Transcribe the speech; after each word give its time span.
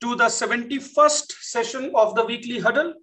to 0.00 0.14
the 0.14 0.24
71st 0.24 1.32
session 1.40 1.90
of 1.94 2.14
the 2.14 2.24
weekly 2.24 2.58
huddle. 2.58 2.94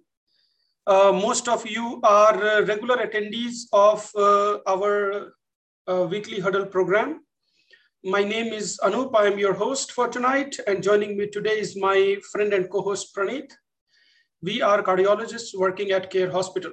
Uh, 0.86 1.12
most 1.12 1.48
of 1.48 1.66
you 1.66 2.00
are 2.04 2.42
uh, 2.42 2.62
regular 2.62 2.96
attendees 2.96 3.64
of 3.72 4.08
uh, 4.16 4.58
our 4.66 5.34
uh, 5.88 6.06
weekly 6.08 6.40
huddle 6.40 6.64
program. 6.64 7.20
My 8.04 8.22
name 8.22 8.52
is 8.52 8.78
Anup. 8.82 9.14
I 9.14 9.26
am 9.26 9.38
your 9.38 9.52
host 9.52 9.92
for 9.92 10.08
tonight, 10.08 10.56
and 10.66 10.82
joining 10.82 11.16
me 11.16 11.26
today 11.26 11.58
is 11.58 11.76
my 11.76 12.16
friend 12.30 12.52
and 12.52 12.70
co-host 12.70 13.14
Praneeth. 13.14 13.50
We 14.42 14.62
are 14.62 14.82
cardiologists 14.82 15.58
working 15.58 15.90
at 15.90 16.10
Care 16.10 16.30
Hospital. 16.30 16.72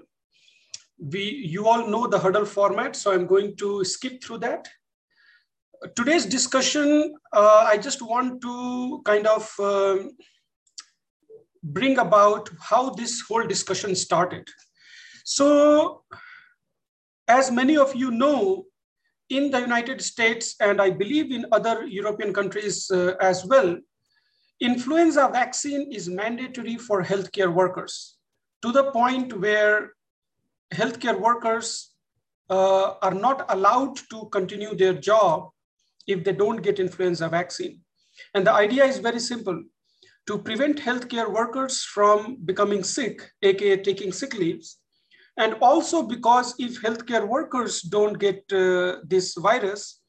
We, 0.99 1.23
you 1.23 1.67
all 1.67 1.87
know 1.87 2.07
the 2.07 2.19
huddle 2.19 2.45
format, 2.45 2.95
so 2.95 3.11
I'm 3.11 3.25
going 3.25 3.55
to 3.57 3.83
skip 3.83 4.23
through 4.23 4.39
that 4.39 4.67
today's 5.95 6.25
discussion, 6.25 7.13
uh, 7.33 7.65
I 7.67 7.77
just 7.77 8.01
want 8.01 8.41
to 8.41 9.01
kind 9.05 9.27
of 9.27 9.53
um, 9.59 10.11
bring 11.63 11.97
about 11.99 12.49
how 12.59 12.91
this 12.91 13.21
whole 13.21 13.45
discussion 13.45 13.95
started. 13.95 14.47
So, 15.25 16.03
as 17.27 17.51
many 17.51 17.77
of 17.77 17.95
you 17.95 18.11
know, 18.11 18.65
in 19.29 19.49
the 19.51 19.59
United 19.59 20.01
States, 20.01 20.55
and 20.59 20.81
I 20.81 20.89
believe 20.89 21.31
in 21.31 21.45
other 21.51 21.85
European 21.85 22.33
countries 22.33 22.89
uh, 22.91 23.15
as 23.21 23.45
well, 23.45 23.77
influenza 24.59 25.29
vaccine 25.31 25.91
is 25.91 26.09
mandatory 26.09 26.77
for 26.77 27.03
healthcare 27.03 27.53
workers 27.53 28.17
to 28.61 28.71
the 28.71 28.91
point 28.91 29.37
where 29.39 29.93
healthcare 30.73 31.19
workers 31.19 31.95
uh, 32.49 32.95
are 33.01 33.13
not 33.13 33.45
allowed 33.49 33.97
to 34.09 34.25
continue 34.31 34.75
their 34.75 34.93
job 34.93 35.52
if 36.07 36.23
they 36.23 36.33
don't 36.33 36.61
get 36.61 36.79
influenza 36.79 37.29
vaccine. 37.29 37.81
And 38.33 38.45
the 38.45 38.53
idea 38.53 38.85
is 38.85 38.99
very 38.99 39.19
simple. 39.19 39.63
To 40.27 40.37
prevent 40.37 40.77
healthcare 40.77 41.31
workers 41.31 41.83
from 41.83 42.37
becoming 42.45 42.83
sick, 42.83 43.29
aka 43.41 43.77
taking 43.77 44.13
sick 44.13 44.33
leaves, 44.35 44.77
and 45.37 45.55
also 45.61 46.03
because 46.03 46.55
if 46.59 46.81
healthcare 46.81 47.27
workers 47.27 47.81
don't 47.81 48.17
get 48.19 48.43
uh, 48.53 48.97
this 49.03 49.35
virus, 49.35 50.01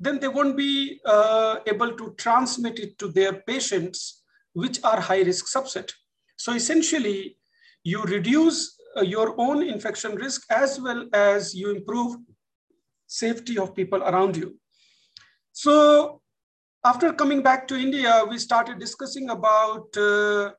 then 0.00 0.20
they 0.20 0.28
won't 0.28 0.56
be 0.56 1.00
uh, 1.04 1.56
able 1.66 1.92
to 1.96 2.14
transmit 2.16 2.78
it 2.78 2.98
to 2.98 3.08
their 3.08 3.34
patients, 3.42 4.22
which 4.52 4.82
are 4.84 5.00
high 5.00 5.22
risk 5.22 5.46
subset. 5.46 5.92
So 6.36 6.54
essentially, 6.54 7.36
you 7.82 8.02
reduce 8.04 8.76
uh, 8.96 9.02
your 9.02 9.34
own 9.38 9.62
infection 9.62 10.14
risk 10.14 10.42
as 10.50 10.80
well 10.80 11.06
as 11.12 11.54
you 11.54 11.70
improve 11.70 12.16
safety 13.06 13.58
of 13.58 13.74
people 13.74 14.02
around 14.02 14.36
you. 14.36 14.58
So 15.58 16.20
after 16.84 17.12
coming 17.12 17.42
back 17.42 17.66
to 17.66 17.74
India, 17.74 18.22
we 18.30 18.38
started 18.38 18.78
discussing 18.78 19.30
about 19.30 19.88
uh, 19.96 20.52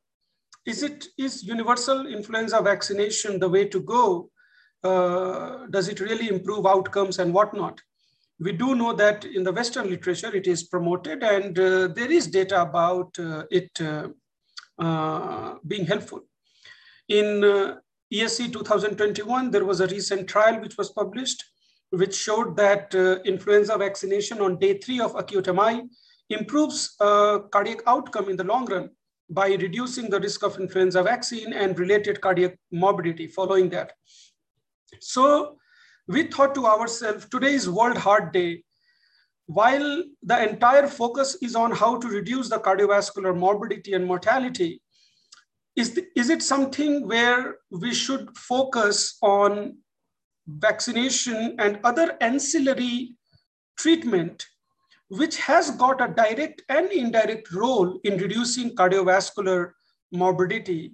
is 0.66 0.84
it 0.84 1.08
is 1.18 1.42
universal 1.42 2.06
influenza 2.06 2.62
vaccination 2.62 3.40
the 3.40 3.48
way 3.48 3.64
to 3.64 3.80
go? 3.80 4.30
Uh, 4.84 5.68
does 5.70 5.88
it 5.88 6.02
really 6.02 6.28
improve 6.28 6.66
outcomes 6.66 7.20
and 7.20 7.34
whatnot? 7.34 7.80
We 8.42 8.52
do 8.52 8.76
know 8.76 8.92
that 8.92 9.24
in 9.24 9.44
the 9.44 9.54
Western 9.54 9.90
literature, 9.90 10.36
it 10.36 10.48
is 10.48 10.64
promoted 10.64 11.24
and 11.24 11.58
uh, 11.58 11.88
there 11.88 12.12
is 12.12 12.28
data 12.28 12.62
about 12.62 13.18
uh, 13.18 13.44
it 13.50 13.72
uh, 13.80 14.10
uh, 14.80 15.56
being 15.66 15.86
helpful. 15.86 16.24
In 17.08 17.78
ESC 18.14 18.52
2021, 18.52 19.50
there 19.50 19.64
was 19.64 19.80
a 19.80 19.88
recent 19.88 20.28
trial 20.28 20.60
which 20.60 20.78
was 20.78 20.92
published 20.92 21.42
which 21.92 22.16
showed 22.16 22.56
that 22.56 22.94
uh, 22.96 23.20
influenza 23.24 23.78
vaccination 23.78 24.42
on 24.42 24.60
day 24.60 24.78
three 24.78 25.00
of 25.00 25.16
acute 25.16 25.54
MI 25.54 25.84
improves 26.30 26.96
uh, 27.00 27.40
cardiac 27.52 27.80
outcome 27.88 28.30
in 28.30 28.38
the 28.38 28.44
long 28.44 28.66
run 28.66 28.90
by 29.30 29.48
reducing 29.50 30.10
the 30.10 30.20
risk 30.20 30.44
of 30.44 30.60
influenza 30.60 31.04
vaccine 31.04 31.54
and 31.54 31.78
related 31.80 32.22
cardiac 32.22 32.58
morbidity 32.72 33.28
following 33.28 33.70
that. 33.70 33.94
So 35.00 35.58
we 36.08 36.24
thought 36.24 36.56
to 36.56 36.66
ourselves, 36.66 37.28
today 37.30 37.54
is 37.54 37.70
World 37.70 37.98
Heart 37.98 38.34
Day. 38.34 38.64
While 39.46 40.04
the 40.22 40.50
entire 40.50 40.88
focus 40.88 41.38
is 41.42 41.56
on 41.56 41.72
how 41.72 42.00
to 42.00 42.08
reduce 42.08 42.50
the 42.50 42.60
cardiovascular 42.60 43.36
morbidity 43.36 43.94
and 43.94 44.06
mortality, 44.06 44.82
is, 45.76 45.94
the, 45.94 46.06
is 46.16 46.30
it 46.30 46.42
something 46.44 47.08
where 47.08 47.58
we 47.72 47.94
should 47.94 48.36
focus 48.36 49.18
on 49.22 49.78
vaccination 50.58 51.56
and 51.60 51.80
other 51.84 52.18
ancillary 52.22 53.16
treatment, 53.78 54.46
which 55.10 55.38
has 55.38 55.72
got 55.72 56.02
a 56.02 56.14
direct 56.14 56.62
and 56.70 56.92
indirect 56.92 57.52
role 57.52 58.00
in 58.04 58.18
reducing 58.18 58.76
cardiovascular 58.76 59.72
morbidity 60.12 60.94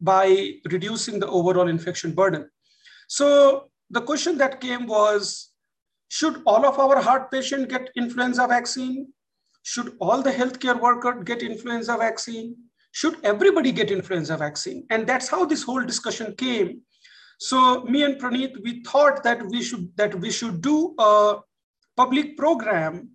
by 0.00 0.54
reducing 0.70 1.18
the 1.18 1.28
overall 1.28 1.68
infection 1.68 2.12
burden. 2.12 2.48
So 3.08 3.70
the 3.90 4.00
question 4.00 4.38
that 4.38 4.60
came 4.60 4.86
was, 4.86 5.50
should 6.08 6.42
all 6.46 6.66
of 6.66 6.78
our 6.78 7.00
heart 7.00 7.30
patients 7.30 7.66
get 7.66 7.90
influenza 7.96 8.46
vaccine? 8.46 9.12
Should 9.62 9.96
all 10.00 10.22
the 10.22 10.30
healthcare 10.30 10.78
workers 10.78 11.24
get 11.24 11.42
influenza 11.42 11.96
vaccine? 11.96 12.56
Should 12.92 13.16
everybody 13.24 13.72
get 13.72 13.90
influenza 13.90 14.36
vaccine? 14.36 14.86
And 14.90 15.06
that's 15.06 15.28
how 15.28 15.44
this 15.44 15.62
whole 15.62 15.82
discussion 15.82 16.34
came 16.36 16.82
so 17.38 17.84
me 17.84 18.02
and 18.02 18.20
Praneeth, 18.20 18.62
we 18.62 18.82
thought 18.82 19.22
that 19.24 19.44
we 19.46 19.62
should 19.62 19.96
that 19.96 20.14
we 20.14 20.30
should 20.30 20.60
do 20.60 20.94
a 20.98 21.40
public 21.96 22.36
program 22.36 23.10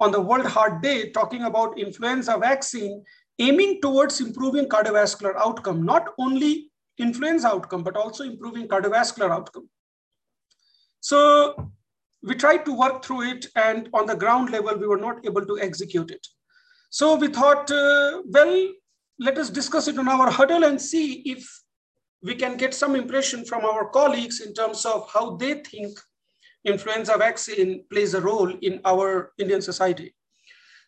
on 0.00 0.12
the 0.12 0.20
World 0.20 0.46
Heart 0.46 0.82
Day 0.82 1.10
talking 1.10 1.42
about 1.42 1.78
influenza 1.78 2.36
vaccine, 2.38 3.04
aiming 3.38 3.80
towards 3.80 4.20
improving 4.20 4.66
cardiovascular 4.66 5.34
outcome, 5.36 5.84
not 5.84 6.12
only 6.18 6.70
influenza 6.98 7.48
outcome, 7.48 7.82
but 7.82 7.96
also 7.96 8.24
improving 8.24 8.68
cardiovascular 8.68 9.30
outcome. 9.30 9.68
So 11.00 11.70
we 12.22 12.34
tried 12.34 12.64
to 12.64 12.76
work 12.76 13.04
through 13.04 13.22
it 13.30 13.46
and 13.54 13.88
on 13.94 14.06
the 14.06 14.16
ground 14.16 14.50
level, 14.50 14.76
we 14.76 14.86
were 14.86 14.98
not 14.98 15.24
able 15.24 15.46
to 15.46 15.58
execute 15.60 16.10
it. 16.10 16.26
So 16.90 17.14
we 17.14 17.28
thought, 17.28 17.70
uh, 17.70 18.22
well, 18.26 18.68
let 19.18 19.38
us 19.38 19.50
discuss 19.50 19.88
it 19.88 19.98
on 19.98 20.08
our 20.08 20.30
huddle 20.30 20.64
and 20.64 20.80
see 20.80 21.22
if 21.24 21.48
we 22.22 22.34
can 22.34 22.56
get 22.56 22.74
some 22.74 22.96
impression 22.96 23.44
from 23.44 23.64
our 23.64 23.88
colleagues 23.88 24.40
in 24.40 24.54
terms 24.54 24.84
of 24.84 25.08
how 25.12 25.36
they 25.36 25.54
think 25.54 25.98
influenza 26.64 27.16
vaccine 27.16 27.84
plays 27.90 28.14
a 28.14 28.20
role 28.20 28.52
in 28.62 28.80
our 28.84 29.32
Indian 29.38 29.62
society. 29.62 30.14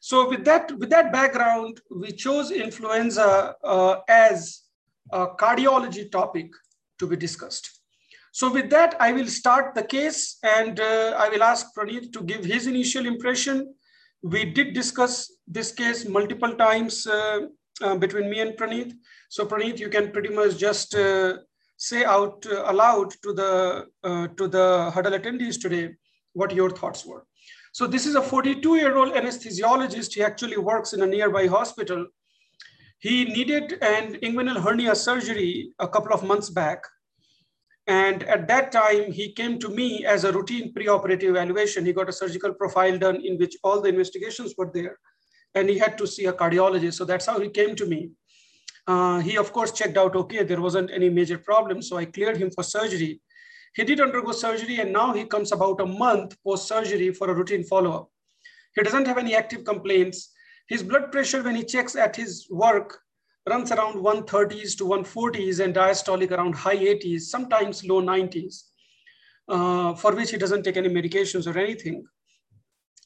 So 0.01 0.29
with 0.29 0.45
that, 0.45 0.71
with 0.79 0.91
that 0.91 1.13
background, 1.13 1.81
we 1.91 2.13
chose 2.13 2.51
influenza 2.51 3.55
uh, 3.65 3.97
as 4.09 4.63
a 5.13 5.29
cardiology 5.29 6.11
topic 6.11 6.51
to 6.99 7.07
be 7.07 7.17
discussed. 7.17 7.81
So 8.33 8.53
with 8.53 8.71
that, 8.71 8.95
I 9.01 9.13
will 9.13 9.27
start 9.27 9.75
the 9.75 9.83
case 9.83 10.39
and 10.43 10.79
uh, 10.79 11.15
I 11.19 11.29
will 11.29 11.43
ask 11.43 11.75
Praneeth 11.77 12.13
to 12.13 12.23
give 12.23 12.45
his 12.45 12.67
initial 12.67 13.07
impression. 13.07 13.75
We 14.23 14.45
did 14.45 14.75
discuss 14.75 15.33
this 15.47 15.73
case 15.73 16.07
multiple 16.07 16.55
times 16.55 17.07
uh, 17.07 17.47
uh, 17.83 17.97
between 17.97 18.31
me 18.31 18.41
and 18.41 18.57
Praneeth. 18.57 18.93
So 19.29 19.47
Praneeth, 19.47 19.79
you 19.79 19.89
can 19.89 20.11
pretty 20.11 20.31
much 20.31 20.57
just 20.57 20.95
uh, 20.95 21.39
say 21.77 22.05
out 22.05 22.45
uh, 22.51 22.71
aloud 22.71 23.13
to 23.23 23.33
the 23.33 23.87
uh, 24.03 24.29
to 24.37 24.49
the 24.49 24.91
huddle 24.93 25.13
attendees 25.13 25.61
today 25.61 25.95
what 26.33 26.53
your 26.53 26.71
thoughts 26.71 27.05
were. 27.05 27.25
So 27.73 27.87
this 27.87 28.07
is 28.07 28.15
a 28.17 28.21
42-year-old 28.21 29.15
anesthesiologist. 29.15 30.15
He 30.15 30.23
actually 30.23 30.57
works 30.57 30.93
in 30.93 31.03
a 31.03 31.07
nearby 31.07 31.47
hospital. 31.47 32.07
He 32.99 33.25
needed 33.25 33.79
an 33.83 34.15
inguinal 34.17 34.61
hernia 34.61 34.95
surgery 34.97 35.73
a 35.79 35.87
couple 35.87 36.13
of 36.13 36.25
months 36.25 36.51
back. 36.51 36.83
And 37.87 38.23
at 38.25 38.49
that 38.49 38.73
time, 38.73 39.13
he 39.13 39.33
came 39.33 39.59
to 39.61 39.69
me 39.69 40.05
as 40.05 40.25
a 40.25 40.33
routine 40.33 40.75
preoperative 40.75 41.31
evaluation. 41.31 41.87
He 41.87 41.93
got 41.93 42.09
a 42.09 42.13
surgical 42.13 42.53
profile 42.53 42.99
done 42.99 43.25
in 43.25 43.39
which 43.39 43.57
all 43.63 43.81
the 43.81 43.89
investigations 43.89 44.55
were 44.59 44.71
there. 44.75 44.99
And 45.59 45.69
he 45.69 45.79
had 45.79 45.99
to 45.99 46.07
see 46.07 46.27
a 46.27 46.33
cardiologist. 46.33 46.95
So 46.95 47.05
that's 47.05 47.27
how 47.27 47.41
he 47.41 47.49
came 47.49 47.75
to 47.77 47.87
me. 47.87 48.11
Uh, 48.87 49.19
he, 49.19 49.37
of 49.37 49.53
course, 49.53 49.73
checked 49.73 49.99
out, 49.99 50.17
okay, 50.17 50.45
there 50.45 50.61
wasn't 50.61 50.91
any 50.91 51.11
major 51.11 51.39
problem. 51.39 51.83
So 51.83 51.97
I 51.97 52.05
cleared 52.05 52.37
him 52.37 52.51
for 52.51 52.63
surgery. 52.63 53.21
He 53.75 53.85
did 53.85 54.01
undergo 54.01 54.33
surgery 54.33 54.81
and 54.81 54.93
now 54.93 55.13
he 55.13 55.25
comes 55.25 55.53
about 55.53 55.81
a 55.81 55.87
month 55.87 56.37
post-surgery 56.43 57.13
for 57.13 57.31
a 57.31 57.35
routine 57.35 57.65
follow-up. 57.65 58.11
He 58.75 58.83
doesn't 58.83 59.07
have 59.07 59.19
any 59.19 59.35
active 59.35 59.65
complaints. 59.65 60.33
His 60.69 60.83
blood 60.83 61.13
pressure 61.13 61.43
when 61.43 61.57
he 61.57 61.65
checks 61.65 61.97
at 61.97 62.17
his 62.17 62.47
work 62.51 63.01
runs 63.49 63.73
around 63.73 63.95
130s 63.95 64.77
to 64.79 64.85
140s 64.85 65.61
and 65.65 65.75
diastolic 65.75 66.31
around 66.31 66.55
high 66.55 66.77
80s, 66.77 67.23
sometimes 67.23 67.85
low 67.85 68.03
90s, 68.03 68.65
uh, 69.49 69.95
for 69.95 70.15
which 70.15 70.31
he 70.31 70.37
doesn't 70.37 70.63
take 70.63 70.77
any 70.77 70.89
medications 70.89 71.47
or 71.53 71.59
anything. 71.59 72.07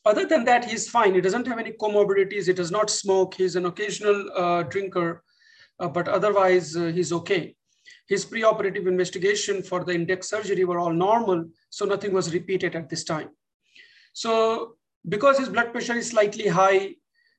Other 0.05 0.27
than 0.27 0.45
that, 0.45 0.65
he's 0.65 0.89
fine. 0.89 1.15
He 1.15 1.21
doesn't 1.21 1.47
have 1.47 1.59
any 1.59 1.73
comorbidities. 1.73 2.47
He 2.47 2.53
does 2.53 2.71
not 2.71 2.91
smoke. 2.91 3.35
He's 3.35 3.57
an 3.57 3.67
occasional 3.67 4.31
uh, 4.37 4.63
drinker 4.65 5.23
uh, 5.83 5.89
but 5.89 6.09
otherwise 6.09 6.77
uh, 6.77 6.87
he's 6.87 7.13
okay. 7.13 7.55
His 8.09 8.25
preoperative 8.25 8.87
investigation 8.87 9.63
for 9.63 9.85
the 9.85 9.93
index 9.93 10.29
surgery 10.29 10.65
were 10.65 10.79
all 10.79 10.93
normal, 10.93 11.45
so 11.71 11.85
nothing 11.85 12.13
was 12.13 12.33
repeated 12.33 12.77
at 12.77 12.89
this 12.89 13.05
time. 13.05 13.31
So 14.13 14.77
because 15.09 15.39
his 15.39 15.49
blood 15.49 15.73
pressure 15.73 15.97
is 15.97 16.11
slightly 16.11 16.47
high, 16.47 16.95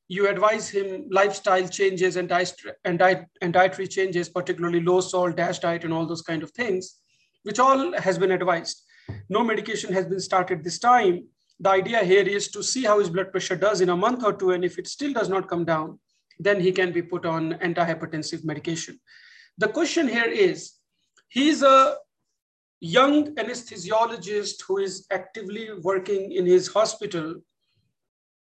you 0.09 0.27
advise 0.27 0.69
him 0.69 1.07
lifestyle 1.09 1.68
changes 1.68 2.18
and, 2.18 2.27
diet, 2.27 2.54
and, 2.83 3.00
diet, 3.00 3.25
and 3.42 3.54
dietary 3.54 3.88
changes, 3.88 4.27
particularly 4.27 4.81
low 4.81 5.00
salt, 5.00 5.38
DASH 5.38 5.59
diet, 5.59 5.86
and 5.86 5.94
all 5.94 6.06
those 6.06 6.21
kind 6.21 6.44
of 6.44 6.51
things, 6.51 7.00
which 7.44 7.59
all 7.59 7.98
has 7.98 8.18
been 8.18 8.31
advised. 8.31 8.83
No 9.30 9.44
medication 9.44 9.94
has 9.94 10.06
been 10.06 10.19
started 10.19 10.63
this 10.63 10.80
time. 10.80 11.27
The 11.60 11.70
idea 11.70 12.04
here 12.04 12.28
is 12.28 12.50
to 12.50 12.64
see 12.64 12.84
how 12.84 13.00
his 13.00 13.10
blood 13.10 13.32
pressure 13.32 13.56
does 13.56 13.82
in 13.82 13.90
a 13.90 13.98
month 13.98 14.24
or 14.24 14.34
two, 14.34 14.52
and 14.52 14.66
if 14.66 14.78
it 14.78 14.88
still 14.88 15.14
does 15.14 15.30
not 15.30 15.48
come 15.48 15.66
down, 15.66 16.00
then 16.40 16.60
he 16.60 16.72
can 16.72 16.92
be 16.92 17.02
put 17.02 17.26
on 17.26 17.54
antihypertensive 17.54 18.44
medication. 18.44 19.00
The 19.58 19.68
question 19.68 20.08
here 20.08 20.30
is, 20.30 20.74
he's 21.30 21.62
a 21.62 21.98
young 22.80 23.36
anesthesiologist 23.36 24.64
who 24.68 24.80
is 24.80 25.06
actively 25.12 25.70
working 25.82 26.32
in 26.32 26.46
his 26.46 26.68
hospital 26.68 27.36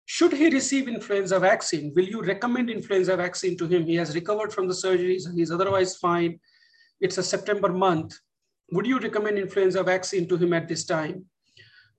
should 0.07 0.33
he 0.33 0.51
receive 0.51 0.87
influenza 0.87 1.39
vaccine? 1.39 1.93
Will 1.95 2.05
you 2.05 2.23
recommend 2.23 2.69
influenza 2.69 3.17
vaccine 3.17 3.57
to 3.57 3.67
him? 3.67 3.87
He 3.87 3.95
has 3.97 4.15
recovered 4.15 4.53
from 4.53 4.69
the 4.69 4.75
surgeries 4.75 5.27
and 5.27 5.39
he's 5.39 5.51
otherwise 5.51 5.97
fine. 5.97 6.39
It's 7.01 7.19
a 7.19 7.23
September 7.23 7.73
month. 7.73 8.19
Would 8.73 8.87
you 8.87 8.99
recommend 8.99 9.39
influenza 9.39 9.83
vaccine 9.83 10.29
to 10.29 10.37
him 10.37 10.53
at 10.53 10.69
this 10.69 10.85
time? 10.85 11.25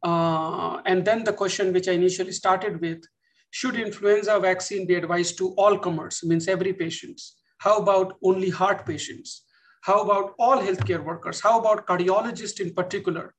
Uh, 0.10 0.82
and 0.86 1.04
then 1.04 1.24
the 1.24 1.34
question 1.34 1.74
which 1.74 1.88
I 1.88 1.94
initially 1.94 2.32
started 2.32 2.80
with, 2.80 3.02
should 3.50 3.76
influenza 3.76 4.40
vaccine 4.40 4.86
be 4.86 4.96
advised 4.96 5.38
to 5.40 5.54
all 5.56 5.78
comers, 5.80 6.24
means 6.24 6.48
every 6.48 6.74
patient? 6.74 7.20
How 7.58 7.80
about 7.80 8.16
only 8.24 8.50
heart 8.50 8.86
patients? 8.86 9.44
How 9.82 10.02
about 10.02 10.34
all 10.38 10.62
healthcare 10.62 11.04
workers? 11.04 11.40
How 11.42 11.60
about 11.60 11.88
cardiologists 11.88 12.60
in 12.60 12.74
particular? 12.74 13.34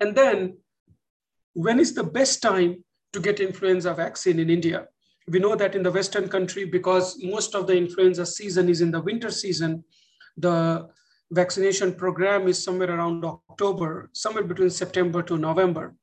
And 0.00 0.14
then 0.14 0.58
when 1.54 1.78
is 1.78 1.94
the 1.94 2.04
best 2.04 2.42
time 2.42 2.84
to 3.12 3.20
get 3.20 3.40
influenza 3.40 3.94
vaccine 3.94 4.38
in 4.38 4.50
India. 4.50 4.86
We 5.28 5.38
know 5.38 5.54
that 5.56 5.74
in 5.74 5.82
the 5.82 5.92
Western 5.92 6.28
country, 6.28 6.64
because 6.64 7.22
most 7.22 7.54
of 7.54 7.66
the 7.66 7.76
influenza 7.76 8.26
season 8.26 8.68
is 8.68 8.80
in 8.80 8.90
the 8.90 9.00
winter 9.00 9.30
season, 9.30 9.84
the 10.36 10.88
vaccination 11.30 11.94
program 11.94 12.48
is 12.48 12.62
somewhere 12.62 12.90
around 12.90 13.24
October, 13.24 14.10
somewhere 14.12 14.44
between 14.44 14.70
September 14.70 15.22
to 15.22 15.38
November. 15.38 15.94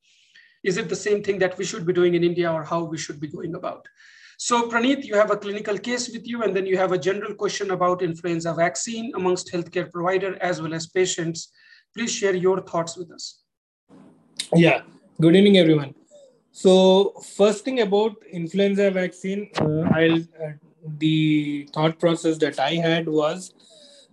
Is 0.63 0.77
it 0.77 0.89
the 0.89 0.95
same 0.95 1.23
thing 1.23 1.39
that 1.39 1.57
we 1.57 1.65
should 1.65 1.85
be 1.85 1.93
doing 1.93 2.15
in 2.15 2.23
India 2.23 2.51
or 2.51 2.63
how 2.63 2.83
we 2.83 2.97
should 2.97 3.19
be 3.19 3.27
going 3.27 3.55
about? 3.55 3.87
So 4.37 4.69
Praneeth, 4.69 5.03
you 5.03 5.15
have 5.15 5.31
a 5.31 5.37
clinical 5.37 5.77
case 5.77 6.09
with 6.09 6.25
you 6.25 6.43
and 6.43 6.55
then 6.55 6.65
you 6.65 6.77
have 6.77 6.91
a 6.91 6.97
general 6.97 7.33
question 7.33 7.71
about 7.71 8.01
influenza 8.01 8.53
vaccine 8.53 9.11
amongst 9.15 9.51
healthcare 9.51 9.91
provider 9.91 10.37
as 10.41 10.61
well 10.61 10.73
as 10.73 10.87
patients. 10.87 11.51
Please 11.93 12.11
share 12.11 12.35
your 12.35 12.61
thoughts 12.61 12.97
with 12.97 13.11
us. 13.11 13.41
Yeah, 14.55 14.81
good 15.19 15.35
evening 15.35 15.57
everyone. 15.57 15.93
So 16.51 17.13
first 17.35 17.65
thing 17.65 17.81
about 17.81 18.15
influenza 18.31 18.89
vaccine, 18.91 19.49
uh, 19.59 19.81
I'll 19.93 20.21
uh, 20.43 20.53
the 20.97 21.69
thought 21.73 21.99
process 21.99 22.37
that 22.37 22.59
I 22.59 22.75
had 22.75 23.07
was 23.07 23.53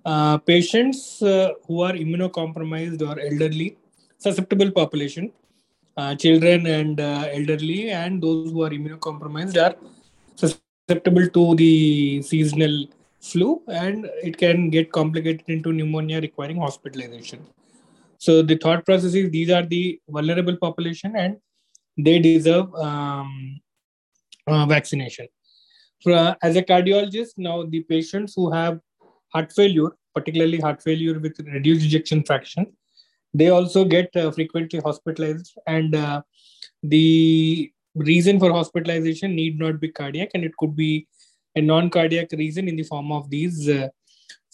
uh, 0.05 0.39
patients 0.39 1.23
uh, 1.23 1.53
who 1.67 1.83
are 1.83 1.93
immunocompromised 1.93 3.03
or 3.03 3.19
elderly, 3.21 3.79
susceptible 4.19 4.71
population, 4.71 5.33
uh, 5.97 6.15
children 6.15 6.67
and 6.67 7.01
uh, 7.01 7.29
elderly, 7.33 7.91
and 7.91 8.23
those 8.23 8.53
who 8.53 8.63
are 8.63 8.71
immunocompromised 8.71 9.57
are 9.57 9.77
susceptible 10.37 11.29
to 11.29 11.55
the 11.57 12.23
seasonal 12.23 12.87
flu, 13.21 13.63
and 13.69 14.09
it 14.23 14.37
can 14.37 14.71
get 14.71 14.93
complicated 14.93 15.45
into 15.49 15.73
pneumonia 15.73 16.21
requiring 16.21 16.59
hospitalization. 16.59 17.45
So 18.19 18.43
the 18.43 18.57
thought 18.57 18.85
process 18.85 19.15
is 19.15 19.31
these 19.31 19.51
are 19.51 19.65
the 19.65 20.01
vulnerable 20.09 20.57
population 20.57 21.17
and 21.17 21.37
they 21.99 22.19
deserve 22.19 22.75
um, 22.75 23.61
uh, 24.47 24.67
vaccination. 24.67 25.29
For, 26.03 26.13
uh, 26.13 26.35
as 26.43 26.57
a 26.57 26.63
cardiologist, 26.63 27.33
now 27.37 27.65
the 27.65 27.81
patients 27.81 28.35
who 28.35 28.51
have 28.53 28.81
heart 29.33 29.53
failure, 29.53 29.91
particularly 30.15 30.59
heart 30.59 30.83
failure 30.83 31.19
with 31.19 31.39
reduced 31.41 31.85
ejection 31.87 32.23
fraction, 32.23 32.67
they 33.39 33.49
also 33.49 33.85
get 33.85 34.15
uh, 34.17 34.31
frequently 34.31 34.81
hospitalized, 34.81 35.53
and 35.67 35.95
uh, 35.95 36.23
the 36.83 37.73
reason 37.95 38.39
for 38.39 38.53
hospitalization 38.53 39.35
need 39.35 39.59
not 39.59 39.81
be 39.81 39.89
cardiac, 39.89 40.31
and 40.35 40.45
it 40.45 40.57
could 40.59 40.77
be 40.77 41.07
a 41.55 41.61
non-cardiac 41.61 42.33
reason 42.33 42.69
in 42.69 42.77
the 42.77 42.83
form 42.83 43.13
of 43.13 43.29
these 43.31 43.69
uh, 43.69 43.89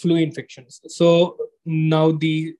flu 0.00 0.16
infections. 0.16 0.80
So 0.88 1.36
now 1.64 2.12
the 2.12 2.54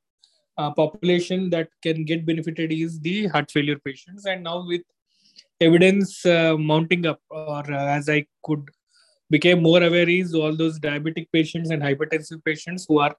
uh, 0.58 0.70
population 0.72 1.50
that 1.50 1.68
can 1.82 2.04
get 2.04 2.26
benefited 2.26 2.72
is 2.72 3.00
the 3.00 3.26
heart 3.28 3.50
failure 3.50 3.78
patients 3.78 4.26
and 4.26 4.44
now 4.44 4.66
with 4.66 4.82
evidence 5.60 6.24
uh, 6.26 6.56
mounting 6.58 7.06
up 7.06 7.20
or 7.30 7.64
uh, 7.72 7.86
as 7.98 8.08
i 8.08 8.24
could 8.44 8.68
became 9.30 9.62
more 9.62 9.82
aware 9.82 10.08
is 10.08 10.34
all 10.34 10.54
those 10.54 10.78
diabetic 10.78 11.26
patients 11.32 11.70
and 11.70 11.82
hypertensive 11.82 12.44
patients 12.44 12.84
who 12.86 12.98
are 12.98 13.14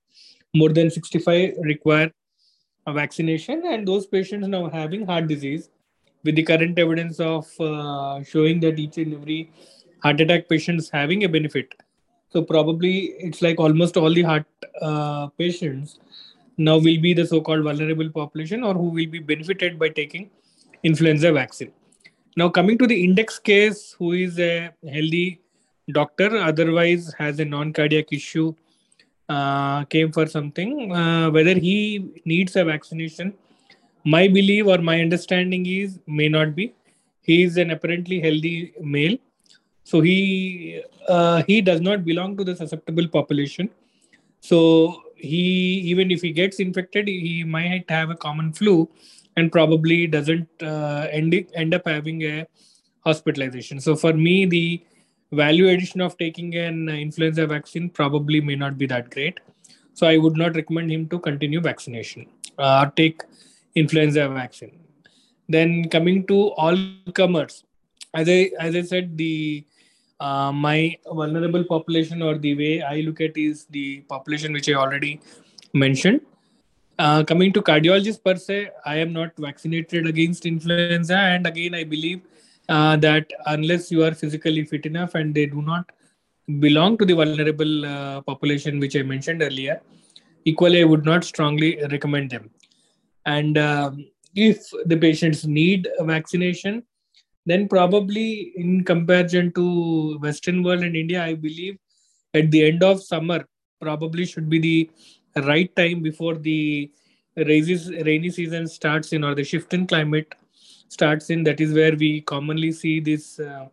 more 0.54 0.70
than 0.70 0.92
65 0.92 1.54
require 1.62 2.12
vaccination 2.92 3.64
and 3.66 3.88
those 3.88 4.06
patients 4.06 4.48
now 4.48 4.70
having 4.70 5.06
heart 5.06 5.28
disease 5.28 5.70
with 6.24 6.36
the 6.36 6.44
current 6.44 6.78
evidence 6.78 7.20
of 7.20 7.48
uh, 7.60 8.22
showing 8.24 8.60
that 8.60 8.80
each 8.80 8.98
and 8.98 9.14
every 9.14 9.52
heart 10.02 10.20
attack 10.20 10.50
patients 10.50 10.90
having 10.90 11.24
a 11.24 11.30
benefit 11.30 11.74
so 12.30 12.42
probably 12.42 13.14
it's 13.20 13.42
like 13.42 13.60
almost 13.60 13.96
all 13.96 14.14
the 14.14 14.24
heart 14.24 14.46
uh, 14.82 15.28
patients 15.38 16.00
now 16.58 16.76
will 16.76 17.02
be 17.02 17.14
the 17.14 17.26
so-called 17.26 17.64
vulnerable 17.64 18.10
population 18.10 18.64
or 18.64 18.74
who 18.74 18.90
will 18.90 19.08
be 19.08 19.20
benefited 19.20 19.80
by 19.80 19.90
taking 19.90 20.30
influenza 20.84 21.32
vaccine. 21.32 21.72
Now 22.38 22.50
coming 22.50 22.78
to 22.78 22.88
the 22.88 23.04
index 23.04 23.40
case, 23.40 23.96
who 23.98 24.14
is 24.14 24.40
a 24.40 24.72
healthy 24.84 25.42
doctor, 25.92 26.38
otherwise 26.38 27.14
has 27.18 27.40
a 27.40 27.46
non-cardiac 27.46 28.12
issue, 28.12 28.54
uh, 29.30 29.86
came 29.86 30.12
for 30.12 30.28
something, 30.28 30.92
uh, 30.92 31.30
whether 31.32 31.54
he 31.54 32.22
needs 32.26 32.56
a 32.56 32.64
vaccination, 32.64 33.34
my 34.06 34.28
belief 34.28 34.68
or 34.68 34.80
my 34.80 35.02
understanding 35.02 35.66
is 35.66 36.00
may 36.08 36.30
not 36.30 36.56
be. 36.56 36.74
He 37.22 37.44
is 37.44 37.58
an 37.58 37.72
apparently 37.72 38.20
healthy 38.20 38.74
male, 38.82 39.18
so 39.84 40.02
he 40.02 40.82
uh, 41.08 41.44
he 41.44 41.62
does 41.62 41.80
not 41.80 42.04
belong 42.04 42.36
to 42.38 42.44
the 42.44 42.56
susceptible 42.56 43.08
population. 43.08 43.70
So 44.42 45.04
he 45.24 45.46
even 45.92 46.12
if 46.12 46.22
he 46.22 46.32
gets 46.32 46.60
infected 46.60 47.08
he 47.08 47.44
might 47.44 47.90
have 47.90 48.10
a 48.10 48.16
common 48.16 48.52
flu 48.52 48.90
and 49.38 49.52
probably 49.52 50.06
doesn't 50.06 50.50
uh, 50.62 51.08
end, 51.12 51.34
end 51.56 51.74
up 51.74 51.88
having 51.88 52.22
a 52.24 52.46
hospitalization 53.06 53.80
so 53.80 53.96
for 53.96 54.14
me 54.14 54.46
the 54.46 54.84
value 55.34 55.68
addition 55.70 56.02
of 56.02 56.18
taking 56.18 56.56
an 56.56 56.90
influenza 56.90 57.46
vaccine 57.48 57.90
probably 57.90 58.42
may 58.42 58.56
not 58.56 58.78
be 58.78 58.86
that 58.88 59.10
great. 59.10 59.40
So 59.94 60.08
i 60.08 60.18
would 60.18 60.38
not 60.38 60.56
recommend 60.56 60.92
him 60.92 61.08
to 61.10 61.20
continue 61.20 61.62
vaccination 61.62 62.26
uh, 62.58 62.86
or 62.86 62.92
take 62.92 63.22
influenza 63.76 64.28
vaccine. 64.30 64.80
Then 65.50 65.90
coming 65.90 66.26
to 66.28 66.50
all 66.64 66.78
comers 67.14 67.64
as 68.14 68.30
i 68.30 68.52
as 68.60 68.76
i 68.76 68.82
said 68.82 69.18
the 69.18 69.66
uh, 70.20 70.52
my 70.52 70.98
vulnerable 71.12 71.64
population 71.64 72.22
or 72.22 72.38
the 72.38 72.56
way 72.56 72.82
I 72.82 73.02
look 73.02 73.20
at 73.22 73.38
is 73.38 73.66
the 73.66 74.02
population 74.02 74.54
which 74.54 74.70
I 74.70 74.74
already 74.74 75.20
mentioned. 75.74 76.22
Uh, 77.00 77.24
coming 77.24 77.52
to 77.52 77.62
cardiologists 77.62 78.24
per 78.24 78.36
se, 78.36 78.70
I 78.86 78.98
am 78.98 79.12
not 79.12 79.32
vaccinated 79.38 80.06
against 80.08 80.46
influenza, 80.46 81.18
and 81.18 81.48
again, 81.48 81.74
I 81.74 81.84
believe 81.84 82.22
uh, 82.70 82.96
that 82.98 83.32
unless 83.48 83.92
you 83.92 84.04
are 84.04 84.14
physically 84.14 84.64
fit 84.66 84.86
enough 84.86 85.16
and 85.16 85.34
they 85.34 85.46
do 85.46 85.62
not 85.62 85.86
belong 86.60 86.98
to 86.98 87.06
the 87.06 87.14
vulnerable 87.14 87.86
uh, 87.86 88.22
population 88.22 88.80
which 88.80 88.96
I 88.96 89.04
mentioned 89.04 89.42
earlier, 89.42 89.82
equally, 90.46 90.82
I 90.82 90.86
would 90.86 91.06
not 91.06 91.24
strongly 91.24 91.80
recommend 91.92 92.30
them. 92.32 92.50
And 93.26 93.58
um, 93.58 94.06
if 94.36 94.70
the 94.86 94.98
patients 94.98 95.46
need 95.46 95.88
vaccination, 96.02 96.84
then 97.46 97.68
probably 97.68 98.54
in 98.56 98.84
comparison 98.84 99.52
to 99.54 100.18
western 100.20 100.64
world 100.64 100.84
and 100.84 100.96
india 100.96 101.24
i 101.24 101.34
believe 101.34 101.78
at 102.34 102.50
the 102.52 102.64
end 102.70 102.84
of 102.84 103.04
summer 103.04 103.40
probably 103.82 104.26
should 104.26 104.50
be 104.50 104.60
the 104.66 105.42
right 105.52 105.76
time 105.76 106.02
before 106.02 106.36
the 106.36 106.90
rainy 107.36 108.30
season 108.30 108.68
starts 108.68 109.12
in 109.14 109.24
or 109.24 109.36
the 109.36 109.44
shift 109.44 109.74
in 109.74 109.86
climate 109.88 110.36
starts 110.96 111.30
in 111.36 111.44
that 111.48 111.60
is 111.66 111.74
where 111.80 111.96
we 112.04 112.12
commonly 112.34 112.72
see 112.72 112.96
this 113.10 113.26
uh, 113.40 113.66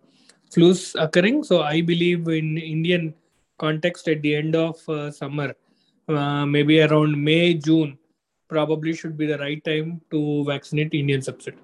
flus 0.53 0.83
occurring 1.05 1.39
so 1.50 1.62
i 1.62 1.81
believe 1.93 2.29
in 2.41 2.59
indian 2.59 3.05
context 3.65 4.09
at 4.15 4.21
the 4.27 4.35
end 4.43 4.55
of 4.67 4.77
uh, 4.89 5.11
summer 5.21 5.49
uh, 6.09 6.45
maybe 6.55 6.77
around 6.87 7.12
may 7.31 7.55
june 7.55 7.93
probably 8.55 8.93
should 9.00 9.17
be 9.23 9.27
the 9.33 9.39
right 9.47 9.62
time 9.71 10.00
to 10.12 10.21
vaccinate 10.53 10.95
indian 11.03 11.21
subset 11.29 11.59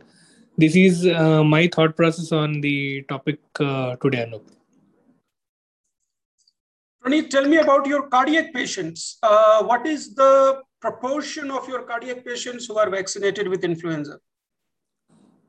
this 0.58 0.75
is 0.75 1.06
uh, 1.06 1.44
my 1.44 1.68
thought 1.68 1.94
process 1.96 2.32
on 2.32 2.62
the 2.62 3.02
topic 3.10 3.38
uh, 3.60 3.96
today, 3.96 4.25
Anup. 4.25 4.40
Praneeth, 7.04 7.28
tell 7.28 7.46
me 7.46 7.58
about 7.58 7.86
your 7.86 8.08
cardiac 8.08 8.54
patients. 8.54 9.18
Uh, 9.22 9.62
what 9.64 9.86
is 9.86 10.14
the 10.14 10.62
proportion 10.80 11.50
of 11.50 11.68
your 11.68 11.82
cardiac 11.82 12.25
patients 12.25 12.64
who 12.64 12.78
are 12.78 12.88
vaccinated 12.88 13.48
with 13.48 13.64
influenza? 13.64 14.18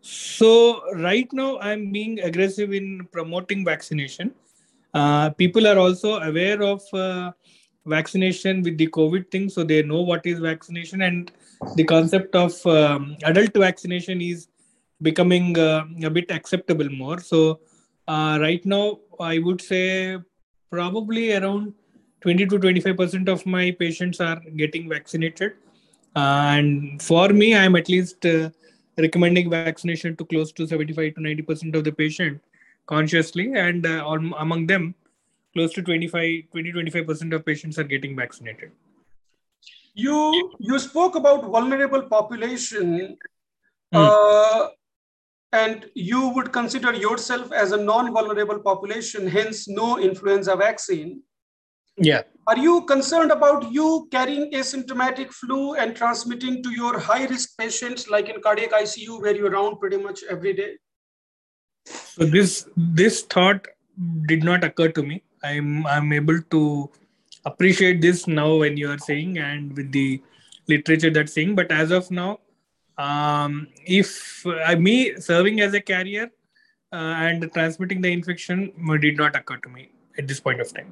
So 0.09 0.83
right 0.95 1.27
now 1.33 1.59
I'm 1.59 1.91
being 1.91 2.21
aggressive 2.21 2.73
in 2.73 3.09
promoting 3.11 3.65
vaccination. 3.65 4.33
Uh, 4.93 5.31
people 5.31 5.67
are 5.67 5.77
also 5.77 6.19
aware 6.19 6.63
of 6.63 6.81
uh, 6.93 7.31
vaccination 7.85 8.61
with 8.61 8.77
the 8.77 8.87
COVID 8.87 9.29
thing, 9.29 9.49
so 9.49 9.65
they 9.65 9.83
know 9.83 10.01
what 10.01 10.25
is 10.25 10.39
vaccination 10.39 11.01
and 11.01 11.29
the 11.75 11.83
concept 11.83 12.35
of 12.35 12.53
um, 12.65 13.17
adult 13.23 13.53
vaccination 13.53 14.21
is 14.21 14.47
becoming 15.01 15.59
uh, 15.59 15.83
a 16.01 16.09
bit 16.09 16.31
acceptable 16.31 16.89
more. 16.89 17.19
So 17.19 17.59
uh, 18.07 18.37
right 18.39 18.65
now 18.65 18.99
I 19.19 19.39
would 19.39 19.61
say 19.61 20.19
probably 20.71 21.33
around 21.33 21.73
20 22.21 22.45
to 22.45 22.59
25 22.59 22.95
percent 22.95 23.27
of 23.27 23.45
my 23.45 23.71
patients 23.71 24.21
are 24.21 24.39
getting 24.55 24.87
vaccinated, 24.87 25.55
uh, 26.15 26.55
and 26.55 27.01
for 27.01 27.27
me 27.27 27.57
I'm 27.57 27.75
at 27.75 27.89
least 27.89 28.25
uh, 28.25 28.51
recommending 28.97 29.49
vaccination 29.49 30.15
to 30.15 30.25
close 30.25 30.51
to 30.51 30.67
75 30.67 31.15
to 31.15 31.21
90 31.21 31.41
percent 31.43 31.75
of 31.75 31.83
the 31.83 31.91
patient 31.91 32.41
consciously 32.87 33.53
and 33.53 33.85
uh, 33.85 34.03
among 34.39 34.65
them 34.67 34.95
close 35.53 35.73
to 35.73 35.81
25 35.81 36.43
20 36.51 36.71
25 36.71 37.07
percent 37.07 37.33
of 37.33 37.45
patients 37.45 37.77
are 37.77 37.83
getting 37.83 38.15
vaccinated 38.15 38.71
you 39.93 40.51
you 40.59 40.79
spoke 40.79 41.15
about 41.15 41.45
vulnerable 41.45 42.01
population 42.01 43.17
mm. 43.93 44.01
uh, 44.01 44.69
and 45.53 45.85
you 45.95 46.29
would 46.29 46.51
consider 46.51 46.93
yourself 46.93 47.51
as 47.51 47.71
a 47.71 47.77
non-vulnerable 47.77 48.59
population 48.59 49.27
hence 49.27 49.67
no 49.67 49.97
influenza 49.97 50.55
vaccine 50.55 51.21
yeah. 51.97 52.21
Are 52.47 52.57
you 52.57 52.81
concerned 52.85 53.31
about 53.31 53.71
you 53.71 54.07
carrying 54.11 54.51
asymptomatic 54.51 55.31
flu 55.31 55.75
and 55.75 55.95
transmitting 55.95 56.63
to 56.63 56.71
your 56.71 56.97
high 56.97 57.25
risk 57.25 57.57
patients 57.57 58.09
like 58.09 58.29
in 58.29 58.41
cardiac 58.41 58.71
icu 58.71 59.21
where 59.21 59.35
you're 59.35 59.51
around 59.51 59.79
pretty 59.79 59.97
much 59.97 60.21
every 60.29 60.53
day? 60.53 60.77
So 61.85 62.25
this 62.25 62.67
this 62.75 63.23
thought 63.23 63.67
did 64.27 64.43
not 64.43 64.63
occur 64.63 64.89
to 64.89 65.03
me. 65.03 65.23
I'm 65.43 65.85
i'm 65.87 66.11
able 66.13 66.41
to 66.51 66.89
appreciate 67.45 68.01
this 68.01 68.27
now 68.27 68.55
when 68.57 68.77
you 68.77 68.89
are 68.91 68.97
saying 68.97 69.37
and 69.37 69.75
with 69.75 69.91
the 69.91 70.21
literature 70.67 71.09
that's 71.09 71.33
saying 71.33 71.55
but 71.55 71.71
as 71.71 71.91
of 71.91 72.09
now 72.11 72.39
um, 72.97 73.67
if 73.85 74.45
uh, 74.45 74.75
me 74.75 75.15
serving 75.19 75.61
as 75.61 75.73
a 75.73 75.81
carrier 75.81 76.29
uh, 76.91 77.13
and 77.25 77.49
transmitting 77.53 78.01
the 78.01 78.11
infection 78.11 78.71
did 79.01 79.17
not 79.17 79.35
occur 79.35 79.57
to 79.57 79.69
me 79.69 79.91
at 80.17 80.27
this 80.27 80.39
point 80.39 80.59
of 80.59 80.73
time 80.73 80.91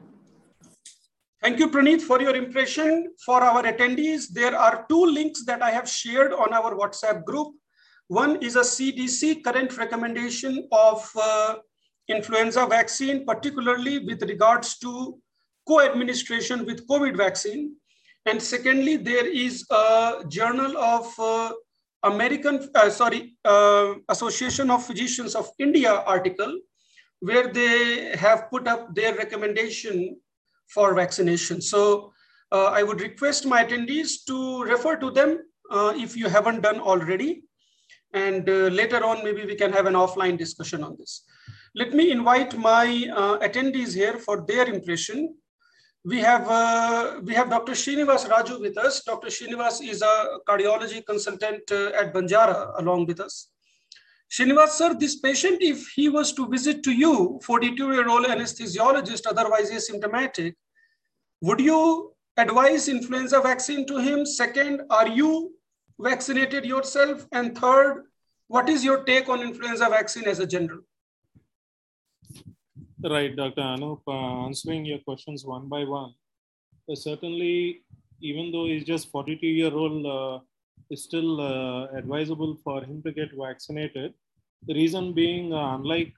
Thank 1.45 1.59
you, 1.59 1.69
Praneeth, 1.69 2.01
for 2.01 2.19
your 2.19 2.35
impression. 2.35 3.13
For 3.23 3.43
our 3.43 3.61
attendees, 3.61 4.29
there 4.29 4.57
are 4.57 4.83
two 4.89 5.05
links 5.05 5.45
that 5.45 5.61
I 5.61 5.69
have 5.69 5.87
shared 5.87 6.33
on 6.33 6.51
our 6.51 6.73
WhatsApp 6.73 7.23
group. 7.23 7.53
One 8.07 8.37
is 8.37 8.55
a 8.55 8.61
CDC 8.61 9.43
current 9.43 9.77
recommendation 9.77 10.67
of 10.71 11.07
uh, 11.15 11.57
influenza 12.07 12.65
vaccine, 12.65 13.27
particularly 13.27 13.99
with 13.99 14.23
regards 14.23 14.79
to 14.79 15.19
co-administration 15.67 16.65
with 16.65 16.87
COVID 16.87 17.15
vaccine. 17.15 17.75
And 18.25 18.41
secondly, 18.41 18.97
there 18.97 19.27
is 19.27 19.67
a 19.69 20.23
journal 20.27 20.75
of 20.79 21.13
uh, 21.19 21.51
American, 22.01 22.67
uh, 22.73 22.89
sorry, 22.89 23.37
uh, 23.45 23.93
Association 24.09 24.71
of 24.71 24.83
Physicians 24.83 25.35
of 25.35 25.51
India 25.59 25.93
article, 25.93 26.59
where 27.19 27.53
they 27.53 28.15
have 28.17 28.49
put 28.49 28.67
up 28.67 28.95
their 28.95 29.13
recommendation 29.13 30.17
for 30.67 30.93
vaccination. 30.93 31.61
So 31.61 32.13
uh, 32.51 32.65
I 32.65 32.83
would 32.83 33.01
request 33.01 33.45
my 33.45 33.63
attendees 33.63 34.25
to 34.27 34.63
refer 34.63 34.95
to 34.97 35.11
them 35.11 35.39
uh, 35.71 35.93
if 35.95 36.15
you 36.15 36.29
haven't 36.29 36.61
done 36.61 36.79
already. 36.79 37.43
And 38.13 38.47
uh, 38.49 38.69
later 38.81 39.03
on, 39.03 39.23
maybe 39.23 39.45
we 39.45 39.55
can 39.55 39.73
have 39.73 39.87
an 39.87 39.93
offline 39.93 40.37
discussion 40.37 40.83
on 40.83 40.95
this. 40.97 41.23
Let 41.75 41.93
me 41.93 42.11
invite 42.11 42.57
my 42.57 43.09
uh, 43.13 43.39
attendees 43.39 43.93
here 43.93 44.17
for 44.17 44.45
their 44.47 44.67
impression. 44.67 45.35
We 46.05 46.19
have, 46.19 46.47
uh, 46.47 47.19
we 47.23 47.33
have 47.33 47.49
Dr. 47.49 47.73
Srinivas 47.73 48.29
Raju 48.29 48.61
with 48.61 48.77
us. 48.77 49.03
Dr. 49.03 49.27
Srinivas 49.27 49.85
is 49.85 50.01
a 50.01 50.37
cardiology 50.47 51.05
consultant 51.05 51.63
uh, 51.71 51.91
at 51.99 52.13
Banjara 52.13 52.79
along 52.79 53.07
with 53.07 53.19
us. 53.19 53.49
Srinivas 54.35 54.71
sir, 54.71 54.93
this 54.93 55.15
patient, 55.15 55.59
if 55.61 55.87
he 55.95 56.09
was 56.09 56.33
to 56.33 56.45
visit 56.49 56.83
to 56.83 56.91
you, 56.91 57.39
42-year-old 57.41 58.25
anesthesiologist, 58.25 59.27
otherwise 59.27 59.71
asymptomatic, 59.71 60.55
would 61.39 61.61
you 61.61 62.11
advise 62.35 62.89
influenza 62.89 63.39
vaccine 63.39 63.85
to 63.87 63.97
him? 63.97 64.25
Second, 64.25 64.81
are 64.89 65.07
you 65.07 65.53
vaccinated 65.97 66.65
yourself? 66.65 67.25
And 67.31 67.57
third, 67.57 68.07
what 68.47 68.67
is 68.67 68.83
your 68.83 69.05
take 69.05 69.29
on 69.29 69.41
influenza 69.41 69.87
vaccine 69.89 70.25
as 70.25 70.39
a 70.39 70.47
general? 70.47 70.81
Right, 73.01 73.33
Dr. 73.33 73.61
Anup, 73.61 74.01
uh, 74.05 74.47
answering 74.47 74.83
your 74.83 74.99
questions 74.99 75.45
one 75.45 75.69
by 75.69 75.85
one. 75.85 76.13
Uh, 76.91 76.95
certainly, 76.95 77.83
even 78.19 78.51
though 78.51 78.65
he's 78.65 78.83
just 78.83 79.09
42 79.11 79.47
year 79.47 79.73
old, 79.73 80.05
uh, 80.05 80.43
it's 80.89 81.03
still 81.03 81.39
uh, 81.39 81.87
advisable 81.97 82.57
for 82.65 82.83
him 82.83 83.01
to 83.03 83.13
get 83.13 83.29
vaccinated. 83.33 84.13
The 84.67 84.73
reason 84.73 85.13
being, 85.13 85.53
uh, 85.53 85.75
unlike 85.75 86.13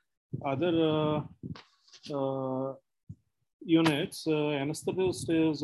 other 0.45 1.23
uh, 2.13 2.73
units, 3.65 4.25
anesthetist 4.25 5.25
is 5.29 5.63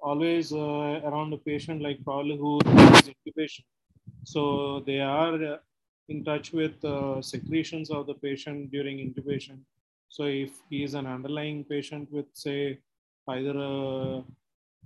always 0.00 0.52
around 0.52 1.30
the 1.30 1.38
patient, 1.38 1.82
like 1.82 2.02
probably 2.04 2.36
who 2.36 2.58
is 2.58 3.10
intubation. 3.12 3.64
So 4.24 4.82
they 4.86 5.00
are 5.00 5.60
in 6.08 6.24
touch 6.24 6.52
with 6.52 6.84
uh, 6.84 7.22
secretions 7.22 7.90
of 7.90 8.06
the 8.06 8.14
patient 8.14 8.72
during 8.72 8.98
intubation. 8.98 9.58
So 10.08 10.24
if 10.24 10.50
he 10.70 10.82
is 10.82 10.94
an 10.94 11.06
underlying 11.06 11.64
patient 11.64 12.10
with, 12.10 12.26
say, 12.32 12.80
either 13.28 13.54
a 13.56 14.24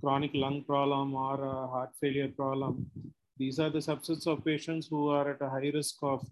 chronic 0.01 0.31
lung 0.33 0.63
problem 0.63 1.13
or 1.13 1.43
a 1.43 1.67
heart 1.67 1.91
failure 1.99 2.27
problem, 2.29 2.89
these 3.37 3.59
are 3.59 3.69
the 3.69 3.79
subsets 3.79 4.27
of 4.27 4.45
patients 4.45 4.87
who 4.87 5.09
are 5.09 5.31
at 5.31 5.41
a 5.41 5.49
high 5.49 5.71
risk 5.73 5.95
of 6.01 6.25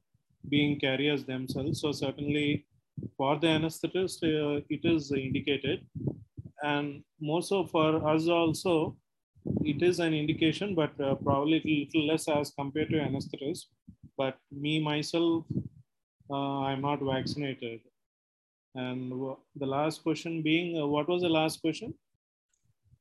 being 0.48 0.80
carriers 0.80 1.24
themselves. 1.26 1.82
So 1.82 1.92
certainly 1.92 2.66
for 3.18 3.38
the 3.38 3.48
anesthetist, 3.48 4.24
uh, 4.24 4.62
it 4.70 4.82
is 4.84 5.12
indicated. 5.12 5.86
And 6.64 7.04
more 7.20 7.42
so 7.42 7.66
for 7.66 8.08
us 8.08 8.28
also, 8.28 8.98
it 9.64 9.82
is 9.82 10.00
an 10.00 10.14
indication, 10.14 10.76
but 10.76 11.00
uh, 11.00 11.16
probably 11.16 11.58
a 11.58 11.86
little 11.86 12.08
less 12.08 12.28
as 12.28 12.52
compared 12.58 12.90
to 12.90 12.98
anesthetist. 12.98 13.66
But 14.18 14.38
me, 14.52 14.80
myself, 14.82 15.46
uh, 16.30 16.60
I'm 16.62 16.82
not 16.82 17.00
vaccinated. 17.02 17.80
And 18.76 19.12
the 19.56 19.66
last 19.66 20.04
question 20.04 20.42
being, 20.42 20.80
uh, 20.80 20.86
what 20.86 21.08
was 21.08 21.22
the 21.22 21.30
last 21.30 21.62
question? 21.62 21.94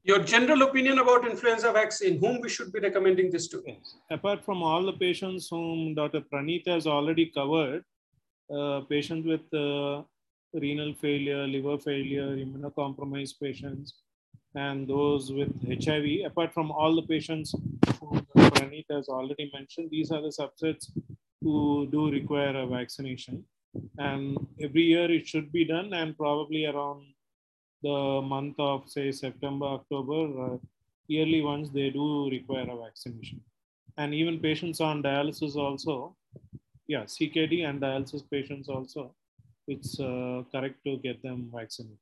Your 0.05 0.21
general 0.21 0.63
opinion 0.63 0.99
about 0.99 1.27
influenza 1.27 1.73
vaccine, 1.73 2.15
In 2.15 2.21
whom 2.21 2.41
we 2.41 2.49
should 2.49 2.73
be 2.73 2.81
recommending 2.81 3.31
this 3.31 3.49
to? 3.49 3.63
Yes. 3.67 3.97
Apart 4.11 4.45
from 4.45 4.63
all 4.63 4.85
the 4.85 4.93
patients 4.93 5.49
whom 5.51 5.95
Dr. 5.95 6.21
Praneeth 6.21 6.67
has 6.67 6.87
already 6.87 7.27
covered, 7.27 7.85
uh, 8.55 8.81
patients 8.89 9.27
with 9.27 9.53
uh, 9.53 10.03
renal 10.55 10.95
failure, 10.95 11.47
liver 11.47 11.79
failure, 11.79 12.37
immunocompromised 12.37 13.35
patients, 13.43 13.95
and 14.55 14.89
those 14.89 15.31
with 15.33 15.53
HIV, 15.85 16.27
apart 16.27 16.55
from 16.55 16.71
all 16.71 16.95
the 16.95 17.03
patients 17.03 17.55
whom 18.01 18.27
Praneeth 18.37 18.87
has 18.91 19.09
already 19.09 19.51
mentioned, 19.53 19.91
these 19.91 20.11
are 20.11 20.23
the 20.23 20.29
subsets 20.41 20.91
who 21.43 21.87
do 21.91 22.11
require 22.11 22.57
a 22.57 22.67
vaccination. 22.67 23.45
And 23.99 24.39
every 24.61 24.83
year 24.83 25.11
it 25.11 25.27
should 25.27 25.53
be 25.53 25.65
done, 25.65 25.93
and 25.93 26.17
probably 26.17 26.65
around 26.67 27.03
the 27.83 28.21
month 28.23 28.57
of 28.59 28.89
say 28.89 29.13
September, 29.13 29.67
October, 29.67 30.55
uh, 30.55 30.57
yearly 31.07 31.43
ones, 31.43 31.71
they 31.71 31.91
do 31.91 32.29
require 32.31 32.69
a 32.71 32.77
vaccination. 32.77 33.41
And 33.97 34.15
even 34.15 34.39
patients 34.39 34.81
on 34.81 35.03
dialysis 35.03 35.57
also, 35.57 36.17
yeah, 36.87 37.03
CKD 37.03 37.69
and 37.69 37.81
dialysis 37.81 38.23
patients 38.31 38.69
also, 38.69 39.15
it's 39.67 39.99
uh, 40.01 40.43
correct 40.53 40.77
to 40.85 40.97
get 40.99 41.23
them 41.23 41.51
vaccinated. 41.55 41.99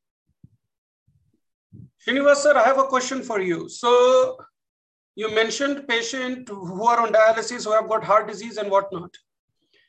Srinivas 2.06 2.36
sir, 2.36 2.56
I 2.56 2.64
have 2.64 2.78
a 2.78 2.84
question 2.84 3.22
for 3.22 3.40
you. 3.40 3.68
So 3.68 4.38
you 5.16 5.34
mentioned 5.34 5.88
patient 5.88 6.48
who 6.48 6.86
are 6.86 7.00
on 7.00 7.12
dialysis 7.12 7.64
who 7.64 7.72
have 7.72 7.88
got 7.88 8.04
heart 8.04 8.28
disease 8.28 8.58
and 8.58 8.70
whatnot. 8.70 9.10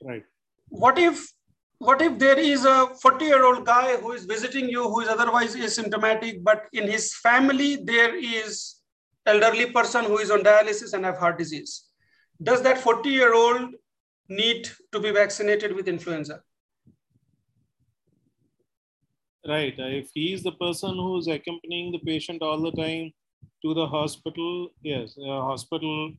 Right. 0.04 0.24
What 0.70 0.98
if 0.98 1.32
what 1.80 2.02
if 2.02 2.18
there 2.18 2.40
is 2.40 2.66
a 2.66 2.88
40 3.02 3.26
year 3.26 3.44
old 3.46 3.66
guy 3.66 3.98
who 3.98 4.12
is 4.12 4.26
visiting 4.26 4.68
you 4.68 4.84
who 4.84 5.02
is 5.02 5.08
otherwise 5.08 5.56
asymptomatic 5.56 6.44
but 6.44 6.66
in 6.74 6.90
his 6.90 7.16
family 7.16 7.76
there 7.76 8.16
is 8.16 8.78
elderly 9.28 9.68
person 9.68 10.06
who 10.06 10.18
is 10.18 10.32
on 10.32 10.42
dialysis 10.42 10.94
and 10.94 11.06
have 11.06 11.18
heart 11.18 11.38
disease? 11.38 11.86
Does 12.42 12.62
that 12.64 12.78
40 12.78 13.10
year 13.10 13.34
old 13.34 13.76
need 14.30 14.70
to 14.92 15.00
be 15.00 15.12
vaccinated 15.12 15.76
with 15.76 15.88
influenza? 15.88 16.42
Right. 19.48 19.74
If 19.78 20.10
he 20.14 20.34
is 20.34 20.44
the 20.44 20.52
person 20.54 20.96
who 20.96 21.18
is 21.18 21.28
accompanying 21.28 21.92
the 21.92 22.00
patient 22.00 22.42
all 22.42 22.60
the 22.60 22.72
time 22.72 23.12
to 23.64 23.74
the 23.74 23.88
hospital 23.88 24.70
yes 24.82 25.16
hospital 25.18 26.12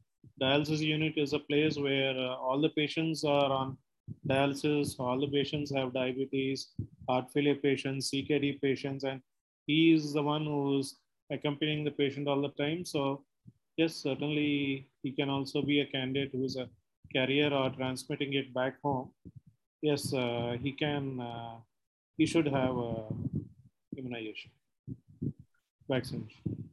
dialysis 0.42 0.80
unit 0.80 1.14
is 1.16 1.32
a 1.32 1.38
place 1.38 1.76
where 1.78 2.16
uh, 2.16 2.34
all 2.36 2.60
the 2.60 2.70
patients 2.70 3.22
are 3.24 3.52
on 3.52 3.76
dialysis. 4.26 4.98
All 4.98 5.20
the 5.20 5.28
patients 5.28 5.74
have 5.74 5.94
diabetes, 5.94 6.68
heart 7.08 7.30
failure 7.32 7.54
patients, 7.54 8.10
CKD 8.10 8.60
patients, 8.60 9.04
and 9.04 9.20
he 9.66 9.92
is 9.92 10.12
the 10.12 10.22
one 10.22 10.44
who's 10.44 10.96
accompanying 11.30 11.84
the 11.84 11.90
patient 11.90 12.28
all 12.28 12.40
the 12.40 12.54
time. 12.62 12.84
So 12.84 13.24
yes, 13.76 13.94
certainly 13.94 14.88
he 15.02 15.12
can 15.12 15.30
also 15.30 15.62
be 15.62 15.80
a 15.80 15.86
candidate 15.86 16.30
who 16.32 16.44
is 16.44 16.56
a 16.56 16.68
carrier 17.12 17.52
or 17.52 17.70
transmitting 17.70 18.34
it 18.34 18.52
back 18.52 18.80
home. 18.82 19.10
Yes, 19.80 20.12
uh, 20.12 20.56
he 20.60 20.72
can, 20.72 21.20
uh, 21.20 21.56
he 22.16 22.26
should 22.26 22.46
have 22.46 22.76
a 22.76 23.04
immunization, 23.96 24.50
vaccination. 25.88 26.67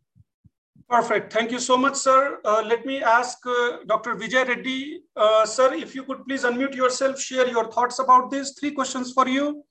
Perfect. 0.87 1.33
Thank 1.33 1.51
you 1.51 1.59
so 1.59 1.77
much, 1.77 1.95
sir. 1.95 2.39
Uh, 2.45 2.63
let 2.65 2.85
me 2.85 3.01
ask 3.01 3.39
uh, 3.45 3.77
Dr. 3.87 4.15
Vijay 4.15 4.47
Reddy. 4.47 5.01
Uh, 5.15 5.45
sir, 5.45 5.73
if 5.73 5.95
you 5.95 6.03
could 6.03 6.23
please 6.27 6.43
unmute 6.43 6.75
yourself, 6.75 7.19
share 7.19 7.47
your 7.47 7.71
thoughts 7.71 7.97
about 7.99 8.29
this. 8.29 8.53
Three 8.59 8.71
questions 8.71 9.11
for 9.11 9.27
you. 9.27 9.63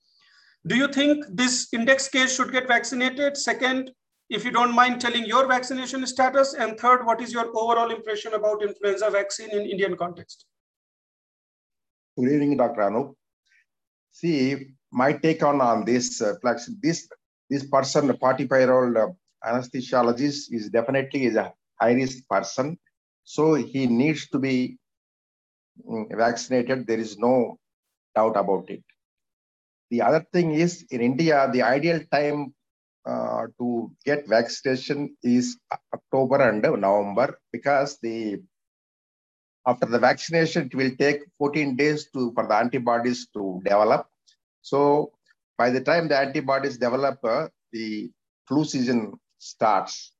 Do 0.67 0.75
you 0.75 0.91
think 0.91 1.23
this 1.29 1.69
index 1.73 2.09
case 2.09 2.35
should 2.35 2.51
get 2.51 2.67
vaccinated? 2.67 3.37
Second, 3.37 3.91
if 4.29 4.43
you 4.43 4.51
don't 4.51 4.73
mind 4.73 4.99
telling 4.99 5.25
your 5.25 5.47
vaccination 5.47 6.05
status. 6.05 6.53
And 6.53 6.77
third, 6.77 7.05
what 7.05 7.21
is 7.21 7.31
your 7.31 7.47
overall 7.55 7.91
impression 7.91 8.33
about 8.33 8.63
influenza 8.63 9.09
vaccine 9.09 9.51
in 9.51 9.61
Indian 9.61 9.95
context? 9.95 10.45
Good 12.17 12.31
evening, 12.31 12.57
Dr. 12.57 12.81
Anup. 12.81 13.13
See, 14.11 14.71
my 14.91 15.13
take 15.13 15.43
on, 15.43 15.61
on 15.61 15.85
this, 15.85 16.21
uh, 16.21 16.33
this, 16.81 17.07
this 17.49 17.65
person, 17.69 18.15
45 18.17 18.59
year 18.59 18.73
old 18.73 18.97
uh, 18.97 19.07
anesthesiologist 19.45 20.51
is 20.51 20.69
definitely 20.69 21.25
is 21.25 21.35
a 21.35 21.53
high 21.79 21.93
risk 21.93 22.27
person. 22.29 22.77
So 23.23 23.53
he 23.55 23.87
needs 23.87 24.29
to 24.29 24.39
be 24.39 24.77
mm, 25.87 26.05
vaccinated. 26.15 26.87
There 26.87 26.99
is 26.99 27.17
no 27.17 27.59
doubt 28.15 28.37
about 28.37 28.69
it. 28.69 28.83
The 29.91 30.01
other 30.01 30.25
thing 30.33 30.53
is 30.53 30.85
in 30.89 31.01
India, 31.01 31.49
the 31.51 31.61
ideal 31.61 32.01
time 32.11 32.53
uh, 33.05 33.47
to 33.59 33.91
get 34.03 34.27
vaccination 34.27 35.15
is 35.21 35.57
October 35.93 36.49
and 36.49 36.61
November 36.61 37.39
because 37.51 37.99
the 38.01 38.41
after 39.67 39.87
the 39.87 39.99
vaccination, 39.99 40.67
it 40.67 40.75
will 40.75 40.91
take 40.97 41.21
14 41.39 41.75
days 41.75 42.07
to 42.13 42.31
for 42.33 42.47
the 42.47 42.55
antibodies 42.55 43.27
to 43.33 43.61
develop. 43.63 44.07
So 44.61 45.11
by 45.57 45.69
the 45.71 45.81
time 45.81 46.07
the 46.07 46.17
antibodies 46.17 46.77
develop, 46.77 47.19
uh, 47.23 47.47
the 47.71 48.11
flu 48.47 48.63
season 48.63 49.13
starts. 49.37 50.13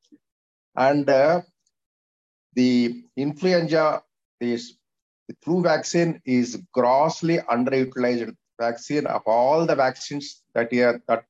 And 0.76 1.10
uh, 1.10 1.42
the 2.54 3.04
influenza, 3.16 4.04
is, 4.40 4.78
the 5.28 5.36
flu 5.44 5.62
vaccine 5.62 6.22
is 6.26 6.62
grossly 6.74 7.38
underutilized 7.38 8.36
vaccine 8.60 9.06
of 9.08 9.22
all 9.26 9.66
the 9.66 9.76
vaccines 9.76 10.44
that, 10.54 10.72
are, 10.74 11.02
that, 11.08 11.26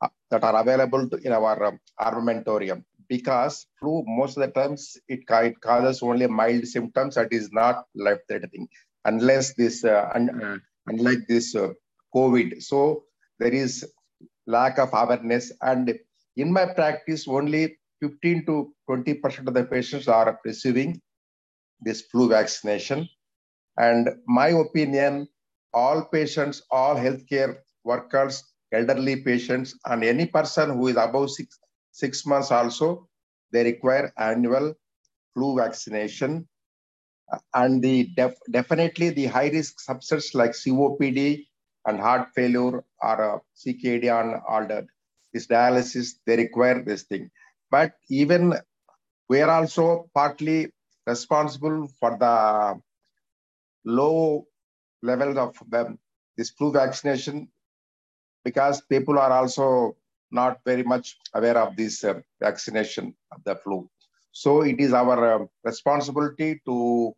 uh, 0.00 0.08
that 0.30 0.44
are 0.44 0.60
available 0.60 1.08
in 1.24 1.32
our 1.32 1.64
um, 1.64 1.80
armamentarium. 2.00 2.84
Because 3.08 3.66
flu 3.80 4.04
most 4.06 4.36
of 4.36 4.42
the 4.42 4.52
times 4.52 4.96
it, 5.08 5.20
it 5.28 5.60
causes 5.60 6.02
only 6.02 6.28
mild 6.28 6.66
symptoms 6.66 7.16
that 7.16 7.32
is 7.32 7.50
not 7.50 7.86
life 7.94 8.20
threatening 8.28 8.68
unless 9.04 9.54
this 9.54 9.84
uh, 9.84 10.10
un, 10.14 10.30
uh, 10.30 10.58
unlike 10.86 11.26
this 11.28 11.56
uh, 11.56 11.70
covid. 12.14 12.62
So 12.62 13.04
there 13.40 13.52
is 13.52 13.84
lack 14.46 14.78
of 14.78 14.90
awareness 14.92 15.52
and 15.60 15.98
in 16.36 16.52
my 16.52 16.66
practice, 16.66 17.26
only 17.28 17.78
15 18.00 18.46
to 18.46 18.72
20% 18.88 19.48
of 19.48 19.54
the 19.54 19.64
patients 19.64 20.08
are 20.08 20.38
receiving 20.44 21.00
this 21.80 22.02
flu 22.02 22.28
vaccination. 22.28 23.08
And 23.78 24.08
my 24.26 24.48
opinion, 24.48 25.28
all 25.72 26.04
patients, 26.04 26.62
all 26.70 26.96
healthcare 26.96 27.56
workers, 27.84 28.44
elderly 28.72 29.16
patients, 29.16 29.78
and 29.84 30.04
any 30.04 30.26
person 30.26 30.70
who 30.70 30.88
is 30.88 30.96
above 30.96 31.30
six, 31.30 31.58
six 31.92 32.26
months 32.26 32.50
also, 32.50 33.08
they 33.52 33.64
require 33.64 34.12
annual 34.18 34.74
flu 35.34 35.56
vaccination. 35.56 36.46
And 37.54 37.82
the 37.82 38.08
def 38.16 38.34
definitely 38.50 39.10
the 39.10 39.26
high 39.26 39.50
risk 39.50 39.76
subsets 39.88 40.34
like 40.34 40.50
COPD 40.50 41.46
and 41.86 42.00
heart 42.00 42.28
failure 42.34 42.82
or 43.02 43.34
uh, 43.34 43.38
CKD 43.56 44.10
and 44.10 44.42
all 44.48 44.66
that 44.66 44.84
this 45.32 45.46
dialysis, 45.46 46.14
they 46.26 46.36
require 46.36 46.82
this 46.82 47.04
thing. 47.04 47.30
But 47.70 47.92
even 48.08 48.54
we 49.28 49.40
are 49.42 49.50
also 49.50 50.10
partly 50.14 50.72
responsible 51.06 51.88
for 52.00 52.16
the 52.18 52.80
low 53.84 54.46
levels 55.02 55.36
of 55.36 55.56
the, 55.68 55.96
this 56.36 56.50
flu 56.50 56.72
vaccination 56.72 57.48
because 58.44 58.80
people 58.82 59.18
are 59.18 59.32
also 59.32 59.96
not 60.30 60.60
very 60.64 60.82
much 60.82 61.16
aware 61.34 61.58
of 61.58 61.76
this 61.76 62.04
uh, 62.04 62.20
vaccination 62.40 63.14
of 63.32 63.42
the 63.44 63.56
flu. 63.56 63.88
So 64.32 64.62
it 64.62 64.78
is 64.80 64.92
our 64.92 65.42
uh, 65.42 65.46
responsibility 65.64 66.60
to 66.66 67.12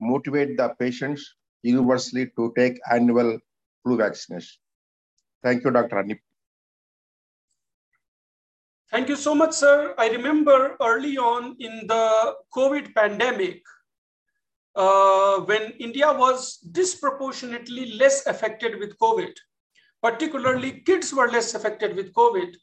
motivate 0.00 0.56
the 0.56 0.68
patients 0.78 1.34
universally 1.62 2.30
to 2.36 2.52
take 2.56 2.78
annual 2.90 3.38
flu 3.82 3.96
vaccination. 3.96 4.58
Thank 5.42 5.64
you, 5.64 5.70
Dr. 5.70 5.96
Anip. 5.96 6.20
Thank 8.90 9.08
you 9.08 9.14
so 9.14 9.36
much, 9.36 9.52
sir. 9.52 9.94
I 9.98 10.08
remember 10.08 10.76
early 10.82 11.16
on 11.16 11.54
in 11.60 11.86
the 11.86 12.34
COVID 12.52 12.92
pandemic, 12.92 13.62
uh, 14.74 15.40
when 15.42 15.74
India 15.78 16.12
was 16.12 16.56
disproportionately 16.56 17.92
less 17.92 18.26
affected 18.26 18.80
with 18.80 18.98
COVID, 18.98 19.30
particularly 20.02 20.80
kids 20.80 21.14
were 21.14 21.30
less 21.30 21.54
affected 21.54 21.94
with 21.94 22.12
COVID. 22.14 22.56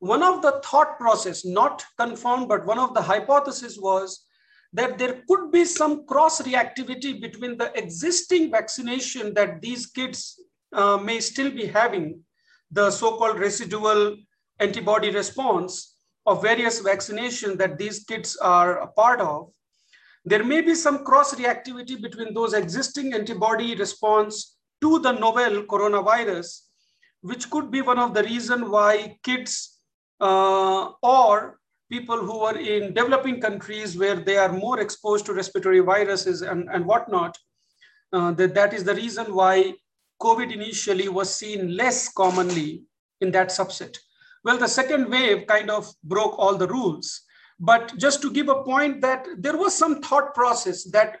One 0.00 0.22
of 0.22 0.42
the 0.42 0.60
thought 0.62 0.98
process, 0.98 1.46
not 1.46 1.82
confirmed, 1.98 2.48
but 2.48 2.66
one 2.66 2.78
of 2.78 2.92
the 2.92 3.00
hypotheses 3.00 3.80
was 3.80 4.26
that 4.74 4.98
there 4.98 5.22
could 5.26 5.50
be 5.50 5.64
some 5.64 6.04
cross 6.06 6.42
reactivity 6.42 7.18
between 7.18 7.56
the 7.56 7.72
existing 7.78 8.50
vaccination 8.50 9.32
that 9.34 9.62
these 9.62 9.86
kids 9.86 10.38
uh, 10.74 10.98
may 10.98 11.20
still 11.20 11.50
be 11.50 11.64
having, 11.64 12.20
the 12.70 12.90
so-called 12.90 13.38
residual 13.38 14.16
antibody 14.62 15.10
response 15.10 15.96
of 16.26 16.42
various 16.42 16.80
vaccinations 16.82 17.58
that 17.58 17.78
these 17.78 18.04
kids 18.04 18.36
are 18.36 18.78
a 18.78 18.86
part 18.86 19.20
of, 19.20 19.50
there 20.24 20.44
may 20.44 20.60
be 20.60 20.74
some 20.74 21.04
cross 21.04 21.34
reactivity 21.34 22.00
between 22.00 22.32
those 22.32 22.54
existing 22.54 23.12
antibody 23.12 23.74
response 23.74 24.56
to 24.80 24.98
the 25.00 25.12
novel 25.12 25.64
coronavirus, 25.64 26.60
which 27.22 27.50
could 27.50 27.70
be 27.70 27.82
one 27.82 27.98
of 27.98 28.14
the 28.14 28.22
reason 28.22 28.70
why 28.70 29.18
kids 29.24 29.80
uh, 30.20 30.90
or 31.02 31.58
people 31.90 32.18
who 32.18 32.38
are 32.40 32.56
in 32.56 32.94
developing 32.94 33.40
countries 33.40 33.98
where 33.98 34.16
they 34.16 34.36
are 34.36 34.52
more 34.52 34.80
exposed 34.80 35.26
to 35.26 35.34
respiratory 35.34 35.80
viruses 35.80 36.42
and, 36.42 36.68
and 36.70 36.86
whatnot, 36.86 37.36
uh, 38.12 38.30
that, 38.32 38.54
that 38.54 38.72
is 38.72 38.84
the 38.84 38.94
reason 38.94 39.34
why 39.34 39.74
COVID 40.20 40.52
initially 40.52 41.08
was 41.08 41.34
seen 41.34 41.76
less 41.76 42.12
commonly 42.12 42.84
in 43.20 43.32
that 43.32 43.48
subset. 43.48 43.98
Well, 44.44 44.58
the 44.58 44.68
second 44.68 45.10
wave 45.10 45.46
kind 45.46 45.70
of 45.70 45.92
broke 46.02 46.38
all 46.38 46.56
the 46.56 46.66
rules. 46.66 47.22
But 47.60 47.96
just 47.96 48.22
to 48.22 48.32
give 48.32 48.48
a 48.48 48.62
point 48.64 49.00
that 49.02 49.26
there 49.38 49.56
was 49.56 49.74
some 49.74 50.02
thought 50.02 50.34
process 50.34 50.84
that 50.90 51.18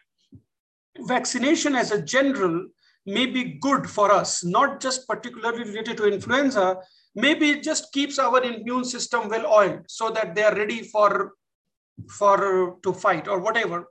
vaccination 0.98 1.76
as 1.76 1.92
a 1.92 2.02
general 2.02 2.66
may 3.06 3.26
be 3.26 3.58
good 3.60 3.88
for 3.88 4.10
us, 4.10 4.44
not 4.44 4.80
just 4.80 5.06
particularly 5.08 5.64
related 5.64 5.96
to 5.98 6.12
influenza. 6.12 6.78
Maybe 7.14 7.50
it 7.50 7.62
just 7.62 7.92
keeps 7.92 8.18
our 8.18 8.42
immune 8.42 8.84
system 8.84 9.28
well 9.28 9.46
oiled 9.46 9.84
so 9.88 10.10
that 10.10 10.34
they 10.34 10.42
are 10.42 10.54
ready 10.54 10.82
for, 10.82 11.32
for 12.08 12.78
to 12.82 12.92
fight 12.92 13.28
or 13.28 13.40
whatever. 13.40 13.86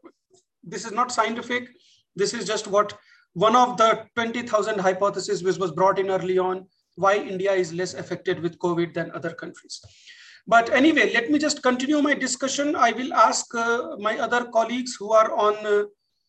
This 0.64 0.86
is 0.86 0.92
not 0.92 1.12
scientific. 1.12 1.70
This 2.16 2.34
is 2.34 2.46
just 2.46 2.68
what 2.68 2.98
one 3.34 3.56
of 3.56 3.78
the 3.78 4.06
20,000 4.16 4.80
hypotheses 4.80 5.44
which 5.44 5.58
was 5.58 5.72
brought 5.72 6.00
in 6.00 6.10
early 6.10 6.38
on 6.38 6.68
why 6.96 7.16
India 7.18 7.52
is 7.52 7.74
less 7.74 7.94
affected 7.94 8.42
with 8.42 8.60
COVID 8.60 8.94
than 8.94 9.12
other 9.12 9.32
countries. 9.32 9.82
But 10.48 10.72
anyway, 10.72 11.14
let 11.14 11.30
me 11.30 11.40
just 11.40 11.62
continue 11.62 12.02
my 12.02 12.14
discussion. 12.14 12.76
I 12.76 12.92
will 12.92 13.14
ask 13.14 13.54
uh, 13.54 13.98
my 14.00 14.18
other 14.18 14.46
colleagues 14.46 14.96
who 14.96 15.14
are 15.14 15.32
on 15.34 15.56
uh, 15.66 15.84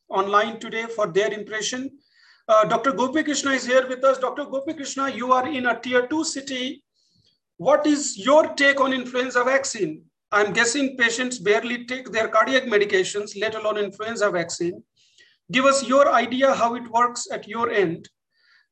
online 0.08 0.60
today 0.60 0.84
for 0.84 1.06
their 1.06 1.32
impression. 1.32 1.90
Uh, 2.48 2.64
Dr. 2.64 2.92
Gopi 2.92 3.22
Krishna 3.22 3.52
is 3.52 3.64
here 3.64 3.86
with 3.88 4.04
us. 4.04 4.18
Dr. 4.18 4.44
Gopi 4.44 4.74
Krishna, 4.74 5.08
you 5.08 5.32
are 5.32 5.48
in 5.48 5.66
a 5.66 5.80
tier 5.80 6.06
two 6.06 6.24
city. 6.24 6.84
What 7.56 7.86
is 7.86 8.18
your 8.18 8.48
take 8.54 8.80
on 8.80 8.92
influenza 8.92 9.44
vaccine? 9.44 10.02
I'm 10.32 10.52
guessing 10.52 10.96
patients 10.96 11.38
barely 11.38 11.84
take 11.84 12.10
their 12.10 12.28
cardiac 12.28 12.64
medications, 12.64 13.38
let 13.38 13.54
alone 13.54 13.78
influenza 13.78 14.30
vaccine. 14.30 14.82
Give 15.50 15.66
us 15.66 15.86
your 15.86 16.12
idea 16.12 16.54
how 16.54 16.74
it 16.74 16.88
works 16.90 17.28
at 17.30 17.46
your 17.46 17.70
end. 17.70 18.08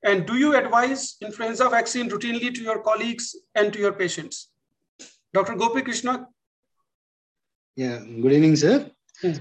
And 0.02 0.26
do 0.26 0.36
you 0.36 0.56
advise 0.56 1.16
influenza 1.20 1.68
vaccine 1.68 2.08
routinely 2.08 2.54
to 2.54 2.62
your 2.62 2.82
colleagues 2.82 3.36
and 3.54 3.72
to 3.72 3.78
your 3.78 3.92
patients? 3.92 4.48
Dr. 5.32 5.54
Gopi 5.54 5.82
Krishna. 5.82 6.26
Yeah, 7.76 7.98
good 7.98 8.32
evening, 8.32 8.56
sir. 8.56 8.90
Hmm. 9.20 9.32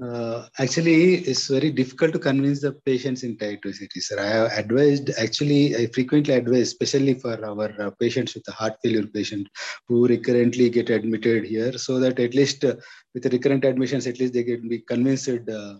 Uh, 0.00 0.46
actually, 0.58 1.16
it's 1.16 1.48
very 1.48 1.70
difficult 1.70 2.12
to 2.14 2.18
convince 2.18 2.62
the 2.62 2.72
patients 2.72 3.24
in 3.24 3.36
type 3.36 3.60
2 3.62 3.72
cities. 3.74 4.08
Sir. 4.08 4.18
I 4.18 4.26
have 4.26 4.52
advised, 4.52 5.10
actually, 5.18 5.76
I 5.76 5.86
frequently 5.88 6.32
advise, 6.32 6.68
especially 6.68 7.14
for 7.14 7.44
our 7.44 7.74
uh, 7.78 7.90
patients 8.00 8.34
with 8.34 8.48
a 8.48 8.52
heart 8.52 8.74
failure 8.82 9.06
patient 9.06 9.48
who 9.88 10.06
recurrently 10.06 10.70
get 10.70 10.88
admitted 10.88 11.44
here, 11.44 11.76
so 11.76 11.98
that 11.98 12.18
at 12.18 12.34
least 12.34 12.64
uh, 12.64 12.76
with 13.12 13.24
the 13.24 13.30
recurrent 13.30 13.66
admissions, 13.66 14.06
at 14.06 14.18
least 14.18 14.32
they 14.32 14.44
can 14.44 14.66
be 14.66 14.78
convinced 14.78 15.28
uh, 15.28 15.74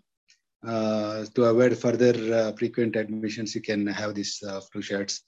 to 0.65 1.45
avoid 1.45 1.77
further 1.77 2.15
uh, 2.35 2.53
frequent 2.53 2.97
admissions. 2.97 3.55
You 3.55 3.63
can 3.63 3.87
have 3.87 4.15
these 4.15 4.43
flu 4.71 4.83
shots. 4.83 5.23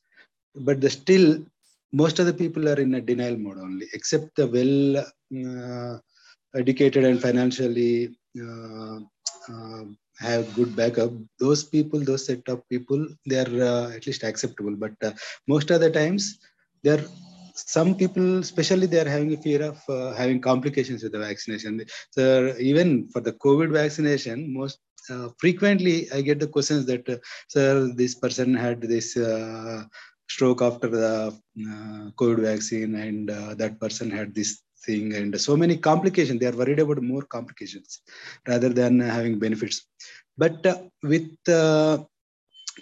But 0.54 0.80
the 0.80 0.90
still, 0.90 1.44
most 1.92 2.18
of 2.18 2.26
the 2.26 2.34
people 2.34 2.68
are 2.68 2.80
in 2.80 2.94
a 2.94 3.00
denial 3.00 3.36
mode 3.36 3.58
only, 3.58 3.86
except 3.92 4.36
the 4.36 4.46
well 4.46 6.00
educated 6.54 7.04
and 7.04 7.20
financially 7.20 8.16
uh, 8.40 8.98
uh, 9.48 9.84
have 10.18 10.54
good 10.54 10.74
backup 10.76 11.10
those 11.40 11.64
people 11.64 12.00
those 12.00 12.26
set 12.26 12.48
of 12.48 12.66
people 12.68 13.06
they 13.26 13.38
are 13.38 13.54
uh, 13.62 13.90
at 13.96 14.06
least 14.06 14.22
acceptable 14.22 14.74
but 14.76 14.94
most 15.48 15.70
of 15.70 15.80
the 15.80 15.90
times 15.90 16.38
they're 16.82 17.04
some 17.54 17.94
people 17.94 18.38
especially 18.38 18.86
they 18.86 19.00
are 19.00 19.08
having 19.08 19.32
a 19.34 19.36
fear 19.36 19.62
of 19.62 19.78
uh, 19.88 20.12
having 20.14 20.40
complications 20.40 21.02
with 21.02 21.12
the 21.12 21.18
vaccination. 21.18 21.84
So 22.10 22.54
even 22.58 23.08
for 23.08 23.20
the 23.20 23.32
covid 23.32 23.70
vaccination 23.70 24.52
most 24.52 24.78
uh, 25.10 25.28
frequently 25.38 26.10
i 26.12 26.20
get 26.22 26.40
the 26.40 26.46
questions 26.46 26.86
that 26.86 27.06
uh, 27.08 27.18
sir 27.48 27.92
this 27.94 28.14
person 28.14 28.54
had 28.54 28.80
this 28.80 29.08
stroke 30.32 30.62
after 30.62 30.88
the 30.88 31.38
covid 32.20 32.40
vaccine 32.50 32.94
and 32.94 33.28
that 33.60 33.78
person 33.80 34.10
had 34.10 34.34
this 34.34 34.64
thing 34.84 35.14
and 35.14 35.40
so 35.40 35.56
many 35.56 35.76
complications. 35.76 36.40
They 36.40 36.46
are 36.46 36.60
worried 36.62 36.80
about 36.80 37.02
more 37.02 37.22
complications 37.22 38.00
rather 38.46 38.68
than 38.68 39.00
having 39.00 39.38
benefits. 39.38 39.86
But 40.36 40.64
uh, 40.66 40.78
with 41.02 41.30
uh, 41.48 41.98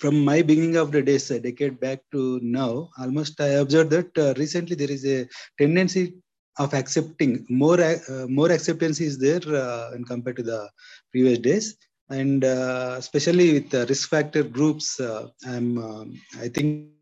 from 0.01 0.25
my 0.25 0.43
beginning 0.43 0.77
of 0.77 0.93
the 0.93 1.03
days 1.03 1.31
a 1.31 1.39
decade 1.41 1.79
back 1.81 2.01
to 2.13 2.39
now 2.43 2.89
almost 2.99 3.41
i 3.41 3.51
observed 3.63 3.91
that 3.91 4.19
uh, 4.19 4.33
recently 4.37 4.77
there 4.77 4.91
is 4.91 5.05
a 5.05 5.27
tendency 5.59 6.15
of 6.59 6.75
accepting 6.75 7.47
more 7.49 7.81
uh, 7.81 8.27
more 8.29 8.51
acceptance 8.53 9.01
is 9.01 9.19
there 9.19 9.43
uh, 9.65 9.91
when 9.93 10.05
compared 10.05 10.37
to 10.37 10.43
the 10.43 10.69
previous 11.11 11.39
days. 11.39 11.77
And 12.11 12.45
uh, 12.45 12.97
especially 12.99 13.55
with 13.55 13.71
the 13.71 13.87
risk 13.87 14.11
factor 14.11 14.43
groups 14.43 15.01
i'm 15.47 15.79
um, 15.79 16.21
i 16.41 16.49
think 16.49 16.93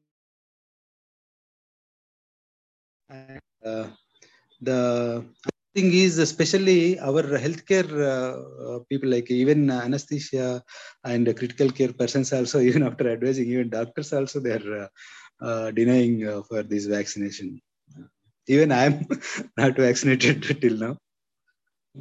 the 4.61 5.25
thing 5.75 5.93
is 5.93 6.19
especially 6.19 6.99
our 7.09 7.23
healthcare 7.45 7.91
uh, 8.13 8.79
people 8.91 9.11
like 9.15 9.31
even 9.31 9.71
anesthesia 9.71 10.63
and 11.05 11.25
critical 11.39 11.71
care 11.71 11.93
persons 12.01 12.33
also 12.33 12.61
even 12.69 12.83
after 12.89 13.07
advising 13.15 13.49
even 13.55 13.69
doctors 13.69 14.13
also 14.13 14.41
they're 14.41 14.71
uh, 14.85 14.89
uh, 15.47 15.71
denying 15.71 16.17
uh, 16.27 16.43
for 16.49 16.63
this 16.63 16.87
vaccination 16.97 17.61
even 18.49 18.73
i'm 18.73 19.07
not 19.63 19.77
vaccinated 19.87 20.43
till 20.63 20.77
now 20.87 20.95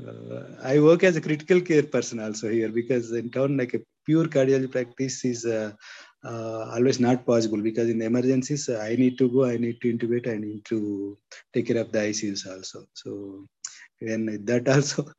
uh, 0.01 0.43
i 0.73 0.79
work 0.87 1.03
as 1.09 1.15
a 1.15 1.25
critical 1.27 1.61
care 1.69 1.87
person 1.95 2.19
also 2.27 2.49
here 2.57 2.71
because 2.81 3.11
in 3.21 3.29
town 3.37 3.57
like 3.61 3.73
a 3.75 3.81
pure 4.05 4.27
cardiology 4.35 4.71
practice 4.77 5.17
is 5.33 5.45
uh, 5.45 5.71
uh, 6.23 6.71
always 6.75 6.99
not 6.99 7.25
possible 7.25 7.61
because 7.61 7.89
in 7.89 8.01
emergencies 8.01 8.67
uh, 8.69 8.79
I 8.79 8.95
need 8.95 9.17
to 9.19 9.29
go, 9.29 9.45
I 9.45 9.57
need 9.57 9.79
to 9.81 9.93
intubate, 9.93 10.27
I 10.27 10.37
need 10.37 10.65
to 10.65 11.17
take 11.53 11.67
care 11.67 11.77
of 11.77 11.91
the 11.91 11.99
ICUs 11.99 12.45
also. 12.45 12.85
So 12.93 13.45
even 14.01 14.45
that 14.45 14.67
also, 14.67 15.11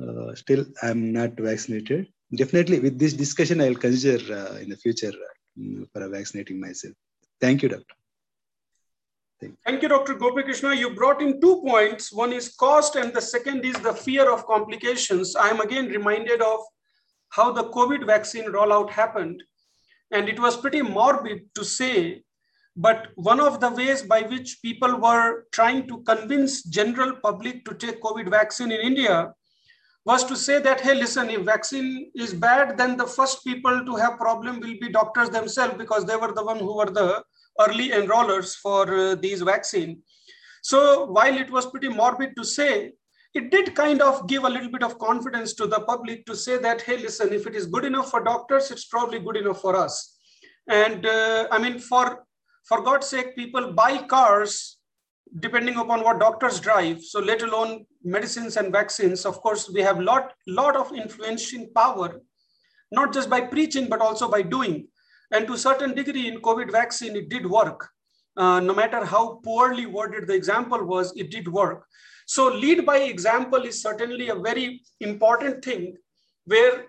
uh, 0.00 0.34
still 0.34 0.64
I'm 0.82 1.12
not 1.12 1.32
vaccinated. 1.38 2.08
Definitely 2.34 2.80
with 2.80 2.98
this 2.98 3.12
discussion, 3.12 3.60
I'll 3.60 3.74
consider 3.74 4.34
uh, 4.34 4.56
in 4.56 4.68
the 4.70 4.76
future 4.76 5.12
uh, 5.12 5.84
for 5.92 6.08
vaccinating 6.08 6.60
myself. 6.60 6.94
Thank 7.40 7.62
you, 7.62 7.68
doctor. 7.68 7.94
Thank 9.40 9.52
you. 9.52 9.58
Thank 9.66 9.82
you, 9.82 9.88
Dr. 9.88 10.14
Gopikrishna. 10.14 10.76
You 10.76 10.94
brought 10.94 11.20
in 11.20 11.40
two 11.40 11.62
points. 11.66 12.12
One 12.12 12.32
is 12.32 12.54
cost, 12.54 12.96
and 12.96 13.12
the 13.12 13.20
second 13.20 13.64
is 13.64 13.74
the 13.76 13.92
fear 13.92 14.32
of 14.32 14.46
complications. 14.46 15.36
I 15.36 15.48
am 15.48 15.60
again 15.60 15.88
reminded 15.88 16.40
of 16.40 16.60
how 17.30 17.50
the 17.50 17.64
COVID 17.64 18.06
vaccine 18.06 18.44
rollout 18.52 18.90
happened 18.90 19.42
and 20.12 20.28
it 20.28 20.38
was 20.38 20.56
pretty 20.56 20.82
morbid 20.82 21.54
to 21.54 21.64
say, 21.64 22.22
but 22.76 23.08
one 23.16 23.40
of 23.40 23.60
the 23.60 23.70
ways 23.70 24.02
by 24.02 24.22
which 24.22 24.60
people 24.62 24.98
were 24.98 25.44
trying 25.52 25.86
to 25.88 26.02
convince 26.02 26.62
general 26.62 27.14
public 27.16 27.64
to 27.66 27.74
take 27.74 28.00
COVID 28.00 28.30
vaccine 28.30 28.72
in 28.72 28.80
India 28.80 29.32
was 30.04 30.24
to 30.24 30.36
say 30.36 30.60
that, 30.60 30.80
hey, 30.80 30.94
listen, 30.94 31.30
if 31.30 31.42
vaccine 31.42 32.10
is 32.16 32.34
bad, 32.34 32.76
then 32.76 32.96
the 32.96 33.06
first 33.06 33.44
people 33.44 33.84
to 33.84 33.94
have 33.96 34.18
problem 34.18 34.58
will 34.58 34.74
be 34.80 34.88
doctors 34.88 35.30
themselves 35.30 35.74
because 35.78 36.04
they 36.04 36.16
were 36.16 36.32
the 36.32 36.44
one 36.44 36.58
who 36.58 36.76
were 36.76 36.90
the 36.90 37.22
early 37.60 37.90
enrollers 37.90 38.54
for 38.56 38.92
uh, 38.92 39.14
these 39.14 39.42
vaccine. 39.42 40.02
So 40.62 41.04
while 41.06 41.36
it 41.36 41.50
was 41.50 41.66
pretty 41.66 41.88
morbid 41.88 42.34
to 42.36 42.44
say, 42.44 42.92
it 43.34 43.50
did 43.50 43.74
kind 43.74 44.02
of 44.02 44.26
give 44.28 44.44
a 44.44 44.48
little 44.48 44.70
bit 44.70 44.82
of 44.82 44.98
confidence 44.98 45.54
to 45.54 45.66
the 45.66 45.80
public 45.80 46.26
to 46.26 46.36
say 46.36 46.58
that, 46.58 46.82
hey, 46.82 46.98
listen, 46.98 47.32
if 47.32 47.46
it 47.46 47.54
is 47.54 47.66
good 47.66 47.84
enough 47.84 48.10
for 48.10 48.22
doctors, 48.22 48.70
it's 48.70 48.86
probably 48.86 49.20
good 49.20 49.36
enough 49.36 49.60
for 49.60 49.76
us. 49.76 50.18
And 50.68 51.06
uh, 51.06 51.48
I 51.50 51.58
mean, 51.58 51.78
for, 51.78 52.24
for 52.64 52.82
God's 52.82 53.08
sake, 53.08 53.36
people 53.36 53.72
buy 53.72 53.98
cars 53.98 54.78
depending 55.40 55.76
upon 55.76 56.02
what 56.02 56.20
doctors 56.20 56.60
drive. 56.60 57.02
So 57.02 57.18
let 57.20 57.42
alone 57.42 57.86
medicines 58.04 58.56
and 58.56 58.70
vaccines. 58.72 59.24
Of 59.24 59.40
course, 59.40 59.70
we 59.70 59.80
have 59.80 59.98
lot, 59.98 60.32
lot 60.46 60.76
of 60.76 60.92
influencing 60.92 61.70
power, 61.74 62.20
not 62.90 63.12
just 63.12 63.30
by 63.30 63.40
preaching, 63.40 63.88
but 63.88 64.00
also 64.00 64.28
by 64.28 64.42
doing. 64.42 64.88
And 65.32 65.46
to 65.46 65.54
a 65.54 65.58
certain 65.58 65.94
degree 65.94 66.28
in 66.28 66.42
COVID 66.42 66.70
vaccine, 66.70 67.16
it 67.16 67.30
did 67.30 67.46
work. 67.46 67.88
Uh, 68.36 68.60
no 68.60 68.74
matter 68.74 69.04
how 69.04 69.40
poorly 69.44 69.86
worded 69.86 70.26
the 70.26 70.34
example 70.34 70.84
was, 70.84 71.12
it 71.16 71.30
did 71.30 71.48
work. 71.48 71.86
So 72.26 72.48
lead 72.48 72.86
by 72.86 72.98
example 72.98 73.62
is 73.64 73.82
certainly 73.82 74.28
a 74.28 74.34
very 74.34 74.82
important 75.00 75.64
thing 75.64 75.96
where 76.44 76.86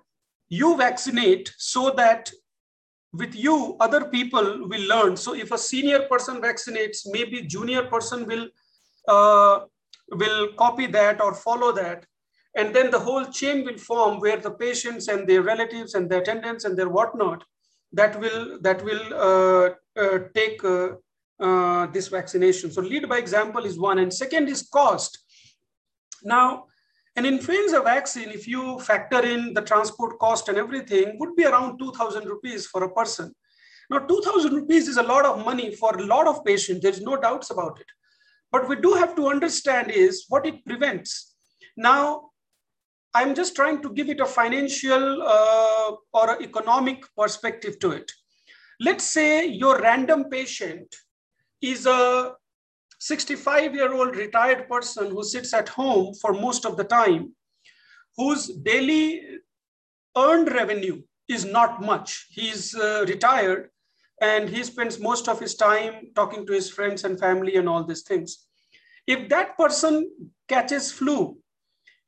you 0.49 0.77
vaccinate 0.77 1.53
so 1.57 1.91
that 1.91 2.31
with 3.13 3.35
you, 3.35 3.75
other 3.79 4.05
people 4.05 4.67
will 4.67 4.87
learn. 4.87 5.15
So 5.15 5.35
if 5.35 5.51
a 5.51 5.57
senior 5.57 6.01
person 6.09 6.41
vaccinates, 6.41 7.07
maybe 7.09 7.43
junior 7.43 7.83
person 7.83 8.25
will, 8.25 8.47
uh, 9.07 9.65
will 10.11 10.53
copy 10.53 10.87
that 10.87 11.21
or 11.21 11.33
follow 11.33 11.71
that. 11.73 12.05
And 12.55 12.75
then 12.75 12.91
the 12.91 12.99
whole 12.99 13.25
chain 13.25 13.65
will 13.65 13.77
form 13.77 14.19
where 14.19 14.37
the 14.37 14.51
patients 14.51 15.07
and 15.07 15.27
their 15.27 15.43
relatives 15.43 15.93
and 15.93 16.09
their 16.09 16.21
attendants 16.21 16.65
and 16.65 16.77
their 16.77 16.89
whatnot, 16.89 17.43
that 17.93 18.19
will, 18.19 18.59
that 18.61 18.83
will 18.83 19.05
uh, 19.13 19.69
uh, 19.99 20.19
take 20.33 20.63
uh, 20.63 20.89
uh, 21.39 21.85
this 21.87 22.07
vaccination. 22.07 22.71
So 22.71 22.81
lead 22.81 23.07
by 23.07 23.17
example 23.17 23.65
is 23.65 23.77
one. 23.77 23.99
And 23.99 24.11
second 24.11 24.49
is 24.49 24.63
cost. 24.63 25.19
Now, 26.23 26.65
an 27.15 27.25
influenza 27.25 27.81
vaccine, 27.81 28.29
if 28.29 28.47
you 28.47 28.79
factor 28.79 29.23
in 29.23 29.53
the 29.53 29.61
transport 29.61 30.17
cost 30.19 30.49
and 30.49 30.57
everything, 30.57 31.17
would 31.19 31.35
be 31.35 31.45
around 31.45 31.77
2,000 31.77 32.25
rupees 32.25 32.65
for 32.65 32.83
a 32.83 32.93
person. 32.93 33.33
Now, 33.89 33.99
2,000 33.99 34.53
rupees 34.53 34.87
is 34.87 34.97
a 34.97 35.03
lot 35.03 35.25
of 35.25 35.45
money 35.45 35.75
for 35.75 35.95
a 35.95 36.03
lot 36.05 36.27
of 36.27 36.43
patients. 36.43 36.81
There's 36.81 37.01
no 37.01 37.15
doubts 37.15 37.51
about 37.51 37.79
it. 37.79 37.85
But 38.51 38.67
we 38.67 38.77
do 38.77 38.93
have 38.93 39.15
to 39.15 39.27
understand 39.27 39.91
is 39.91 40.25
what 40.29 40.45
it 40.45 40.65
prevents. 40.65 41.35
Now, 41.77 42.29
I'm 43.13 43.35
just 43.35 43.55
trying 43.55 43.81
to 43.83 43.93
give 43.93 44.09
it 44.09 44.19
a 44.19 44.25
financial 44.25 45.21
uh, 45.21 45.91
or 46.13 46.41
economic 46.41 47.03
perspective 47.15 47.77
to 47.79 47.91
it. 47.91 48.11
Let's 48.79 49.03
say 49.03 49.45
your 49.45 49.79
random 49.79 50.25
patient 50.31 50.95
is 51.61 51.85
a 51.85 52.33
65 53.03 53.75
year 53.75 53.93
old 53.93 54.15
retired 54.15 54.69
person 54.69 55.11
who 55.11 55.23
sits 55.25 55.53
at 55.53 55.67
home 55.67 56.13
for 56.21 56.31
most 56.31 56.65
of 56.65 56.77
the 56.77 56.85
time, 56.85 57.35
whose 58.15 58.47
daily 58.47 59.39
earned 60.17 60.49
revenue 60.53 61.01
is 61.27 61.43
not 61.43 61.81
much. 61.81 62.27
He's 62.29 62.73
uh, 62.73 63.03
retired 63.05 63.71
and 64.21 64.47
he 64.47 64.63
spends 64.63 65.01
most 65.01 65.27
of 65.27 65.37
his 65.37 65.55
time 65.55 66.11
talking 66.15 66.45
to 66.47 66.53
his 66.53 66.69
friends 66.69 67.03
and 67.03 67.19
family 67.19 67.57
and 67.57 67.67
all 67.67 67.83
these 67.83 68.03
things. 68.03 68.47
If 69.05 69.27
that 69.29 69.57
person 69.57 70.09
catches 70.47 70.89
flu, 70.89 71.37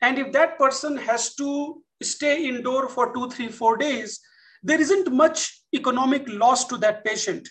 and 0.01 0.17
if 0.17 0.31
that 0.31 0.57
person 0.57 0.95
has 0.95 1.35
to 1.35 1.83
stay 2.01 2.47
indoor 2.47 2.87
for 2.87 3.13
two, 3.13 3.29
three, 3.29 3.49
four 3.49 3.75
days, 3.75 4.21
there 4.63 4.79
isn't 4.79 5.11
much 5.11 5.61
economic 5.73 6.23
loss 6.29 6.63
to 6.65 6.77
that 6.77 7.03
patient. 7.03 7.49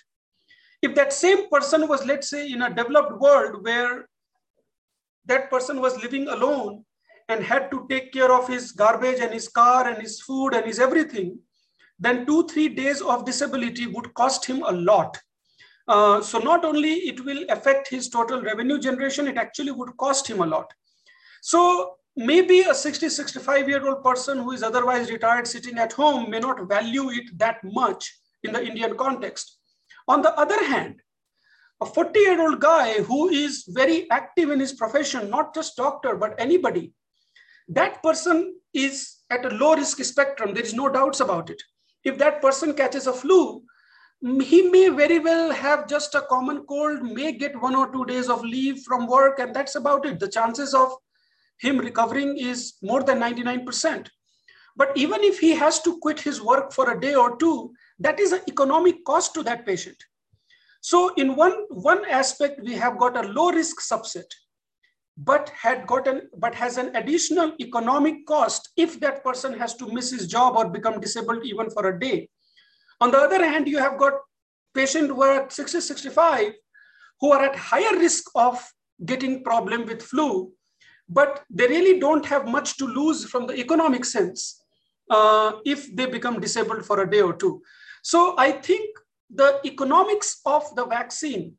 If 0.85 0.94
that 0.97 1.14
same 1.14 1.49
person 1.49 1.88
was, 1.88 2.05
let's 2.05 2.29
say, 2.29 2.53
in 2.53 2.61
a 2.61 2.68
developed 2.68 3.18
world 3.18 3.64
where 3.64 4.07
that 5.25 5.49
person 5.49 5.81
was 5.81 6.03
living 6.03 6.29
alone 6.29 6.85
and 7.31 7.42
had 7.42 7.70
to 7.70 7.87
take 7.88 8.12
care 8.12 8.31
of 8.31 8.47
his 8.47 8.73
garbage 8.73 9.18
and 9.18 9.33
his 9.33 9.49
car 9.49 9.88
and 9.88 10.03
his 10.03 10.20
food 10.20 10.51
and 10.53 10.66
his 10.66 10.79
everything, 10.79 11.38
then 11.99 12.27
two, 12.27 12.47
three 12.49 12.68
days 12.68 13.01
of 13.01 13.25
disability 13.25 13.87
would 13.87 14.12
cost 14.12 14.44
him 14.44 14.62
a 14.62 14.73
lot. 14.73 15.16
Uh, 15.88 16.20
so 16.20 16.38
not 16.38 16.66
only 16.66 16.92
it 17.11 17.25
will 17.25 17.47
affect 17.49 17.88
his 17.88 18.11
total 18.11 18.42
revenue 18.42 18.79
generation, 18.79 19.27
it 19.27 19.38
actually 19.38 19.70
would 19.70 19.97
cost 19.97 20.29
him 20.29 20.40
a 20.42 20.47
lot. 20.47 20.70
So 21.40 21.97
maybe 22.14 22.61
a 22.61 22.75
60, 22.75 23.09
65 23.09 23.68
year 23.70 23.87
old 23.88 24.05
person 24.05 24.37
who 24.37 24.53
is 24.53 24.62
otherwise 24.62 25.11
retired 25.11 25.47
sitting 25.47 25.79
at 25.79 25.94
home 25.94 26.29
may 26.29 26.40
not 26.40 26.68
value 26.68 27.09
it 27.09 27.38
that 27.38 27.64
much 27.64 28.18
in 28.42 28.53
the 28.53 28.62
Indian 28.62 28.99
context. 28.99 29.61
On 30.09 30.23
the 30.23 30.35
other 30.38 30.62
hand, 30.64 31.01
a 31.81 31.87
40 31.87 32.19
year 32.19 32.40
old 32.40 32.61
guy 32.61 33.03
who 33.03 33.29
is 33.29 33.64
very 33.69 34.11
active 34.11 34.51
in 34.51 34.61
his 34.61 34.73
profession, 34.73 35.31
not 35.31 35.55
just 35.55 35.77
doctor, 35.77 36.17
but 36.17 36.35
anybody, 36.38 36.93
that 37.69 38.03
person 38.03 38.55
is 38.73 39.17
at 39.31 39.45
a 39.45 39.55
low 39.57 39.75
risk 39.75 40.03
spectrum. 40.05 40.55
There 40.55 40.62
is 40.62 40.75
no 40.75 40.88
doubts 40.88 41.21
about 41.21 41.51
it. 41.51 41.62
If 42.05 42.19
that 42.19 42.43
person 42.43 42.75
catches 42.75 43.07
a 43.07 43.12
flu, 43.12 43.62
he 44.23 44.71
may 44.71 44.88
very 44.88 45.19
well 45.19 45.53
have 45.53 45.88
just 45.88 46.14
a 46.14 46.23
common 46.23 46.64
cold, 46.67 47.03
may 47.03 47.33
get 47.33 47.61
one 47.61 47.75
or 47.75 47.93
two 47.93 48.05
days 48.05 48.29
of 48.29 48.43
leave 48.43 48.81
from 48.83 49.07
work, 49.07 49.38
and 49.38 49.55
that's 49.55 49.75
about 49.75 50.07
it. 50.07 50.21
The 50.21 50.29
chances 50.29 50.75
of 50.75 50.93
him 51.59 51.79
recovering 51.79 52.37
is 52.38 52.75
more 52.83 53.03
than 53.03 53.21
99%. 53.21 54.09
But 54.77 54.97
even 54.97 55.23
if 55.23 55.38
he 55.38 55.53
has 55.53 55.81
to 55.83 55.99
quit 56.01 56.21
his 56.21 56.43
work 56.43 56.73
for 56.73 56.90
a 56.90 57.01
day 57.01 57.14
or 57.14 57.37
two, 57.37 57.73
that 57.99 58.21
is 58.21 58.33
an 58.33 58.41
economic 58.49 59.05
cost 59.05 59.35
to 59.35 59.43
that 59.43 59.67
patient. 59.67 59.97
So 60.81 61.15
in 61.15 61.37
one, 61.37 61.55
one 61.71 62.05
aspect, 62.05 62.61
we 62.63 62.75
have 62.75 62.99
got 62.99 63.17
a 63.17 63.29
low 63.29 63.51
risk 63.51 63.81
subset, 63.81 64.27
but 65.17 65.51
had 65.51 65.87
gotten 65.87 66.29
but 66.37 66.55
has 66.55 66.77
an 66.77 66.95
additional 66.97 67.53
economic 67.61 68.27
cost 68.27 68.71
if 68.77 69.01
that 69.01 69.23
person 69.25 69.59
has 69.59 69.75
to 69.77 69.87
miss 69.93 70.11
his 70.11 70.27
job 70.27 70.57
or 70.57 70.69
become 70.69 71.01
disabled 71.01 71.45
even 71.45 71.71
for 71.71 71.89
a 71.89 71.99
day. 71.99 72.29
On 73.01 73.11
the 73.11 73.19
other 73.19 73.45
hand, 73.45 73.69
you 73.69 73.79
have 73.79 73.99
got 73.99 74.15
patients 74.75 75.09
who 75.09 75.23
are 75.23 75.43
at 75.43 75.53
60, 75.53 75.81
65 75.81 76.53
who 77.21 77.33
are 77.33 77.45
at 77.45 77.57
higher 77.57 77.97
risk 77.97 78.25
of 78.35 78.63
getting 79.05 79.43
problem 79.45 79.87
with 79.87 80.03
flu 80.03 80.53
but 81.09 81.45
they 81.51 81.67
really 81.67 82.01
don't 82.01 82.25
have 82.27 82.47
much 82.47 82.77
to 82.79 82.87
lose 82.87 83.25
from 83.25 83.47
the 83.47 83.59
economic 83.59 84.05
sense 84.05 84.63
uh, 85.11 85.53
if 85.65 85.95
they 85.95 86.07
become 86.07 86.41
disabled 86.41 86.85
for 86.85 87.03
a 87.03 87.11
day 87.11 87.21
or 87.21 87.35
two. 87.35 87.63
So 88.05 88.35
I 88.37 88.53
think 88.53 88.99
the 89.31 89.61
economics 89.64 90.40
of 90.45 90.62
the 90.77 90.85
vaccine 90.85 91.55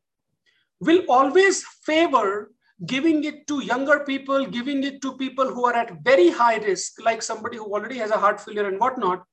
will 0.79 1.03
always 1.09 1.63
favor 1.83 2.51
giving 2.85 3.23
it 3.23 3.47
to 3.47 3.63
younger 3.63 4.01
people, 4.01 4.45
giving 4.45 4.83
it 4.83 5.01
to 5.01 5.17
people 5.17 5.47
who 5.47 5.65
are 5.65 5.73
at 5.73 6.03
very 6.03 6.29
high 6.29 6.57
risk, 6.57 7.01
like 7.03 7.23
somebody 7.23 7.57
who 7.57 7.73
already 7.73 7.97
has 7.97 8.11
a 8.11 8.17
heart 8.17 8.39
failure 8.39 8.67
and 8.67 8.79
whatnot. 8.79 9.23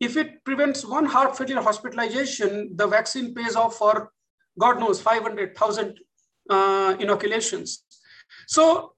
If 0.00 0.16
it 0.16 0.42
prevents 0.44 0.86
one 0.86 1.04
heart 1.04 1.36
failure 1.36 1.60
hospitalization, 1.60 2.70
the 2.76 2.86
vaccine 2.86 3.34
pays 3.34 3.54
off 3.54 3.76
for 3.76 4.10
God 4.58 4.80
knows 4.80 5.02
500,000 5.02 5.98
uh, 6.48 6.96
inoculations. 6.98 7.84
So 8.46 8.94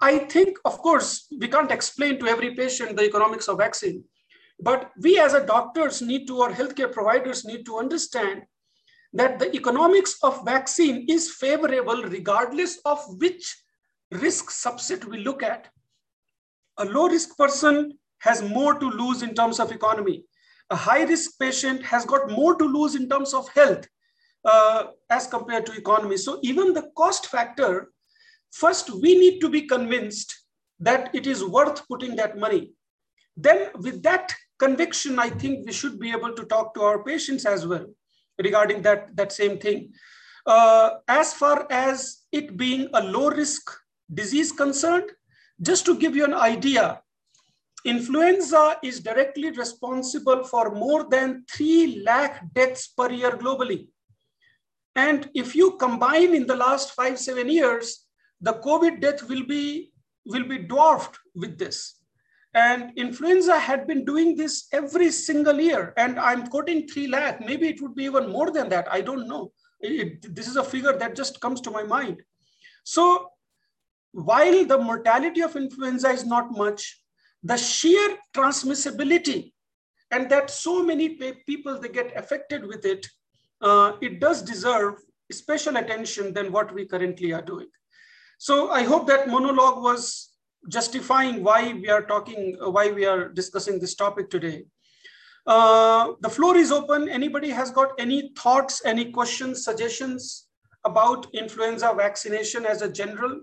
I 0.00 0.18
think, 0.18 0.58
of 0.64 0.78
course, 0.78 1.28
we 1.38 1.46
can't 1.46 1.70
explain 1.70 2.18
to 2.18 2.26
every 2.26 2.56
patient 2.56 2.96
the 2.96 3.04
economics 3.04 3.46
of 3.46 3.58
vaccine, 3.58 4.02
but 4.62 4.90
we 5.00 5.18
as 5.18 5.34
a 5.34 5.46
doctors 5.46 6.00
need 6.00 6.26
to, 6.26 6.38
or 6.38 6.50
healthcare 6.50 6.90
providers 6.90 7.44
need 7.44 7.64
to 7.66 7.78
understand 7.78 8.42
that 9.12 9.38
the 9.38 9.54
economics 9.54 10.16
of 10.22 10.44
vaccine 10.44 11.06
is 11.08 11.34
favorable 11.34 12.02
regardless 12.04 12.78
of 12.84 12.98
which 13.18 13.56
risk 14.10 14.50
subset 14.50 15.04
we 15.04 15.18
look 15.18 15.42
at. 15.42 15.68
A 16.78 16.84
low 16.84 17.08
risk 17.08 17.36
person 17.36 17.98
has 18.20 18.42
more 18.42 18.78
to 18.78 18.88
lose 18.88 19.22
in 19.22 19.34
terms 19.34 19.60
of 19.60 19.72
economy. 19.72 20.24
A 20.70 20.76
high 20.76 21.02
risk 21.02 21.38
patient 21.38 21.82
has 21.82 22.06
got 22.06 22.30
more 22.30 22.54
to 22.56 22.64
lose 22.64 22.94
in 22.94 23.08
terms 23.08 23.34
of 23.34 23.48
health 23.50 23.86
uh, 24.44 24.84
as 25.10 25.26
compared 25.26 25.66
to 25.66 25.72
economy. 25.72 26.16
So 26.16 26.38
even 26.42 26.72
the 26.72 26.90
cost 26.96 27.26
factor 27.26 27.92
First, 28.52 28.90
we 28.90 29.18
need 29.18 29.40
to 29.40 29.48
be 29.48 29.62
convinced 29.62 30.38
that 30.78 31.14
it 31.14 31.26
is 31.26 31.42
worth 31.42 31.86
putting 31.88 32.16
that 32.16 32.38
money. 32.38 32.72
Then, 33.36 33.70
with 33.76 34.02
that 34.02 34.34
conviction, 34.62 35.18
I 35.18 35.28
think 35.30 35.66
we 35.66 35.72
should 35.72 35.98
be 35.98 36.10
able 36.12 36.32
to 36.38 36.44
talk 36.44 36.74
to 36.74 36.82
our 36.82 37.02
patients 37.02 37.44
as 37.44 37.66
well 37.66 37.86
regarding 38.38 38.82
that, 38.82 39.14
that 39.16 39.32
same 39.32 39.58
thing. 39.58 39.92
Uh, 40.46 40.90
as 41.08 41.34
far 41.34 41.66
as 41.70 42.22
it 42.32 42.56
being 42.56 42.88
a 42.94 43.02
low 43.02 43.30
risk 43.30 43.70
disease 44.12 44.52
concerned, 44.52 45.10
just 45.60 45.84
to 45.86 45.96
give 45.98 46.14
you 46.16 46.24
an 46.24 46.34
idea, 46.34 47.00
influenza 47.84 48.76
is 48.82 49.00
directly 49.00 49.50
responsible 49.50 50.44
for 50.44 50.74
more 50.74 51.06
than 51.10 51.44
3 51.50 52.02
lakh 52.06 52.42
deaths 52.52 52.88
per 52.96 53.10
year 53.10 53.32
globally. 53.32 53.88
And 54.94 55.30
if 55.34 55.54
you 55.54 55.76
combine 55.78 56.34
in 56.34 56.46
the 56.46 56.56
last 56.56 56.92
five, 56.92 57.18
seven 57.18 57.48
years, 57.48 58.06
the 58.40 58.54
COVID 58.54 59.00
death 59.00 59.22
will 59.28 59.46
be, 59.46 59.92
will 60.26 60.46
be 60.46 60.58
dwarfed 60.58 61.18
with 61.34 61.58
this. 61.58 62.01
And 62.54 62.92
influenza 62.96 63.58
had 63.58 63.86
been 63.86 64.04
doing 64.04 64.36
this 64.36 64.68
every 64.72 65.10
single 65.10 65.58
year. 65.58 65.94
And 65.96 66.20
I'm 66.20 66.46
quoting 66.46 66.86
3 66.86 67.06
lakh, 67.08 67.40
maybe 67.40 67.68
it 67.68 67.80
would 67.80 67.94
be 67.94 68.04
even 68.04 68.30
more 68.30 68.50
than 68.50 68.68
that. 68.68 68.86
I 68.92 69.00
don't 69.00 69.26
know. 69.26 69.52
It, 69.80 70.34
this 70.34 70.48
is 70.48 70.56
a 70.56 70.64
figure 70.64 70.96
that 70.96 71.16
just 71.16 71.40
comes 71.40 71.60
to 71.62 71.70
my 71.70 71.82
mind. 71.82 72.22
So 72.84 73.30
while 74.12 74.64
the 74.64 74.78
mortality 74.78 75.40
of 75.40 75.56
influenza 75.56 76.10
is 76.10 76.26
not 76.26 76.52
much, 76.52 77.00
the 77.42 77.56
sheer 77.56 78.18
transmissibility 78.34 79.52
and 80.10 80.28
that 80.30 80.50
so 80.50 80.84
many 80.84 81.08
people 81.46 81.80
they 81.80 81.88
get 81.88 82.16
affected 82.16 82.66
with 82.66 82.84
it, 82.84 83.06
uh, 83.62 83.92
it 84.00 84.20
does 84.20 84.42
deserve 84.42 84.96
special 85.30 85.76
attention 85.76 86.34
than 86.34 86.52
what 86.52 86.72
we 86.74 86.86
currently 86.86 87.32
are 87.32 87.42
doing. 87.42 87.68
So 88.38 88.70
I 88.70 88.82
hope 88.82 89.06
that 89.06 89.28
monologue 89.28 89.82
was 89.82 90.31
justifying 90.68 91.42
why 91.42 91.72
we 91.72 91.88
are 91.88 92.02
talking, 92.02 92.56
uh, 92.62 92.70
why 92.70 92.90
we 92.90 93.04
are 93.04 93.28
discussing 93.28 93.78
this 93.78 93.94
topic 93.94 94.30
today. 94.30 94.64
Uh, 95.46 96.12
the 96.20 96.30
floor 96.30 96.56
is 96.56 96.70
open. 96.70 97.08
Anybody 97.08 97.50
has 97.50 97.70
got 97.70 97.92
any 97.98 98.32
thoughts, 98.38 98.82
any 98.84 99.10
questions, 99.10 99.64
suggestions 99.64 100.46
about 100.84 101.26
influenza 101.34 101.92
vaccination 101.96 102.64
as 102.64 102.82
a 102.82 102.88
general? 102.88 103.40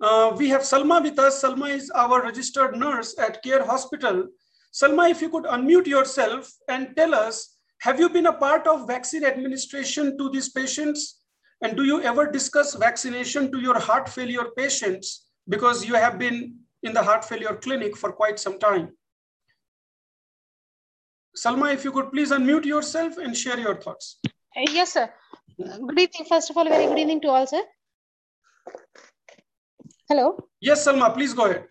Uh, 0.00 0.34
we 0.36 0.48
have 0.48 0.62
Salma 0.62 1.02
with 1.02 1.18
us. 1.18 1.42
Salma 1.42 1.70
is 1.70 1.90
our 1.90 2.22
registered 2.22 2.76
nurse 2.76 3.18
at 3.18 3.42
Care 3.42 3.64
Hospital. 3.64 4.28
Salma, 4.72 5.10
if 5.10 5.22
you 5.22 5.28
could 5.28 5.44
unmute 5.44 5.86
yourself 5.86 6.50
and 6.68 6.96
tell 6.96 7.14
us, 7.14 7.56
have 7.80 8.00
you 8.00 8.08
been 8.08 8.26
a 8.26 8.32
part 8.32 8.66
of 8.66 8.86
vaccine 8.86 9.24
administration 9.24 10.16
to 10.18 10.30
these 10.30 10.48
patients? 10.48 11.23
And 11.62 11.76
do 11.76 11.84
you 11.84 12.02
ever 12.02 12.30
discuss 12.30 12.74
vaccination 12.74 13.50
to 13.52 13.60
your 13.60 13.78
heart 13.78 14.08
failure 14.08 14.46
patients 14.56 15.26
because 15.48 15.84
you 15.84 15.94
have 15.94 16.18
been 16.18 16.56
in 16.82 16.92
the 16.92 17.02
heart 17.02 17.24
failure 17.24 17.54
clinic 17.56 17.96
for 17.96 18.12
quite 18.12 18.38
some 18.38 18.58
time? 18.58 18.90
Salma, 21.36 21.72
if 21.74 21.84
you 21.84 21.90
could 21.90 22.12
please 22.12 22.30
unmute 22.30 22.64
yourself 22.64 23.16
and 23.18 23.36
share 23.36 23.58
your 23.58 23.74
thoughts. 23.80 24.18
Uh, 24.26 24.70
yes, 24.70 24.92
sir. 24.92 25.12
Good 25.58 25.98
evening. 25.98 26.26
First 26.28 26.50
of 26.50 26.56
all, 26.56 26.64
very 26.64 26.86
good 26.86 26.98
evening 26.98 27.20
to 27.22 27.28
all, 27.28 27.46
sir. 27.46 27.62
Hello. 30.08 30.36
Yes, 30.60 30.86
Salma, 30.86 31.12
please 31.14 31.34
go 31.34 31.46
ahead. 31.46 31.64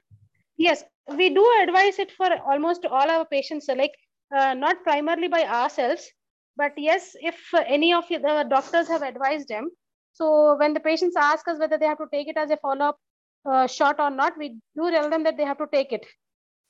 Yes, 0.57 0.83
we 1.17 1.29
do 1.29 1.45
advise 1.61 1.99
it 1.99 2.11
for 2.11 2.29
almost 2.45 2.85
all 2.85 3.09
our 3.09 3.25
patients, 3.25 3.67
like 3.67 3.93
uh, 4.35 4.53
not 4.53 4.83
primarily 4.83 5.27
by 5.27 5.43
ourselves, 5.43 6.09
but 6.55 6.73
yes, 6.77 7.15
if 7.21 7.53
any 7.65 7.93
of 7.93 8.07
the 8.07 8.45
doctors 8.49 8.87
have 8.87 9.01
advised 9.01 9.47
them, 9.47 9.69
so 10.13 10.55
when 10.57 10.73
the 10.73 10.79
patients 10.79 11.15
ask 11.15 11.47
us 11.47 11.59
whether 11.59 11.77
they 11.77 11.87
have 11.87 11.97
to 11.97 12.07
take 12.11 12.27
it 12.27 12.37
as 12.37 12.51
a 12.51 12.57
follow-up 12.57 12.97
uh, 13.45 13.67
shot 13.67 13.99
or 13.99 14.11
not, 14.11 14.37
we 14.37 14.49
do 14.75 14.91
tell 14.91 15.09
them 15.09 15.23
that 15.23 15.37
they 15.37 15.45
have 15.45 15.57
to 15.57 15.67
take 15.71 15.91
it. 15.91 16.05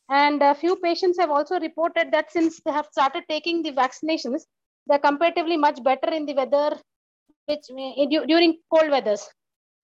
And 0.10 0.41
a 0.41 0.56
few 0.56 0.76
patients 0.78 1.17
have 1.19 1.30
also 1.30 1.60
reported 1.60 2.12
that 2.12 2.32
since 2.32 2.62
they 2.65 2.72
have 2.72 2.88
started 2.91 3.24
taking 3.30 3.62
the 3.63 3.72
vaccinations, 3.72 4.43
they're 4.88 5.00
comparatively 5.00 5.58
much 5.58 5.84
better 5.84 6.10
in 6.12 6.26
the 6.26 6.34
weather, 6.34 6.78
which 7.46 7.69
in, 7.69 8.10
during 8.28 8.60
cold 8.74 8.89
weathers. 8.89 9.28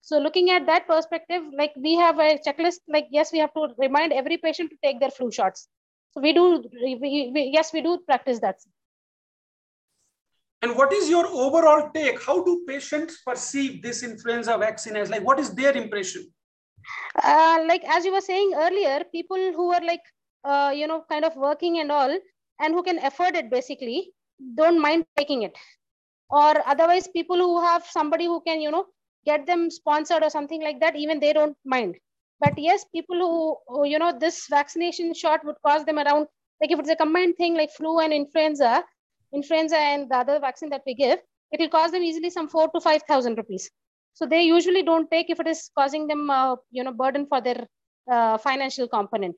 So 0.02 0.18
looking 0.18 0.50
at 0.50 0.66
that 0.66 0.86
perspective, 0.86 1.42
like 1.56 1.72
we 1.76 1.94
have 1.96 2.18
a 2.18 2.38
checklist, 2.46 2.80
like 2.88 3.06
yes, 3.10 3.32
we 3.32 3.38
have 3.38 3.52
to 3.54 3.68
remind 3.78 4.12
every 4.12 4.38
patient 4.38 4.70
to 4.70 4.76
take 4.82 5.00
their 5.00 5.10
flu 5.10 5.30
shots. 5.30 5.68
So 6.12 6.20
we 6.20 6.32
do, 6.32 6.64
we, 6.82 6.96
we, 6.96 7.50
yes, 7.52 7.72
we 7.72 7.82
do 7.82 7.98
practice 8.06 8.40
that. 8.40 8.56
And 10.62 10.76
what 10.76 10.92
is 10.92 11.08
your 11.08 11.26
overall 11.26 11.90
take? 11.94 12.22
How 12.22 12.44
do 12.44 12.64
patients 12.68 13.22
perceive 13.26 13.82
this 13.82 14.02
influenza 14.02 14.58
vaccine 14.58 14.96
as 14.96 15.08
like, 15.08 15.24
what 15.24 15.40
is 15.40 15.54
their 15.54 15.74
impression? 15.74 16.30
Uh, 17.22 17.64
like, 17.66 17.82
as 17.84 18.04
you 18.04 18.12
were 18.12 18.20
saying 18.20 18.52
earlier, 18.54 19.02
people 19.12 19.52
who 19.54 19.72
are 19.72 19.80
like, 19.80 20.02
uh, 20.44 20.72
you 20.74 20.86
know, 20.86 21.04
kind 21.08 21.24
of 21.24 21.34
working 21.36 21.78
and 21.78 21.90
all, 21.90 22.18
and 22.60 22.74
who 22.74 22.82
can 22.82 22.98
afford 22.98 23.36
it 23.36 23.50
basically, 23.50 24.12
don't 24.54 24.80
mind 24.80 25.04
taking 25.16 25.42
it. 25.42 25.56
Or 26.28 26.54
otherwise, 26.66 27.08
people 27.08 27.36
who 27.36 27.60
have 27.60 27.84
somebody 27.86 28.26
who 28.26 28.40
can, 28.46 28.60
you 28.60 28.70
know, 28.70 28.86
get 29.24 29.46
them 29.46 29.70
sponsored 29.70 30.22
or 30.22 30.30
something 30.30 30.62
like 30.62 30.80
that, 30.80 30.94
even 30.94 31.20
they 31.20 31.32
don't 31.32 31.56
mind. 31.64 31.96
But 32.38 32.58
yes, 32.58 32.84
people 32.94 33.18
who, 33.18 33.56
who 33.66 33.86
you 33.86 33.98
know, 33.98 34.16
this 34.18 34.46
vaccination 34.48 35.12
shot 35.14 35.44
would 35.44 35.56
cost 35.64 35.86
them 35.86 35.98
around, 35.98 36.26
like 36.60 36.70
if 36.70 36.78
it's 36.78 36.90
a 36.90 36.96
combined 36.96 37.36
thing 37.36 37.54
like 37.54 37.70
flu 37.70 38.00
and 38.00 38.12
influenza, 38.12 38.84
influenza 39.32 39.76
and 39.76 40.10
the 40.10 40.16
other 40.16 40.40
vaccine 40.40 40.70
that 40.70 40.82
we 40.86 40.94
give, 40.94 41.18
it 41.52 41.60
will 41.60 41.68
cost 41.68 41.92
them 41.92 42.02
easily 42.02 42.30
some 42.30 42.48
four 42.48 42.68
to 42.68 42.80
5,000 42.80 43.36
rupees. 43.36 43.70
So 44.14 44.26
they 44.26 44.42
usually 44.42 44.82
don't 44.82 45.10
take 45.10 45.30
if 45.30 45.40
it 45.40 45.46
is 45.46 45.70
causing 45.76 46.06
them, 46.06 46.30
uh, 46.30 46.56
you 46.70 46.84
know, 46.84 46.92
burden 46.92 47.26
for 47.26 47.40
their 47.40 47.66
uh, 48.10 48.38
financial 48.38 48.88
component. 48.88 49.36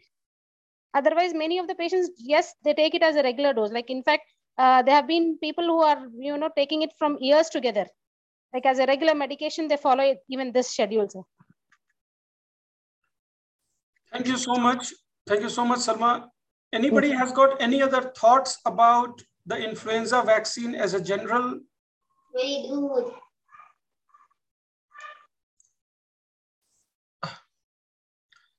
Otherwise, 0.94 1.32
many 1.34 1.58
of 1.58 1.68
the 1.68 1.74
patients, 1.74 2.10
yes, 2.18 2.54
they 2.64 2.74
take 2.74 2.94
it 2.94 3.02
as 3.02 3.16
a 3.16 3.22
regular 3.22 3.52
dose. 3.52 3.72
Like 3.72 3.90
in 3.90 4.02
fact, 4.02 4.24
uh, 4.58 4.82
there 4.82 4.94
have 4.94 5.06
been 5.06 5.38
people 5.38 5.64
who 5.64 5.82
are, 5.82 6.06
you 6.18 6.36
know, 6.36 6.50
taking 6.56 6.82
it 6.82 6.92
from 6.98 7.16
years 7.20 7.48
together. 7.48 7.86
Like 8.52 8.66
as 8.66 8.78
a 8.78 8.86
regular 8.86 9.14
medication, 9.14 9.68
they 9.68 9.78
follow 9.78 10.04
it, 10.04 10.18
even 10.28 10.52
this 10.52 10.70
schedule. 10.70 11.08
Sir. 11.08 11.22
Thank 14.12 14.26
you 14.26 14.36
so 14.36 14.54
much. 14.56 14.92
Thank 15.26 15.40
you 15.40 15.48
so 15.48 15.64
much, 15.64 15.78
Salma. 15.78 16.28
Anybody 16.72 17.10
has 17.10 17.32
got 17.32 17.60
any 17.62 17.80
other 17.80 18.12
thoughts 18.16 18.58
about 18.66 19.22
the 19.46 19.56
influenza 19.56 20.22
vaccine 20.22 20.74
as 20.74 20.94
a 20.94 21.00
general? 21.00 21.60
Very 22.34 22.66
good. 22.68 23.12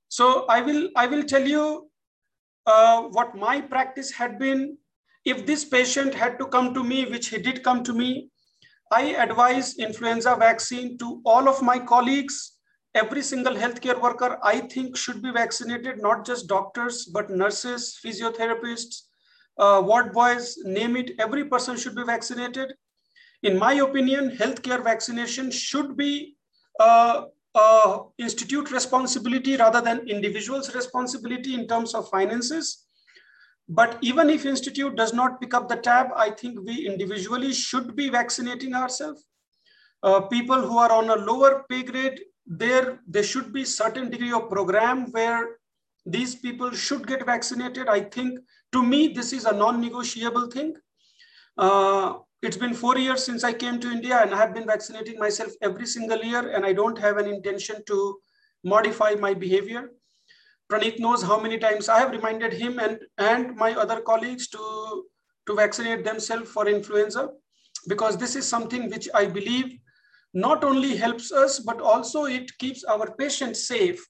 So 0.09 0.45
I 0.47 0.61
will 0.61 0.89
I 0.95 1.07
will 1.07 1.23
tell 1.23 1.47
you 1.47 1.89
uh, 2.67 3.01
what 3.03 3.35
my 3.35 3.61
practice 3.61 4.11
had 4.11 4.37
been. 4.37 4.77
If 5.25 5.45
this 5.45 5.63
patient 5.65 6.13
had 6.13 6.37
to 6.39 6.45
come 6.45 6.73
to 6.73 6.83
me, 6.83 7.05
which 7.05 7.29
he 7.29 7.37
did 7.37 7.63
come 7.63 7.83
to 7.85 7.93
me, 7.93 8.29
I 8.91 9.15
advise 9.15 9.77
influenza 9.77 10.35
vaccine 10.35 10.97
to 10.99 11.21
all 11.25 11.47
of 11.47 11.61
my 11.61 11.79
colleagues 11.79 12.53
every 12.95 13.21
single 13.21 13.55
healthcare 13.55 13.99
worker, 13.99 14.37
I 14.43 14.59
think, 14.59 14.95
should 14.95 15.21
be 15.21 15.31
vaccinated, 15.31 16.01
not 16.01 16.25
just 16.25 16.47
doctors, 16.47 17.05
but 17.05 17.29
nurses, 17.29 17.97
physiotherapists, 18.03 19.03
uh, 19.57 19.81
ward 19.85 20.11
boys, 20.13 20.57
name 20.63 20.95
it, 20.95 21.11
every 21.19 21.45
person 21.45 21.77
should 21.77 21.95
be 21.95 22.03
vaccinated. 22.03 22.73
In 23.43 23.57
my 23.57 23.73
opinion, 23.73 24.31
healthcare 24.31 24.83
vaccination 24.83 25.51
should 25.51 25.97
be 25.97 26.35
uh, 26.79 27.25
uh, 27.55 27.99
institute 28.17 28.71
responsibility 28.71 29.57
rather 29.57 29.81
than 29.81 30.07
individual's 30.07 30.73
responsibility 30.73 31.53
in 31.53 31.67
terms 31.67 31.93
of 31.93 32.09
finances. 32.09 32.85
But 33.69 33.97
even 34.01 34.29
if 34.29 34.45
institute 34.45 34.95
does 34.95 35.13
not 35.13 35.39
pick 35.39 35.53
up 35.53 35.69
the 35.69 35.75
tab, 35.75 36.07
I 36.15 36.31
think 36.31 36.59
we 36.65 36.87
individually 36.87 37.53
should 37.53 37.95
be 37.95 38.09
vaccinating 38.09 38.73
ourselves. 38.73 39.25
Uh, 40.01 40.21
people 40.21 40.61
who 40.61 40.77
are 40.77 40.91
on 40.91 41.09
a 41.09 41.15
lower 41.15 41.65
pay 41.69 41.83
grade 41.83 42.19
there 42.45 42.99
there 43.07 43.23
should 43.23 43.53
be 43.53 43.63
certain 43.63 44.09
degree 44.09 44.33
of 44.33 44.49
program 44.49 45.11
where 45.11 45.57
these 46.05 46.35
people 46.35 46.71
should 46.71 47.07
get 47.07 47.25
vaccinated 47.25 47.87
i 47.87 47.99
think 47.99 48.39
to 48.73 48.83
me 48.83 49.07
this 49.07 49.33
is 49.33 49.45
a 49.45 49.53
non-negotiable 49.53 50.49
thing 50.49 50.73
uh, 51.57 52.13
it's 52.41 52.57
been 52.57 52.73
four 52.73 52.97
years 52.97 53.23
since 53.23 53.43
i 53.43 53.53
came 53.53 53.79
to 53.79 53.91
india 53.91 54.19
and 54.21 54.33
i 54.33 54.37
have 54.37 54.53
been 54.53 54.67
vaccinating 54.73 55.19
myself 55.19 55.51
every 55.61 55.85
single 55.85 56.23
year 56.31 56.43
and 56.55 56.65
i 56.65 56.73
don't 56.73 56.97
have 56.97 57.17
an 57.17 57.27
intention 57.27 57.83
to 57.91 57.99
modify 58.63 59.11
my 59.25 59.33
behavior 59.33 59.83
praneeth 60.71 60.99
knows 61.05 61.23
how 61.29 61.39
many 61.45 61.57
times 61.67 61.89
i 61.89 61.99
have 61.99 62.11
reminded 62.17 62.53
him 62.63 62.79
and 62.79 62.99
and 63.29 63.55
my 63.63 63.71
other 63.85 64.01
colleagues 64.11 64.47
to 64.47 64.65
to 65.47 65.55
vaccinate 65.61 66.03
themselves 66.09 66.49
for 66.49 66.67
influenza 66.67 67.29
because 67.87 68.17
this 68.17 68.35
is 68.41 68.53
something 68.55 68.89
which 68.89 69.09
i 69.21 69.25
believe 69.39 69.71
not 70.33 70.63
only 70.63 70.95
helps 70.95 71.31
us, 71.31 71.59
but 71.59 71.79
also 71.79 72.25
it 72.25 72.57
keeps 72.57 72.83
our 72.83 73.11
patients 73.15 73.67
safe. 73.67 74.05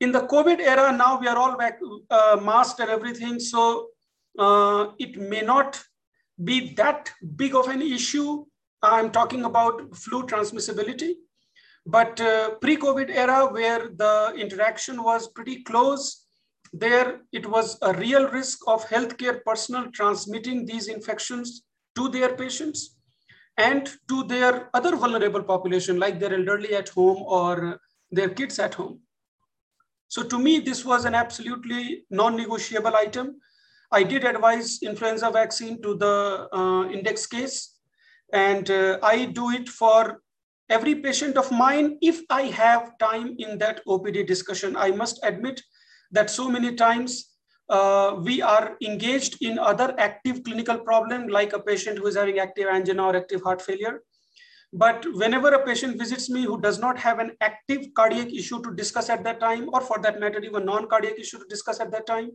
In 0.00 0.12
the 0.12 0.20
COVID 0.20 0.60
era, 0.60 0.92
now 0.92 1.18
we 1.18 1.26
are 1.28 1.36
all 1.36 1.56
uh, 2.10 2.40
masked 2.42 2.80
and 2.80 2.90
everything. 2.90 3.38
So 3.38 3.88
uh, 4.38 4.92
it 4.98 5.20
may 5.20 5.40
not 5.40 5.82
be 6.42 6.74
that 6.74 7.10
big 7.36 7.54
of 7.54 7.68
an 7.68 7.82
issue. 7.82 8.44
I'm 8.82 9.10
talking 9.10 9.44
about 9.44 9.94
flu 9.96 10.24
transmissibility. 10.26 11.14
But 11.86 12.20
uh, 12.20 12.50
pre-COVID 12.56 13.10
era, 13.10 13.46
where 13.50 13.88
the 13.88 14.34
interaction 14.36 15.02
was 15.02 15.28
pretty 15.28 15.62
close, 15.62 16.26
there 16.72 17.22
it 17.32 17.46
was 17.46 17.78
a 17.80 17.94
real 17.94 18.28
risk 18.28 18.58
of 18.66 18.86
healthcare 18.86 19.42
personnel 19.42 19.90
transmitting 19.90 20.66
these 20.66 20.88
infections 20.88 21.62
to 21.96 22.08
their 22.10 22.36
patients 22.36 22.98
and 23.56 23.90
to 24.08 24.22
their 24.24 24.68
other 24.74 24.94
vulnerable 24.96 25.42
population, 25.42 25.98
like 25.98 26.20
their 26.20 26.34
elderly 26.34 26.74
at 26.74 26.90
home 26.90 27.22
or 27.26 27.80
their 28.10 28.28
kids 28.28 28.58
at 28.58 28.74
home. 28.74 29.00
So 30.08 30.22
to 30.22 30.38
me, 30.38 30.60
this 30.60 30.84
was 30.84 31.06
an 31.06 31.14
absolutely 31.14 32.04
non-negotiable 32.10 32.94
item. 32.96 33.40
I 33.90 34.02
did 34.02 34.24
advise 34.24 34.80
influenza 34.82 35.30
vaccine 35.30 35.80
to 35.82 35.94
the 35.94 36.48
uh, 36.52 36.88
index 36.90 37.26
case, 37.26 37.78
and 38.32 38.70
uh, 38.70 38.98
I 39.02 39.26
do 39.26 39.50
it 39.50 39.68
for 39.68 40.20
every 40.68 40.96
patient 40.96 41.38
of 41.38 41.50
mine 41.50 41.96
if 42.02 42.20
I 42.28 42.42
have 42.42 42.98
time 42.98 43.34
in 43.38 43.56
that 43.58 43.80
OPD 43.86 44.26
discussion. 44.26 44.76
I 44.76 44.90
must 44.90 45.20
admit 45.22 45.62
that 46.12 46.28
so 46.28 46.48
many 46.50 46.74
times 46.74 47.36
uh, 47.70 48.16
we 48.22 48.42
are 48.42 48.76
engaged 48.82 49.42
in 49.42 49.58
other 49.58 49.94
active 49.98 50.42
clinical 50.44 50.78
problem 50.78 51.28
like 51.28 51.52
a 51.52 51.60
patient 51.60 51.98
who 51.98 52.06
is 52.06 52.16
having 52.16 52.38
active 52.38 52.66
angina 52.68 53.04
or 53.04 53.16
active 53.16 53.42
heart 53.42 53.62
failure. 53.62 54.02
But 54.72 55.06
whenever 55.14 55.48
a 55.48 55.64
patient 55.64 55.98
visits 55.98 56.28
me 56.28 56.42
who 56.42 56.60
does 56.60 56.78
not 56.78 56.98
have 56.98 57.20
an 57.20 57.32
active 57.40 57.86
cardiac 57.94 58.32
issue 58.34 58.62
to 58.62 58.74
discuss 58.74 59.08
at 59.08 59.24
that 59.24 59.40
time, 59.40 59.70
or 59.72 59.80
for 59.80 59.98
that 60.00 60.20
matter, 60.20 60.40
even 60.40 60.66
non-cardiac 60.66 61.18
issue 61.18 61.38
to 61.38 61.46
discuss 61.48 61.80
at 61.80 61.90
that 61.92 62.06
time, 62.06 62.32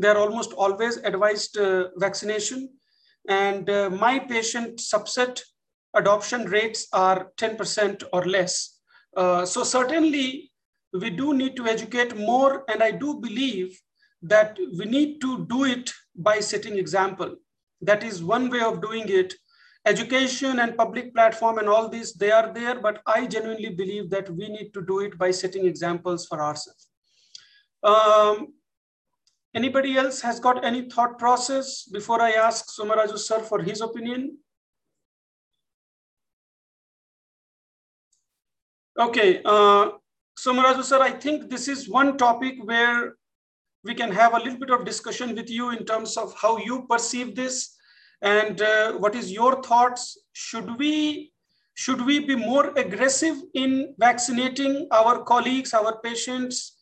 they 0.00 0.08
are 0.08 0.16
almost 0.16 0.52
always 0.54 0.96
advised 0.98 1.58
uh, 1.58 1.88
vaccination. 1.96 2.70
And 3.28 3.68
uh, 3.68 3.90
my 3.90 4.18
patient 4.18 4.78
subset 4.78 5.40
adoption 5.94 6.46
rates 6.46 6.88
are 6.92 7.30
10% 7.36 8.04
or 8.12 8.24
less. 8.24 8.78
Uh, 9.16 9.44
so 9.44 9.62
certainly 9.62 10.50
we 10.92 11.10
do 11.10 11.34
need 11.34 11.54
to 11.56 11.66
educate 11.66 12.16
more. 12.16 12.64
And 12.68 12.82
I 12.82 12.92
do 12.92 13.20
believe 13.20 13.78
that 14.22 14.58
we 14.78 14.86
need 14.86 15.20
to 15.20 15.46
do 15.46 15.64
it 15.64 15.92
by 16.16 16.40
setting 16.40 16.78
example. 16.78 17.36
That 17.82 18.02
is 18.02 18.22
one 18.22 18.50
way 18.50 18.60
of 18.60 18.80
doing 18.80 19.04
it. 19.08 19.34
Education 19.86 20.60
and 20.60 20.76
public 20.76 21.14
platform 21.14 21.58
and 21.58 21.68
all 21.68 21.88
these, 21.88 22.12
they 22.12 22.30
are 22.30 22.52
there, 22.52 22.78
but 22.78 23.00
I 23.06 23.26
genuinely 23.26 23.70
believe 23.70 24.10
that 24.10 24.28
we 24.28 24.48
need 24.48 24.74
to 24.74 24.82
do 24.82 25.00
it 25.00 25.18
by 25.18 25.30
setting 25.30 25.66
examples 25.66 26.26
for 26.26 26.42
ourselves. 26.42 26.88
Um, 27.82 28.52
anybody 29.54 29.96
else 29.96 30.20
has 30.20 30.40
got 30.40 30.64
any 30.64 30.88
thought 30.88 31.18
process 31.18 31.84
before 31.84 32.20
I 32.20 32.32
ask 32.32 32.66
Somaraju 32.68 33.18
sir 33.18 33.40
for 33.40 33.62
his 33.62 33.80
opinion? 33.80 34.38
Okay, 38.98 39.40
uh, 39.44 39.92
sir, 40.36 41.00
I 41.00 41.10
think 41.10 41.48
this 41.48 41.68
is 41.68 41.88
one 41.88 42.18
topic 42.18 42.56
where 42.62 43.14
we 43.82 43.94
can 43.94 44.12
have 44.12 44.34
a 44.34 44.38
little 44.38 44.58
bit 44.58 44.70
of 44.70 44.84
discussion 44.84 45.34
with 45.34 45.48
you 45.48 45.70
in 45.70 45.84
terms 45.84 46.16
of 46.16 46.34
how 46.40 46.58
you 46.58 46.86
perceive 46.88 47.34
this 47.34 47.76
and 48.22 48.60
uh, 48.60 48.92
what 48.92 49.14
is 49.14 49.32
your 49.32 49.62
thoughts 49.62 50.18
should 50.32 50.78
we 50.78 51.32
should 51.74 52.04
we 52.04 52.18
be 52.18 52.36
more 52.36 52.72
aggressive 52.76 53.36
in 53.54 53.94
vaccinating 53.98 54.86
our 54.92 55.22
colleagues 55.22 55.72
our 55.72 55.98
patients 56.02 56.76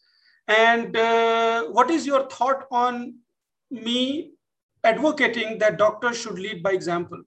and 0.49 0.97
uh, 0.97 1.65
what 1.67 1.91
is 1.91 2.07
your 2.07 2.27
thought 2.29 2.67
on 2.71 3.15
me 3.71 4.33
advocating 4.85 5.59
that 5.59 5.79
doctors 5.79 6.19
should 6.21 6.39
lead 6.39 6.63
by 6.63 6.73
example? 6.73 7.23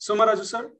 Somaraju 0.00 0.44
sir? 0.44 0.70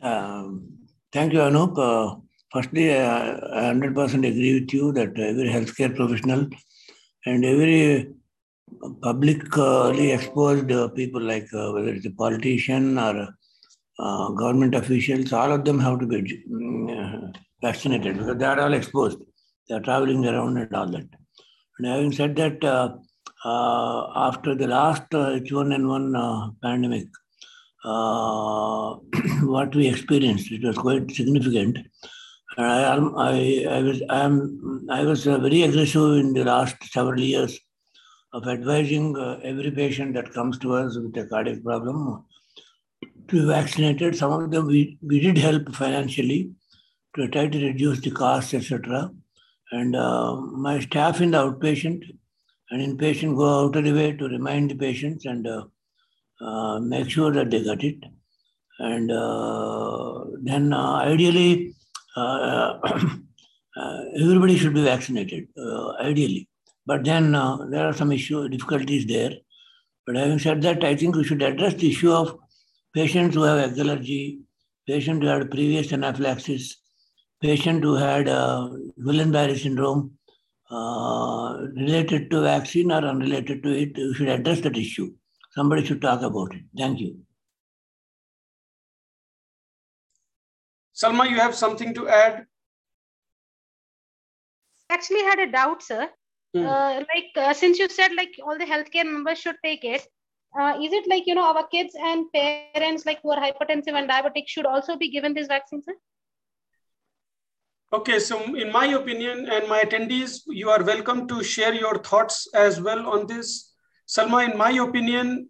Um, 0.00 0.78
thank 1.12 1.32
you 1.32 1.40
anup. 1.40 1.78
Uh, 1.78 2.16
firstly 2.52 2.84
i 2.94 3.72
100% 3.72 4.26
agree 4.30 4.60
with 4.60 4.72
you 4.72 4.92
that 4.92 5.18
every 5.18 5.48
healthcare 5.56 5.94
professional 5.94 6.46
and 7.26 7.44
every 7.44 8.08
publicly 9.02 10.12
exposed 10.12 10.70
people 10.94 11.20
like 11.20 11.48
uh, 11.54 11.72
whether 11.72 11.88
it's 11.88 12.06
a 12.06 12.10
politician 12.10 12.98
or 12.98 13.28
uh, 13.98 14.28
government 14.30 14.74
officials, 14.74 15.32
all 15.32 15.52
of 15.52 15.64
them 15.64 15.78
have 15.80 15.98
to 15.98 16.06
be 16.06 16.44
uh, 16.92 17.32
vaccinated 17.62 18.18
because 18.18 18.36
they 18.36 18.44
are 18.44 18.60
all 18.60 18.74
exposed. 18.74 19.18
They 19.68 19.74
are 19.74 19.80
traveling 19.80 20.26
around 20.26 20.56
and 20.56 20.74
all 20.74 20.86
that. 20.86 21.08
And 21.78 21.86
having 21.86 22.12
said 22.12 22.36
that, 22.36 22.64
uh, 22.64 22.96
uh, 23.44 24.28
after 24.28 24.54
the 24.54 24.66
last 24.66 25.10
H1N1 25.10 26.16
uh, 26.16 26.50
pandemic, 26.62 27.08
what 29.44 29.74
we 29.74 29.88
experienced, 29.88 30.50
it 30.50 30.62
was 30.64 30.76
quite 30.76 31.10
significant. 31.10 31.78
And 32.56 32.66
I, 32.66 32.96
am, 32.96 33.16
I, 33.16 33.66
I 33.70 33.82
was 33.82 34.02
I 34.10 34.24
am 34.24 34.86
I 34.90 35.04
was 35.04 35.24
very 35.24 35.62
aggressive 35.62 36.18
in 36.18 36.32
the 36.32 36.44
last 36.44 36.82
several 36.92 37.20
years 37.20 37.58
of 38.32 38.48
advising 38.48 39.16
uh, 39.16 39.38
every 39.44 39.70
patient 39.70 40.14
that 40.14 40.32
comes 40.32 40.58
to 40.58 40.74
us 40.74 40.96
with 40.96 41.16
a 41.16 41.26
cardiac 41.26 41.62
problem 41.62 42.24
to 43.28 43.40
be 43.40 43.46
vaccinated. 43.46 44.16
Some 44.16 44.32
of 44.32 44.50
them 44.50 44.66
we, 44.66 44.98
we 45.02 45.20
did 45.20 45.38
help 45.38 45.74
financially 45.74 46.50
to 47.14 47.28
try 47.28 47.46
to 47.46 47.66
reduce 47.66 48.00
the 48.00 48.10
costs, 48.10 48.54
etc. 48.54 49.10
And 49.70 49.94
uh, 49.94 50.36
my 50.36 50.80
staff 50.80 51.20
in 51.20 51.32
the 51.32 51.38
outpatient 51.38 52.02
and 52.70 52.98
inpatient 52.98 53.36
go 53.36 53.66
out 53.66 53.76
of 53.76 53.84
the 53.84 53.92
way 53.92 54.12
to 54.12 54.28
remind 54.28 54.70
the 54.70 54.74
patients 54.74 55.26
and 55.26 55.46
uh, 55.46 55.64
uh, 56.40 56.78
make 56.80 57.10
sure 57.10 57.32
that 57.32 57.50
they 57.50 57.62
got 57.64 57.84
it. 57.84 57.96
And 58.78 59.10
uh, 59.10 60.24
then 60.42 60.72
uh, 60.72 60.96
ideally, 60.96 61.74
everybody 64.16 64.56
should 64.56 64.74
be 64.74 64.84
vaccinated, 64.84 65.48
ideally. 66.00 66.48
But 66.86 67.04
then 67.04 67.32
there 67.32 67.86
are 67.86 67.92
some 67.92 68.12
issue 68.12 68.48
difficulties 68.48 69.06
there. 69.06 69.32
But 70.06 70.16
having 70.16 70.38
said 70.38 70.62
that, 70.62 70.82
I 70.84 70.96
think 70.96 71.16
we 71.16 71.24
should 71.24 71.42
address 71.42 71.74
the 71.74 71.90
issue 71.90 72.10
of 72.12 72.38
patients 72.94 73.34
who 73.34 73.42
have 73.42 73.78
allergy, 73.78 74.40
patients 74.86 75.20
who 75.20 75.26
had 75.26 75.50
previous 75.50 75.92
anaphylaxis, 75.92 76.78
patient 77.40 77.82
who 77.82 77.94
had 77.94 78.28
uh, 78.28 78.68
Guillain-Barré 79.00 79.58
syndrome 79.58 80.12
uh, 80.70 81.56
related 81.74 82.30
to 82.30 82.42
vaccine 82.42 82.90
or 82.90 83.04
unrelated 83.04 83.62
to 83.62 83.70
it, 83.70 83.96
we 83.96 84.14
should 84.14 84.28
address 84.28 84.60
that 84.60 84.76
issue. 84.76 85.12
Somebody 85.50 85.84
should 85.84 86.02
talk 86.02 86.22
about 86.22 86.54
it. 86.54 86.62
Thank 86.76 87.00
you. 87.00 87.18
Salma, 90.94 91.30
you 91.30 91.36
have 91.36 91.54
something 91.54 91.94
to 91.94 92.08
add? 92.08 92.44
Actually, 94.90 95.20
I 95.20 95.24
had 95.24 95.38
a 95.38 95.52
doubt, 95.52 95.82
sir. 95.82 96.08
Hmm. 96.54 96.66
Uh, 96.66 96.94
like 96.94 97.30
uh, 97.36 97.52
since 97.52 97.78
you 97.78 97.88
said 97.88 98.12
like 98.16 98.34
all 98.44 98.58
the 98.58 98.64
healthcare 98.64 99.04
members 99.04 99.38
should 99.38 99.56
take 99.62 99.84
it, 99.84 100.06
uh, 100.58 100.78
is 100.82 100.92
it 100.92 101.06
like 101.06 101.24
you 101.26 101.34
know 101.34 101.44
our 101.44 101.66
kids 101.68 101.94
and 101.94 102.26
parents 102.32 103.04
like 103.04 103.20
who 103.22 103.30
are 103.30 103.40
hypertensive 103.40 103.92
and 103.92 104.08
diabetic 104.10 104.44
should 104.46 104.64
also 104.66 104.96
be 104.96 105.10
given 105.10 105.34
this 105.34 105.46
vaccine, 105.46 105.82
sir? 105.82 105.94
Okay, 107.90 108.18
so 108.18 108.54
in 108.54 108.70
my 108.70 108.84
opinion 108.88 109.48
and 109.50 109.66
my 109.66 109.80
attendees, 109.80 110.42
you 110.46 110.68
are 110.68 110.84
welcome 110.84 111.26
to 111.26 111.42
share 111.42 111.72
your 111.72 111.96
thoughts 111.96 112.46
as 112.52 112.82
well 112.82 113.06
on 113.06 113.26
this. 113.26 113.72
Salma, 114.06 114.46
in 114.46 114.58
my 114.58 114.72
opinion, 114.72 115.48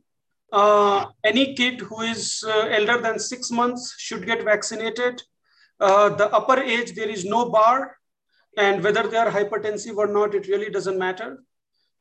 uh, 0.53 1.07
any 1.25 1.55
kid 1.55 1.81
who 1.81 2.03
is 2.03 2.45
uh, 2.47 2.69
elder 2.71 2.99
than 2.99 3.19
six 3.19 3.51
months 3.51 3.97
should 3.99 4.25
get 4.25 4.45
vaccinated. 4.45 5.21
Uh, 5.81 6.11
the 6.11 6.31
upper 6.31 6.61
age, 6.61 6.95
there 6.95 7.09
is 7.09 7.25
no 7.25 7.51
bar. 7.51 7.97
And 8.57 8.85
whether 8.85 9.03
they 9.09 9.17
are 9.17 9.33
hypertensive 9.33 9.97
or 9.97 10.07
not, 10.07 10.33
it 10.33 10.47
really 10.47 10.71
doesn't 10.71 10.97
matter. 10.97 11.43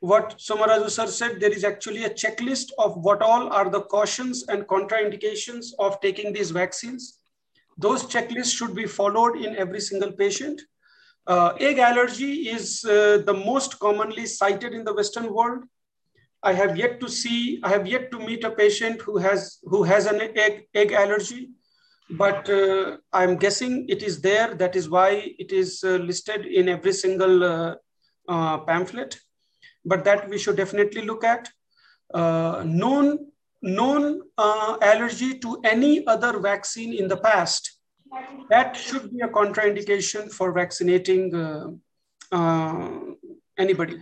What 0.02 0.38
Somaraju 0.38 0.92
sir 0.92 1.08
said, 1.08 1.40
there 1.40 1.52
is 1.52 1.64
actually 1.64 2.04
a 2.04 2.12
checklist 2.12 2.68
of 2.78 2.96
what 2.98 3.24
all 3.24 3.52
are 3.52 3.72
the 3.72 3.82
cautions 3.82 4.46
and 4.50 4.68
contraindications 4.68 5.70
of 5.80 6.00
taking 6.00 6.32
these 6.32 6.52
vaccines 6.52 7.18
those 7.78 8.03
checklists 8.05 8.55
should 8.57 8.75
be 8.75 8.86
followed 8.86 9.38
in 9.38 9.55
every 9.55 9.80
single 9.80 10.11
patient. 10.11 10.61
Uh, 11.28 11.53
egg 11.59 11.78
allergy 11.78 12.49
is 12.49 12.84
uh, 12.86 13.21
the 13.25 13.34
most 13.34 13.80
commonly 13.80 14.25
cited 14.25 14.73
in 14.73 14.84
the 14.84 14.93
Western 14.93 15.34
world. 15.34 15.63
I 16.41 16.53
have 16.53 16.78
yet 16.78 16.99
to 17.01 17.09
see, 17.09 17.59
I 17.63 17.69
have 17.69 17.86
yet 17.86 18.11
to 18.11 18.19
meet 18.19 18.43
a 18.43 18.51
patient 18.51 19.01
who 19.01 19.17
has, 19.17 19.59
who 19.63 19.84
has 19.84 20.05
an 20.05 20.21
egg, 20.21 20.67
egg 20.73 20.91
allergy, 20.93 21.49
but 22.09 22.49
uh, 22.49 22.97
I'm 23.11 23.36
guessing 23.36 23.86
it 23.89 24.01
is 24.01 24.21
there. 24.21 24.53
That 24.55 24.75
is 24.75 24.89
why 24.89 25.34
it 25.38 25.51
is 25.51 25.84
uh, 25.84 25.97
listed 25.97 26.45
in 26.45 26.69
every 26.69 26.93
single 26.93 27.43
uh, 27.43 27.75
uh, 28.30 28.59
pamphlet, 28.59 29.19
but 29.84 30.05
that 30.05 30.30
we 30.30 30.38
should 30.38 30.55
definitely 30.55 31.01
look 31.01 31.23
at. 31.23 31.49
known 32.13 33.28
known 33.68 34.22
uh, 34.38 34.78
allergy 34.82 35.38
to 35.39 35.59
any 35.63 36.05
other 36.07 36.39
vaccine 36.39 36.93
in 36.93 37.07
the 37.07 37.18
past, 37.18 37.78
that 38.49 38.76
should 38.76 39.11
be 39.11 39.22
a 39.22 39.28
contraindication 39.28 40.32
for 40.32 40.51
vaccinating 40.53 41.36
uh, 41.36 41.68
uh, 42.32 42.99
anybody. 43.57 43.97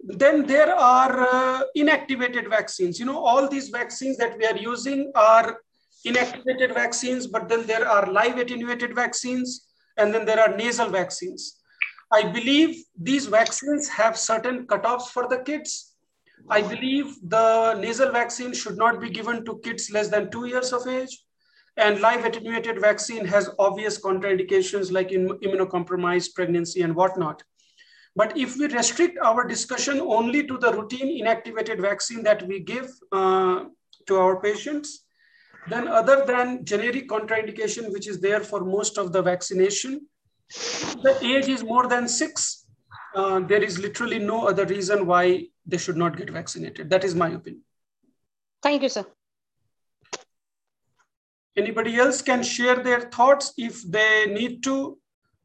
Then 0.00 0.46
there 0.46 0.74
are 0.74 1.20
uh, 1.20 1.62
inactivated 1.76 2.48
vaccines. 2.48 2.98
You 2.98 3.06
know, 3.06 3.24
all 3.24 3.48
these 3.48 3.68
vaccines 3.68 4.16
that 4.18 4.36
we 4.38 4.46
are 4.46 4.56
using 4.56 5.10
are 5.14 5.58
inactivated 6.06 6.74
vaccines, 6.74 7.26
but 7.26 7.48
then 7.48 7.66
there 7.66 7.86
are 7.86 8.10
live 8.10 8.38
attenuated 8.38 8.94
vaccines, 8.94 9.66
and 9.96 10.14
then 10.14 10.24
there 10.24 10.40
are 10.40 10.56
nasal 10.56 10.88
vaccines. 10.88 11.56
I 12.12 12.22
believe 12.22 12.84
these 12.98 13.26
vaccines 13.26 13.88
have 13.88 14.16
certain 14.16 14.66
cutoffs 14.66 15.08
for 15.08 15.28
the 15.28 15.40
kids 15.40 15.87
I 16.50 16.62
believe 16.62 17.16
the 17.22 17.74
nasal 17.74 18.10
vaccine 18.12 18.54
should 18.54 18.76
not 18.76 19.00
be 19.00 19.10
given 19.10 19.44
to 19.44 19.60
kids 19.62 19.90
less 19.90 20.08
than 20.08 20.30
two 20.30 20.46
years 20.46 20.72
of 20.72 20.86
age. 20.86 21.24
And 21.76 22.00
live 22.00 22.24
attenuated 22.24 22.80
vaccine 22.80 23.24
has 23.26 23.50
obvious 23.58 24.00
contraindications 24.00 24.90
like 24.90 25.10
immunocompromised 25.10 26.34
pregnancy 26.34 26.82
and 26.82 26.94
whatnot. 26.94 27.42
But 28.16 28.36
if 28.36 28.56
we 28.56 28.66
restrict 28.66 29.18
our 29.22 29.46
discussion 29.46 30.00
only 30.00 30.44
to 30.46 30.58
the 30.58 30.72
routine 30.72 31.22
inactivated 31.22 31.80
vaccine 31.80 32.24
that 32.24 32.46
we 32.48 32.60
give 32.60 32.90
uh, 33.12 33.66
to 34.06 34.16
our 34.16 34.40
patients, 34.40 35.04
then 35.68 35.86
other 35.86 36.24
than 36.26 36.64
generic 36.64 37.08
contraindication, 37.08 37.92
which 37.92 38.08
is 38.08 38.20
there 38.20 38.40
for 38.40 38.64
most 38.64 38.98
of 38.98 39.12
the 39.12 39.22
vaccination, 39.22 40.06
the 41.02 41.16
age 41.22 41.46
is 41.46 41.62
more 41.62 41.86
than 41.86 42.08
six, 42.08 42.64
uh, 43.14 43.40
there 43.40 43.62
is 43.62 43.78
literally 43.78 44.18
no 44.18 44.46
other 44.46 44.66
reason 44.66 45.06
why 45.06 45.46
they 45.66 45.78
should 45.78 45.96
not 45.96 46.16
get 46.16 46.30
vaccinated. 46.30 46.90
That 46.90 47.04
is 47.04 47.14
my 47.14 47.28
opinion. 47.28 47.62
Thank 48.62 48.82
you, 48.82 48.88
sir. 48.88 49.06
Anybody 51.56 51.96
else 51.96 52.22
can 52.22 52.42
share 52.42 52.76
their 52.76 53.00
thoughts 53.00 53.52
if 53.56 53.82
they 53.82 54.26
need 54.26 54.62
to, 54.64 54.98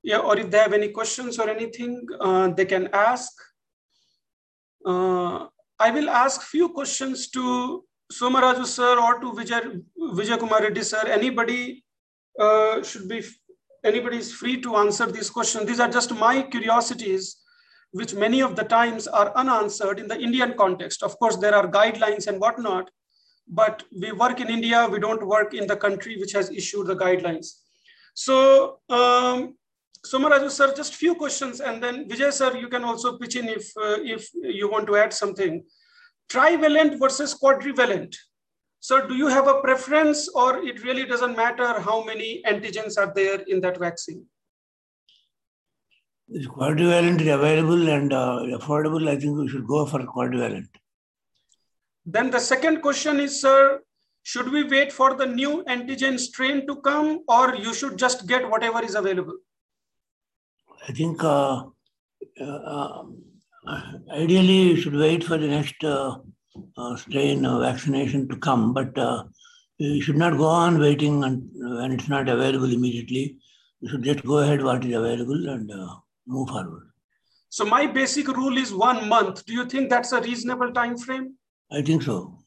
yeah, 0.03 0.20
or 0.20 0.38
if 0.38 0.51
they 0.51 0.59
have 0.59 0.74
any 0.74 0.89
questions 0.89 1.39
or 1.39 1.49
anything, 1.49 2.05
uh, 2.20 2.49
they 2.49 2.66
can 2.66 2.89
ask. 2.93 3.32
Uh, 4.86 5.47
I 5.80 5.89
will 5.91 6.09
ask 6.09 6.41
few 6.43 6.70
questions 6.70 7.30
to 7.30 7.84
Somaraju 8.11 8.66
sir 8.66 8.99
or 8.99 9.20
to 9.20 9.32
Vijay, 9.32 9.82
Vijay 9.97 10.38
Kumar 10.39 10.61
Reddy 10.61 10.84
sir. 10.84 11.03
Anybody 11.07 11.84
uh, 12.39 12.84
should 12.84 13.07
be, 13.07 13.24
anybody 13.84 14.18
is 14.18 14.34
free 14.34 14.61
to 14.61 14.76
answer 14.76 15.07
these 15.07 15.30
questions. 15.30 15.66
These 15.66 15.80
are 15.80 15.89
just 15.89 16.14
my 16.14 16.43
curiosities 16.43 17.43
which 17.94 18.14
many 18.14 18.41
of 18.41 18.56
the 18.56 18.64
times 18.64 19.08
are 19.08 19.32
unanswered 19.36 20.00
in 20.00 20.08
the 20.08 20.20
Indian 20.20 20.56
context. 20.58 21.04
Of 21.04 21.18
course, 21.20 21.38
there 21.38 21.56
are 21.56 21.68
guidelines 21.68 22.28
and 22.28 22.39
whatnot, 22.39 22.89
but 23.48 23.84
we 24.02 24.12
work 24.12 24.39
in 24.41 24.50
India, 24.50 24.88
we 24.88 25.00
don't 25.00 25.26
work 25.26 25.54
in 25.54 25.68
the 25.68 25.78
country 25.78 26.18
which 26.18 26.34
has 26.34 26.50
issued 26.50 26.88
the 26.88 26.96
guidelines. 26.96 27.48
So, 28.16 28.80
um, 28.89 29.56
Somaraju 30.06 30.50
sir, 30.50 30.74
just 30.76 30.96
few 30.96 31.16
questions, 31.16 31.62
and 31.62 31.82
then 31.82 32.10
Vijay 32.10 32.34
sir, 32.34 32.58
you 32.58 32.68
can 32.68 32.84
also 32.84 33.18
pitch 33.18 33.36
in 33.36 33.48
if, 33.48 33.72
uh, 33.78 34.00
if 34.02 34.30
you 34.34 34.70
want 34.70 34.88
to 34.88 34.98
add 34.98 35.14
something. 35.14 35.64
Trivalent 36.30 37.00
versus 37.00 37.38
quadrivalent. 37.39 38.16
So 38.80 39.08
do 39.08 39.16
you 39.16 39.28
have 39.28 39.48
a 39.48 39.62
preference 39.62 40.28
or 40.28 40.58
it 40.58 40.84
really 40.84 41.06
doesn't 41.06 41.38
matter 41.38 41.80
how 41.80 42.04
many 42.04 42.41
antigens 42.46 42.98
are 42.98 43.14
there 43.14 43.39
in 43.48 43.62
that 43.62 43.78
vaccine? 43.78 44.26
If 46.36 46.48
quadrivalent 46.48 47.22
is 47.22 47.28
available 47.28 47.88
and 47.90 48.12
uh, 48.12 48.40
affordable, 48.60 49.08
I 49.08 49.18
think 49.18 49.38
we 49.38 49.48
should 49.48 49.68
go 49.68 49.86
for 49.86 50.00
quadrivalent. 50.00 50.68
Then 52.08 52.32
the 52.32 52.40
second 52.40 52.82
question 52.82 53.20
is, 53.20 53.40
sir, 53.40 53.82
should 54.24 54.52
we 54.52 54.64
wait 54.64 54.92
for 54.92 55.14
the 55.14 55.28
new 55.28 55.64
antigen 55.66 56.20
strain 56.20 56.66
to 56.66 56.78
come 56.78 57.20
or 57.28 57.56
you 57.56 57.74
should 57.74 57.98
just 57.98 58.28
get 58.28 58.50
whatever 58.50 58.84
is 58.84 58.96
available? 58.96 59.38
I 60.90 60.92
think 60.92 61.24
uh, 61.24 61.66
uh, 62.42 63.04
ideally 64.12 64.62
you 64.70 64.76
should 64.78 64.96
wait 64.96 65.24
for 65.24 65.38
the 65.38 65.48
next 65.48 65.84
uh, 65.84 66.18
uh, 66.78 66.96
strain 66.96 67.44
vaccination 67.44 68.28
to 68.30 68.38
come, 68.38 68.74
but 68.74 68.98
uh, 68.98 69.26
you 69.78 70.02
should 70.02 70.18
not 70.18 70.38
go 70.38 70.48
on 70.48 70.80
waiting 70.80 71.20
when 71.20 71.92
it's 71.92 72.10
not 72.10 72.28
available 72.28 72.74
immediately. 72.74 73.38
You 73.82 73.90
should 73.90 74.04
just 74.04 74.26
go 74.26 74.40
ahead 74.40 74.64
what 74.64 74.84
is 74.84 74.96
available 74.96 75.50
and 75.50 75.72
move 76.26 76.50
forward. 76.50 76.90
So 77.50 77.66
my 77.66 77.86
basic 77.86 78.28
rule 78.28 78.58
is 78.58 78.74
one 78.74 79.08
month. 79.08 79.46
Do 79.46 79.54
you 79.54 79.66
think 79.66 79.90
that's 79.90 80.12
a 80.12 80.22
reasonable 80.22 80.72
time 80.72 80.98
frame? 80.98 81.36
I 81.72 81.82
think 81.82 82.02
so. 82.02 82.40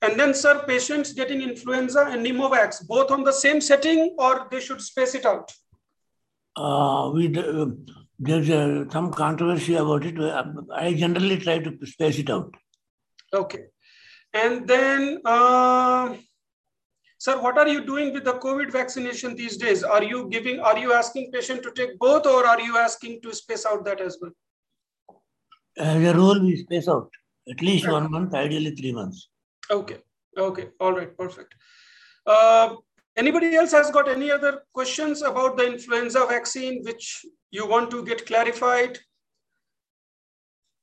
And 0.00 0.18
then, 0.18 0.34
sir, 0.34 0.64
patients 0.66 1.12
getting 1.12 1.40
influenza 1.42 2.06
and 2.08 2.24
pneumovax, 2.24 2.86
both 2.86 3.10
on 3.10 3.24
the 3.24 3.32
same 3.32 3.60
setting 3.60 4.14
or 4.18 4.48
they 4.50 4.60
should 4.60 4.80
space 4.80 5.14
it 5.14 5.24
out? 5.24 5.52
Uh, 6.56 7.10
we, 7.14 7.36
uh, 7.36 7.66
there's 8.18 8.48
uh, 8.50 8.84
some 8.90 9.12
controversy 9.12 9.74
about 9.74 10.04
it. 10.04 10.18
I 10.72 10.94
generally 10.94 11.38
try 11.38 11.58
to 11.58 11.86
space 11.86 12.18
it 12.18 12.30
out. 12.30 12.54
Okay. 13.32 13.64
And 14.32 14.66
then, 14.68 15.20
uh, 15.24 16.16
Sir, 17.24 17.40
what 17.40 17.56
are 17.56 17.66
you 17.66 17.82
doing 17.86 18.12
with 18.12 18.24
the 18.24 18.34
COVID 18.34 18.70
vaccination 18.70 19.34
these 19.34 19.56
days? 19.56 19.82
Are 19.82 20.02
you 20.02 20.28
giving, 20.28 20.60
are 20.60 20.76
you 20.78 20.92
asking 20.92 21.32
patient 21.32 21.62
to 21.62 21.70
take 21.70 21.98
both 21.98 22.26
or 22.26 22.46
are 22.46 22.60
you 22.60 22.76
asking 22.76 23.22
to 23.22 23.32
space 23.34 23.64
out 23.64 23.82
that 23.86 24.02
as 24.02 24.18
well? 24.20 24.32
As 25.78 26.04
a 26.04 26.14
rule, 26.14 26.38
we 26.42 26.56
space 26.56 26.86
out 26.86 27.08
at 27.48 27.62
least 27.62 27.88
one 27.88 28.10
month, 28.10 28.34
ideally 28.34 28.72
three 28.72 28.92
months. 28.92 29.30
Okay. 29.70 29.96
Okay. 30.36 30.68
All 30.78 30.92
right. 30.92 31.16
Perfect. 31.16 31.54
Uh, 32.26 32.76
anybody 33.16 33.56
else 33.56 33.72
has 33.72 33.90
got 33.90 34.06
any 34.06 34.30
other 34.30 34.60
questions 34.74 35.22
about 35.22 35.56
the 35.56 35.66
influenza 35.66 36.26
vaccine 36.28 36.82
which 36.84 37.24
you 37.50 37.66
want 37.66 37.90
to 37.92 38.04
get 38.04 38.26
clarified? 38.26 38.98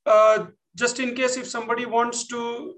Uh, 0.07 0.47
just 0.73 0.99
in 0.99 1.13
case 1.13 1.37
if 1.37 1.45
somebody 1.45 1.85
wants 1.85 2.25
to 2.29 2.77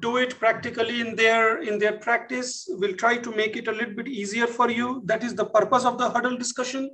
do 0.00 0.18
it 0.18 0.38
practically 0.38 1.00
in 1.00 1.16
their 1.16 1.62
in 1.62 1.78
their 1.78 1.98
practice. 1.98 2.68
We'll 2.68 2.96
try 2.96 3.16
to 3.16 3.30
make 3.34 3.56
it 3.56 3.68
a 3.68 3.72
little 3.72 3.94
bit 3.94 4.08
easier 4.08 4.46
for 4.46 4.70
you. 4.70 5.02
That 5.06 5.24
is 5.24 5.34
the 5.34 5.46
purpose 5.46 5.84
of 5.84 5.98
the 5.98 6.10
huddle 6.10 6.36
discussion. 6.36 6.90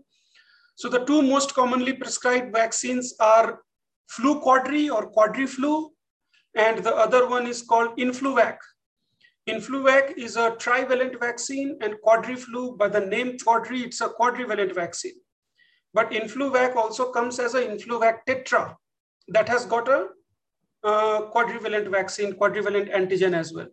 So 0.76 0.88
the 0.88 1.04
two 1.04 1.22
most 1.22 1.54
commonly 1.54 1.92
prescribed 1.92 2.52
vaccines 2.52 3.14
are 3.20 3.60
flu 4.08 4.40
quadri 4.40 4.90
or 4.90 5.12
quadriflu, 5.12 5.90
and 6.54 6.84
the 6.84 6.94
other 6.94 7.28
one 7.28 7.46
is 7.46 7.62
called 7.62 7.96
Influvac. 7.96 8.58
Influvac 9.48 10.16
is 10.16 10.36
a 10.36 10.56
trivalent 10.56 11.20
vaccine 11.20 11.76
and 11.82 11.96
quadriflu 12.04 12.78
by 12.78 12.88
the 12.88 13.00
name 13.00 13.36
quadri, 13.38 13.82
it's 13.82 14.00
a 14.00 14.08
quadrivalent 14.08 14.74
vaccine. 14.74 15.14
But 15.92 16.10
Influvac 16.10 16.74
also 16.76 17.12
comes 17.12 17.38
as 17.38 17.54
an 17.54 17.64
Influvac 17.64 18.20
tetra 18.26 18.74
that 19.28 19.48
has 19.48 19.66
got 19.66 19.88
a 19.88 20.08
quadrivalent 20.84 21.90
vaccine, 21.90 22.34
quadrivalent 22.34 22.92
antigen 22.94 23.34
as 23.34 23.52
well. 23.52 23.68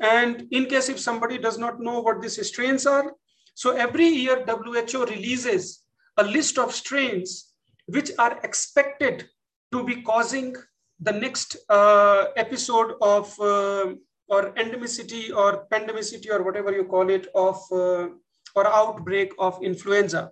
And 0.00 0.46
in 0.50 0.66
case 0.66 0.88
if 0.88 0.98
somebody 0.98 1.38
does 1.38 1.58
not 1.58 1.80
know 1.80 2.00
what 2.00 2.20
these 2.20 2.44
strains 2.46 2.86
are, 2.86 3.12
so 3.54 3.70
every 3.76 4.06
year 4.06 4.44
WHO 4.44 5.06
releases 5.06 5.82
a 6.18 6.24
list 6.24 6.58
of 6.58 6.72
strains 6.72 7.52
which 7.86 8.10
are 8.18 8.38
expected 8.42 9.28
to 9.72 9.84
be 9.84 10.02
causing 10.02 10.54
the 11.00 11.12
next 11.12 11.56
uh, 11.68 12.26
episode 12.36 12.94
of 13.00 13.38
uh, 13.40 13.94
or 14.28 14.52
endemicity 14.54 15.34
or 15.34 15.66
pandemicity 15.72 16.30
or 16.30 16.42
whatever 16.42 16.72
you 16.72 16.84
call 16.84 17.08
it 17.10 17.28
of 17.34 17.56
uh, 17.70 18.08
or 18.54 18.66
outbreak 18.66 19.32
of 19.38 19.62
influenza. 19.62 20.30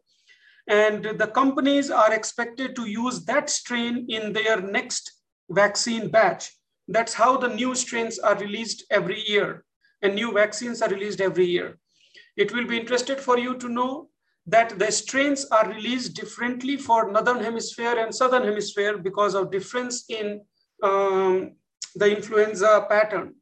And 0.66 1.04
the 1.04 1.26
companies 1.26 1.90
are 1.90 2.12
expected 2.12 2.74
to 2.76 2.88
use 2.88 3.24
that 3.26 3.50
strain 3.50 4.06
in 4.08 4.32
their 4.32 4.60
next 4.60 5.23
vaccine 5.50 6.08
batch. 6.08 6.50
That's 6.88 7.14
how 7.14 7.36
the 7.36 7.48
new 7.48 7.74
strains 7.74 8.18
are 8.18 8.38
released 8.38 8.84
every 8.90 9.20
year 9.26 9.64
and 10.02 10.14
new 10.14 10.32
vaccines 10.32 10.82
are 10.82 10.90
released 10.90 11.20
every 11.20 11.46
year. 11.46 11.78
It 12.36 12.52
will 12.52 12.66
be 12.66 12.78
interested 12.78 13.20
for 13.20 13.38
you 13.38 13.56
to 13.58 13.68
know 13.68 14.08
that 14.46 14.78
the 14.78 14.90
strains 14.92 15.46
are 15.46 15.68
released 15.68 16.14
differently 16.14 16.76
for 16.76 17.10
northern 17.10 17.42
hemisphere 17.42 17.98
and 17.98 18.14
southern 18.14 18.44
hemisphere 18.44 18.98
because 18.98 19.34
of 19.34 19.50
difference 19.50 20.04
in 20.10 20.42
um, 20.82 21.52
the 21.94 22.14
influenza 22.14 22.86
pattern. 22.88 23.34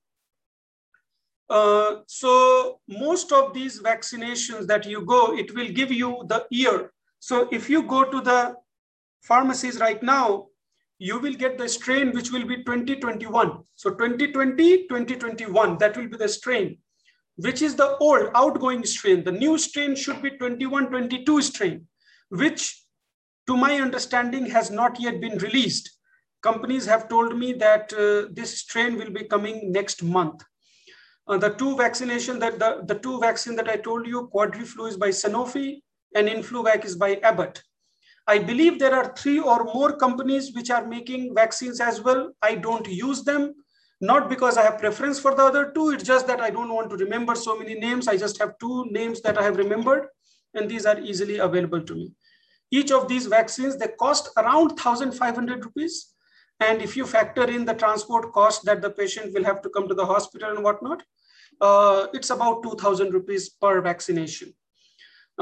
Uh, 1.51 1.97
so 2.07 2.81
most 2.89 3.33
of 3.33 3.53
these 3.53 3.81
vaccinations 3.81 4.67
that 4.67 4.87
you 4.87 5.05
go, 5.05 5.37
it 5.37 5.55
will 5.55 5.69
give 5.69 5.91
you 5.91 6.25
the 6.29 6.47
year. 6.51 6.93
So 7.19 7.49
if 7.51 7.69
you 7.69 7.83
go 7.83 8.05
to 8.05 8.21
the 8.21 8.55
pharmacies 9.23 9.81
right 9.81 10.03
now, 10.03 10.47
you 11.09 11.19
will 11.19 11.35
get 11.43 11.59
the 11.59 11.69
strain 11.69 12.13
which 12.13 12.31
will 12.31 12.47
be 12.47 12.57
2021. 12.57 13.59
So 13.75 13.91
2020, 13.91 14.89
2021, 14.89 15.79
that 15.79 15.97
will 15.97 16.09
be 16.09 16.17
the 16.17 16.29
strain 16.29 16.79
which 17.37 17.63
is 17.63 17.75
the 17.75 17.97
old 17.99 18.31
outgoing 18.35 18.85
strain. 18.85 19.25
The 19.25 19.33
new 19.33 19.59
strain 19.59 19.95
should 19.95 20.23
be 20.23 20.31
2122 20.31 21.43
strain, 21.43 21.87
which 22.29 22.85
to 23.47 23.57
my 23.57 23.81
understanding 23.81 24.47
has 24.47 24.71
not 24.71 25.01
yet 25.01 25.21
been 25.21 25.39
released. 25.39 25.91
Companies 26.43 26.87
have 26.87 27.09
told 27.09 27.39
me 27.39 27.53
that 27.55 27.93
uh, 27.93 28.29
this 28.33 28.59
strain 28.59 28.97
will 28.97 29.11
be 29.11 29.25
coming 29.25 29.73
next 29.73 30.03
month. 30.03 30.43
Uh, 31.27 31.39
the 31.39 31.51
two 31.51 31.77
vaccination 31.77 32.39
that 32.41 32.59
the, 32.59 32.83
the 32.87 32.99
two 32.99 33.21
vaccine 33.21 33.55
that 33.57 33.69
I 33.69 33.77
told 33.77 34.07
you, 34.07 34.29
Quadriflu 34.35 34.89
is 34.89 34.97
by 34.97 35.09
Sanofi 35.09 35.83
and 36.15 36.29
Influvac 36.29 36.85
is 36.85 36.97
by 36.97 37.15
Abbott. 37.23 37.63
I 38.27 38.39
believe 38.39 38.79
there 38.79 38.95
are 38.95 39.15
three 39.17 39.41
or 39.41 39.65
more 39.65 39.97
companies 39.97 40.53
which 40.55 40.71
are 40.71 40.87
making 40.87 41.35
vaccines 41.35 41.81
as 41.81 42.01
well. 42.01 42.33
I 42.41 42.55
don't 42.55 42.87
use 42.87 43.25
them 43.25 43.55
not 44.03 44.29
because 44.29 44.59
I 44.59 44.63
have 44.63 44.81
preference 44.81 45.21
for 45.21 45.33
the 45.33 45.45
other 45.45 45.71
two, 45.71 45.91
it's 45.91 46.03
just 46.03 46.27
that 46.27 46.41
I 46.41 46.51
don't 46.51 46.75
want 46.75 46.91
to 46.91 46.97
remember 46.97 47.37
so 47.37 47.57
many 47.57 47.75
names. 47.75 48.09
I 48.09 48.17
just 48.17 48.37
have 48.41 48.59
two 48.59 48.87
names 48.91 49.21
that 49.23 49.39
I 49.39 49.45
have 49.45 49.57
remembered, 49.57 50.09
and 50.55 50.69
these 50.69 50.87
are 50.87 50.99
easily 50.99 51.39
available 51.39 51.81
to 51.81 51.95
me. 51.95 52.13
Each 52.73 52.91
of 52.91 53.07
these 53.07 53.27
vaccines, 53.27 53.77
they 53.77 53.87
cost 54.01 54.31
around 54.37 54.71
1,500 54.71 55.65
rupees. 55.65 56.15
And 56.59 56.83
if 56.83 56.97
you 56.97 57.07
factor 57.07 57.45
in 57.45 57.65
the 57.65 57.75
transport 57.75 58.33
cost 58.33 58.65
that 58.65 58.83
the 58.83 58.91
patient 58.91 59.33
will 59.35 59.45
have 59.45 59.63
to 59.63 59.71
come 59.71 59.87
to 59.87 59.95
the 59.95 60.07
hospital 60.07 60.51
and 60.51 60.65
whatnot, 60.65 61.05
uh, 61.61 62.09
it's 62.13 62.31
about 62.31 62.65
2,000 62.65 63.15
rupees 63.15 63.51
per 63.51 63.81
vaccination. 63.81 64.53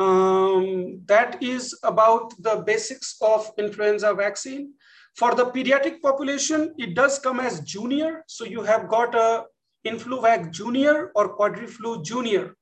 Um, 0.01 1.03
that 1.07 1.43
is 1.43 1.79
about 1.83 2.33
the 2.43 2.63
basics 2.67 3.17
of 3.21 3.51
influenza 3.59 4.15
vaccine. 4.15 4.73
For 5.17 5.35
the 5.35 5.47
pediatric 5.47 6.01
population, 6.01 6.75
it 6.79 6.95
does 6.95 7.19
come 7.19 7.39
as 7.39 7.61
junior. 7.61 8.25
So 8.27 8.45
you 8.45 8.63
have 8.63 8.89
got 8.89 9.15
a 9.15 9.45
Influvac 9.87 10.51
junior 10.51 11.11
or 11.15 11.37
Quadriflu 11.37 12.05
junior. 12.05 12.57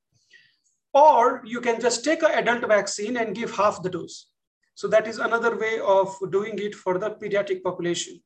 Or 0.93 1.41
you 1.45 1.61
can 1.61 1.79
just 1.79 2.03
take 2.03 2.23
an 2.23 2.31
adult 2.31 2.67
vaccine 2.67 3.17
and 3.17 3.35
give 3.35 3.55
half 3.55 3.83
the 3.83 3.89
dose. 3.89 4.27
So 4.75 4.87
that 4.87 5.07
is 5.07 5.19
another 5.19 5.57
way 5.57 5.79
of 5.79 6.15
doing 6.31 6.57
it 6.59 6.75
for 6.75 6.97
the 6.97 7.11
pediatric 7.11 7.61
population. 7.63 8.21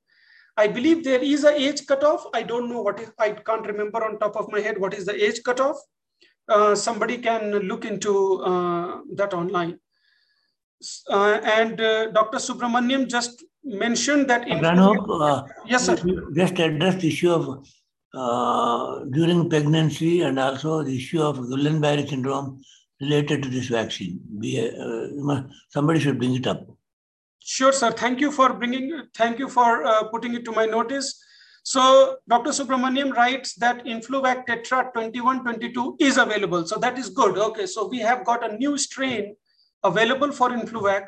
I 0.56 0.68
believe 0.68 1.04
there 1.04 1.24
is 1.24 1.44
a 1.44 1.60
age 1.60 1.86
cutoff. 1.88 2.26
I 2.34 2.44
don't 2.44 2.70
know 2.70 2.82
what 2.82 3.04
I 3.20 3.32
can't 3.32 3.66
remember 3.66 4.04
on 4.04 4.20
top 4.20 4.36
of 4.36 4.52
my 4.52 4.60
head 4.60 4.80
what 4.80 4.94
is 4.94 5.06
the 5.06 5.24
age 5.24 5.42
cutoff. 5.44 5.78
Uh, 6.50 6.76
somebody 6.76 7.18
can 7.18 7.52
look 7.52 7.86
into 7.86 8.42
uh, 8.44 9.00
that 9.16 9.34
online. 9.34 9.80
Uh, 11.10 11.40
and 11.44 11.80
uh, 11.80 12.12
Dr. 12.12 12.38
Subramaniam 12.38 13.08
just 13.08 13.44
mentioned 13.64 14.30
that. 14.30 14.48
In 14.48 14.64
uh, 14.66 15.44
yes, 15.66 15.86
sir. 15.86 15.96
Just 16.36 16.60
address 16.60 17.02
the 17.02 17.08
issue 17.08 17.32
of 17.32 17.66
uh, 18.14 19.06
during 19.06 19.50
pregnancy 19.50 20.22
and 20.22 20.38
also 20.38 20.84
the 20.84 20.96
issue 20.96 21.22
of 21.22 21.38
Guillain-Barré 21.38 22.08
syndrome 22.10 22.62
related 23.00 23.44
to 23.44 23.50
this 23.50 23.68
vaccine. 23.68 24.20
Uh, 24.44 25.44
somebody 25.70 26.00
should 26.00 26.20
bring 26.20 26.36
it 26.36 26.46
up. 26.48 26.68
Sure, 27.40 27.72
sir. 27.72 27.92
Thank 27.92 28.20
you 28.20 28.32
for 28.32 28.54
bringing. 28.54 29.08
Thank 29.16 29.40
you 29.40 29.50
for 29.50 29.84
uh, 29.84 30.04
putting 30.06 30.34
it 30.34 30.46
to 30.46 30.52
my 30.52 30.66
notice. 30.66 31.22
So 31.64 32.18
Dr. 32.28 32.52
Subramaniam 32.52 33.14
writes 33.14 33.56
that 33.56 33.86
Influvac 33.86 34.46
Tetra 34.46 34.94
2122 34.94 35.98
is 36.00 36.18
available. 36.18 36.66
So 36.68 36.78
that 36.80 36.98
is 36.98 37.10
good. 37.10 37.38
Okay, 37.38 37.66
so 37.66 37.88
we 37.88 38.00
have 38.00 38.26
got 38.26 38.50
a 38.50 38.58
new 38.58 38.78
strain 38.78 39.36
available 39.84 40.32
for 40.32 40.50
Influvac 40.50 41.08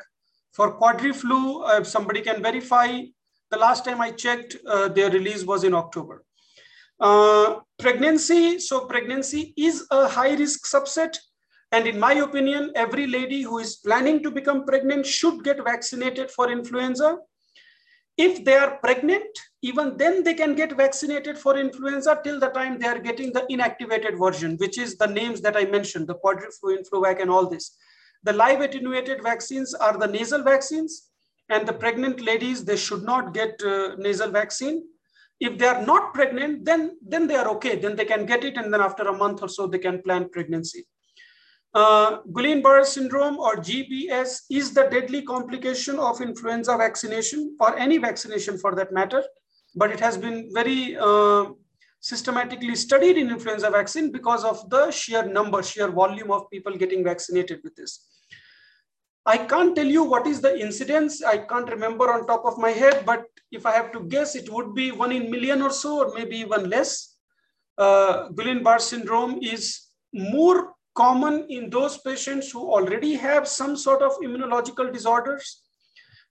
for 0.56 0.78
Quadriflu, 0.80 1.68
uh, 1.68 1.84
somebody 1.84 2.22
can 2.22 2.42
verify, 2.42 3.02
the 3.50 3.58
last 3.58 3.84
time 3.84 4.00
I 4.00 4.10
checked, 4.10 4.56
uh, 4.66 4.88
their 4.88 5.10
release 5.10 5.44
was 5.44 5.64
in 5.64 5.74
October. 5.74 6.24
Uh, 6.98 7.56
pregnancy, 7.78 8.58
so 8.58 8.86
pregnancy 8.86 9.52
is 9.58 9.86
a 9.90 10.08
high 10.08 10.34
risk 10.34 10.66
subset. 10.66 11.18
And 11.72 11.86
in 11.86 12.00
my 12.00 12.14
opinion, 12.14 12.72
every 12.74 13.06
lady 13.06 13.42
who 13.42 13.58
is 13.58 13.76
planning 13.76 14.22
to 14.22 14.30
become 14.30 14.64
pregnant 14.64 15.04
should 15.04 15.44
get 15.44 15.62
vaccinated 15.62 16.30
for 16.30 16.50
influenza. 16.50 17.18
If 18.16 18.44
they 18.44 18.54
are 18.54 18.78
pregnant, 18.78 19.26
even 19.62 19.96
then 19.98 20.22
they 20.22 20.32
can 20.32 20.54
get 20.54 20.76
vaccinated 20.76 21.38
for 21.38 21.58
influenza 21.58 22.18
till 22.24 22.40
the 22.40 22.48
time 22.48 22.78
they 22.78 22.86
are 22.86 22.98
getting 22.98 23.32
the 23.32 23.46
inactivated 23.50 24.18
version, 24.18 24.56
which 24.56 24.78
is 24.78 24.96
the 24.96 25.06
names 25.06 25.42
that 25.42 25.56
I 25.56 25.66
mentioned, 25.66 26.06
the 26.06 26.14
Quadriflu, 26.14 26.78
Influvac, 26.78 27.20
and 27.20 27.30
all 27.30 27.48
this. 27.48 27.76
The 28.22 28.32
live 28.32 28.62
attenuated 28.62 29.22
vaccines 29.22 29.74
are 29.74 29.98
the 29.98 30.06
nasal 30.06 30.42
vaccines 30.42 31.10
and 31.48 31.66
the 31.66 31.72
pregnant 31.72 32.20
ladies, 32.20 32.64
they 32.64 32.76
should 32.76 33.02
not 33.02 33.32
get 33.32 33.60
uh, 33.62 33.94
nasal 33.98 34.30
vaccine. 34.30 34.84
If 35.38 35.58
they 35.58 35.66
are 35.66 35.84
not 35.84 36.14
pregnant, 36.14 36.64
then, 36.64 36.96
then 37.06 37.26
they 37.26 37.36
are 37.36 37.48
okay. 37.50 37.76
Then 37.76 37.94
they 37.94 38.06
can 38.06 38.26
get 38.26 38.44
it 38.44 38.56
and 38.56 38.72
then 38.72 38.80
after 38.80 39.04
a 39.04 39.16
month 39.16 39.42
or 39.42 39.48
so, 39.48 39.66
they 39.66 39.78
can 39.78 40.02
plan 40.02 40.28
pregnancy. 40.30 40.86
Uh, 41.76 42.22
Guillain-Barré 42.32 42.86
syndrome 42.86 43.38
or 43.38 43.56
GBS 43.56 44.44
is 44.50 44.72
the 44.72 44.84
deadly 44.84 45.20
complication 45.20 45.98
of 45.98 46.22
influenza 46.22 46.74
vaccination 46.74 47.54
or 47.60 47.78
any 47.78 47.98
vaccination 47.98 48.56
for 48.56 48.74
that 48.74 48.92
matter. 48.94 49.22
But 49.74 49.90
it 49.90 50.00
has 50.00 50.16
been 50.16 50.48
very 50.54 50.96
uh, 50.98 51.50
systematically 52.00 52.76
studied 52.76 53.18
in 53.18 53.28
influenza 53.28 53.68
vaccine 53.68 54.10
because 54.10 54.42
of 54.42 54.70
the 54.70 54.90
sheer 54.90 55.26
number, 55.26 55.62
sheer 55.62 55.90
volume 55.90 56.30
of 56.30 56.48
people 56.50 56.74
getting 56.74 57.04
vaccinated 57.04 57.60
with 57.62 57.76
this. 57.76 58.06
I 59.26 59.36
can't 59.36 59.76
tell 59.76 59.84
you 59.84 60.02
what 60.02 60.26
is 60.26 60.40
the 60.40 60.58
incidence. 60.58 61.22
I 61.22 61.36
can't 61.36 61.68
remember 61.68 62.10
on 62.10 62.26
top 62.26 62.46
of 62.46 62.56
my 62.56 62.70
head, 62.70 63.04
but 63.04 63.26
if 63.52 63.66
I 63.66 63.72
have 63.72 63.92
to 63.92 64.00
guess, 64.00 64.34
it 64.34 64.50
would 64.50 64.74
be 64.74 64.92
one 64.92 65.12
in 65.12 65.30
million 65.30 65.60
or 65.60 65.70
so, 65.70 65.98
or 65.98 66.14
maybe 66.14 66.38
even 66.38 66.70
less. 66.70 67.16
Uh, 67.76 68.30
Guillain-Barré 68.30 68.80
syndrome 68.80 69.40
is 69.42 69.88
more 70.14 70.75
common 70.96 71.46
in 71.48 71.70
those 71.70 71.98
patients 71.98 72.50
who 72.50 72.60
already 72.60 73.14
have 73.14 73.46
some 73.46 73.76
sort 73.76 74.02
of 74.02 74.12
immunological 74.18 74.92
disorders. 74.92 75.62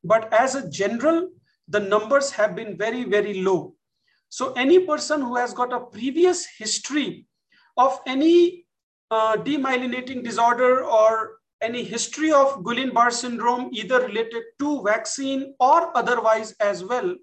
But 0.03 0.33
as 0.33 0.55
a 0.55 0.69
general, 0.69 1.29
the 1.67 1.79
numbers 1.79 2.31
have 2.31 2.55
been 2.55 2.77
very, 2.77 3.03
very 3.03 3.41
low. 3.41 3.75
So 4.29 4.53
any 4.53 4.79
person 4.79 5.21
who 5.21 5.35
has 5.35 5.53
got 5.53 5.73
a 5.73 5.79
previous 5.79 6.45
history 6.57 7.27
of 7.77 7.99
any 8.05 8.65
uh, 9.11 9.37
demyelinating 9.37 10.23
disorder 10.23 10.83
or 10.83 11.37
any 11.61 11.83
history 11.83 12.31
of 12.31 12.63
Guillain-Barré 12.63 13.11
syndrome, 13.13 13.69
either 13.71 13.99
related 14.01 14.43
to 14.59 14.83
vaccine 14.83 15.55
or 15.59 15.95
otherwise 15.97 16.53
as 16.59 16.83
well, 16.83 17.15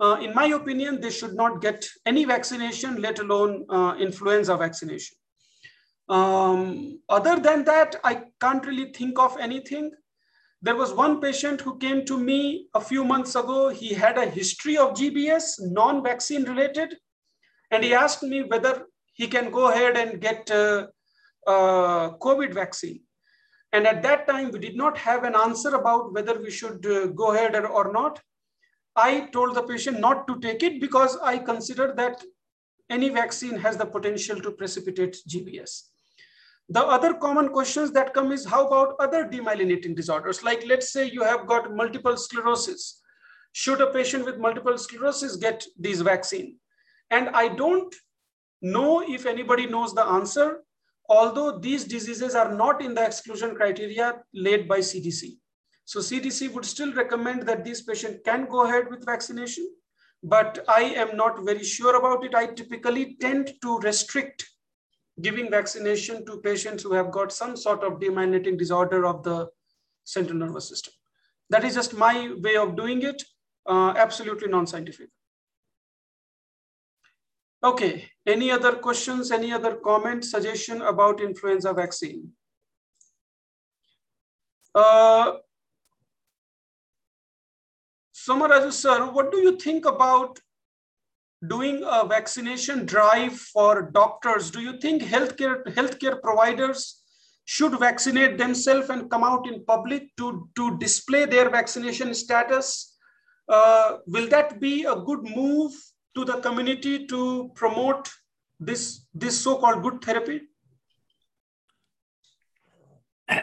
uh, 0.00 0.16
in 0.20 0.34
my 0.34 0.46
opinion, 0.46 1.00
they 1.00 1.10
should 1.10 1.34
not 1.34 1.60
get 1.60 1.86
any 2.06 2.24
vaccination, 2.24 3.02
let 3.02 3.18
alone 3.18 3.66
uh, 3.68 3.94
influenza 3.98 4.56
vaccination. 4.56 5.16
Um, 6.10 6.98
other 7.08 7.38
than 7.38 7.64
that, 7.64 7.94
I 8.02 8.24
can't 8.40 8.66
really 8.66 8.92
think 8.92 9.18
of 9.18 9.38
anything. 9.38 9.92
There 10.60 10.74
was 10.74 10.92
one 10.92 11.20
patient 11.20 11.60
who 11.60 11.78
came 11.78 12.04
to 12.06 12.18
me 12.18 12.66
a 12.74 12.80
few 12.80 13.04
months 13.04 13.36
ago. 13.36 13.68
He 13.68 13.94
had 13.94 14.18
a 14.18 14.26
history 14.26 14.76
of 14.76 14.94
GBS, 14.94 15.60
non-vaccine 15.60 16.44
related, 16.44 16.96
and 17.70 17.84
he 17.84 17.94
asked 17.94 18.24
me 18.24 18.42
whether 18.42 18.86
he 19.12 19.28
can 19.28 19.52
go 19.52 19.70
ahead 19.70 19.96
and 19.96 20.20
get 20.20 20.50
uh, 20.50 20.88
uh, 21.46 22.10
COVID 22.18 22.52
vaccine. 22.52 23.00
And 23.72 23.86
at 23.86 24.02
that 24.02 24.26
time, 24.26 24.50
we 24.50 24.58
did 24.58 24.76
not 24.76 24.98
have 24.98 25.22
an 25.22 25.36
answer 25.36 25.76
about 25.76 26.12
whether 26.12 26.40
we 26.40 26.50
should 26.50 26.84
uh, 26.84 27.06
go 27.06 27.34
ahead 27.34 27.54
or, 27.54 27.68
or 27.68 27.92
not. 27.92 28.20
I 28.96 29.28
told 29.32 29.54
the 29.54 29.62
patient 29.62 30.00
not 30.00 30.26
to 30.26 30.40
take 30.40 30.64
it 30.64 30.80
because 30.80 31.16
I 31.22 31.38
consider 31.38 31.94
that 31.96 32.20
any 32.90 33.10
vaccine 33.10 33.56
has 33.58 33.76
the 33.76 33.86
potential 33.86 34.40
to 34.40 34.50
precipitate 34.50 35.16
GBS. 35.28 35.89
The 36.72 36.86
other 36.86 37.14
common 37.14 37.48
questions 37.48 37.90
that 37.92 38.14
come 38.14 38.30
is 38.30 38.44
how 38.44 38.64
about 38.68 38.94
other 39.00 39.24
demyelinating 39.24 39.96
disorders? 39.96 40.44
Like 40.44 40.64
let's 40.64 40.92
say 40.92 41.10
you 41.10 41.24
have 41.24 41.48
got 41.48 41.74
multiple 41.74 42.16
sclerosis. 42.16 43.02
Should 43.50 43.80
a 43.80 43.88
patient 43.88 44.24
with 44.24 44.38
multiple 44.38 44.78
sclerosis 44.78 45.34
get 45.34 45.64
these 45.76 46.00
vaccine? 46.00 46.58
And 47.10 47.30
I 47.30 47.48
don't 47.48 47.92
know 48.62 49.00
if 49.02 49.26
anybody 49.26 49.66
knows 49.66 49.92
the 49.94 50.04
answer, 50.04 50.62
although 51.08 51.58
these 51.58 51.82
diseases 51.82 52.36
are 52.36 52.54
not 52.54 52.80
in 52.80 52.94
the 52.94 53.04
exclusion 53.04 53.56
criteria 53.56 54.22
laid 54.32 54.68
by 54.68 54.78
CDC. 54.78 55.38
So 55.86 55.98
CDC 55.98 56.52
would 56.52 56.64
still 56.64 56.94
recommend 56.94 57.42
that 57.48 57.64
these 57.64 57.82
patients 57.82 58.20
can 58.24 58.46
go 58.46 58.64
ahead 58.64 58.88
with 58.88 59.04
vaccination, 59.04 59.68
but 60.22 60.64
I 60.68 60.82
am 60.82 61.16
not 61.16 61.44
very 61.44 61.64
sure 61.64 61.96
about 61.96 62.24
it. 62.24 62.36
I 62.36 62.46
typically 62.46 63.16
tend 63.20 63.54
to 63.62 63.78
restrict 63.78 64.46
giving 65.20 65.50
vaccination 65.50 66.24
to 66.26 66.38
patients 66.38 66.82
who 66.82 66.92
have 66.92 67.10
got 67.10 67.32
some 67.32 67.56
sort 67.56 67.82
of 67.84 68.00
demyelinating 68.00 68.58
disorder 68.58 69.06
of 69.06 69.22
the 69.22 69.48
central 70.04 70.38
nervous 70.38 70.68
system. 70.68 70.92
That 71.50 71.64
is 71.64 71.74
just 71.74 71.94
my 71.94 72.34
way 72.38 72.56
of 72.56 72.76
doing 72.76 73.02
it, 73.02 73.22
uh, 73.66 73.94
absolutely 73.96 74.48
non-scientific. 74.48 75.08
Okay, 77.62 78.08
any 78.26 78.50
other 78.50 78.76
questions, 78.76 79.30
any 79.30 79.52
other 79.52 79.74
comment, 79.74 80.24
suggestion 80.24 80.80
about 80.82 81.20
influenza 81.20 81.74
vaccine? 81.74 82.32
Uh, 84.74 85.32
Somaraju 88.14 88.72
sir, 88.72 89.10
what 89.10 89.30
do 89.30 89.38
you 89.38 89.56
think 89.56 89.84
about 89.84 90.38
doing 91.48 91.82
a 91.86 92.06
vaccination 92.06 92.84
drive 92.84 93.38
for 93.38 93.90
doctors? 93.92 94.50
Do 94.50 94.60
you 94.60 94.78
think 94.78 95.02
healthcare, 95.02 95.64
healthcare 95.74 96.20
providers 96.20 97.02
should 97.44 97.78
vaccinate 97.78 98.38
themselves 98.38 98.90
and 98.90 99.10
come 99.10 99.24
out 99.24 99.48
in 99.48 99.64
public 99.64 100.14
to, 100.16 100.48
to 100.56 100.78
display 100.78 101.24
their 101.24 101.50
vaccination 101.50 102.14
status? 102.14 102.96
Uh, 103.48 103.98
will 104.06 104.28
that 104.28 104.60
be 104.60 104.84
a 104.84 104.94
good 104.94 105.22
move 105.22 105.72
to 106.14 106.24
the 106.24 106.40
community 106.40 107.06
to 107.06 107.50
promote 107.54 108.08
this, 108.58 109.06
this 109.14 109.40
so-called 109.40 109.82
good 109.82 110.02
therapy? 110.02 110.42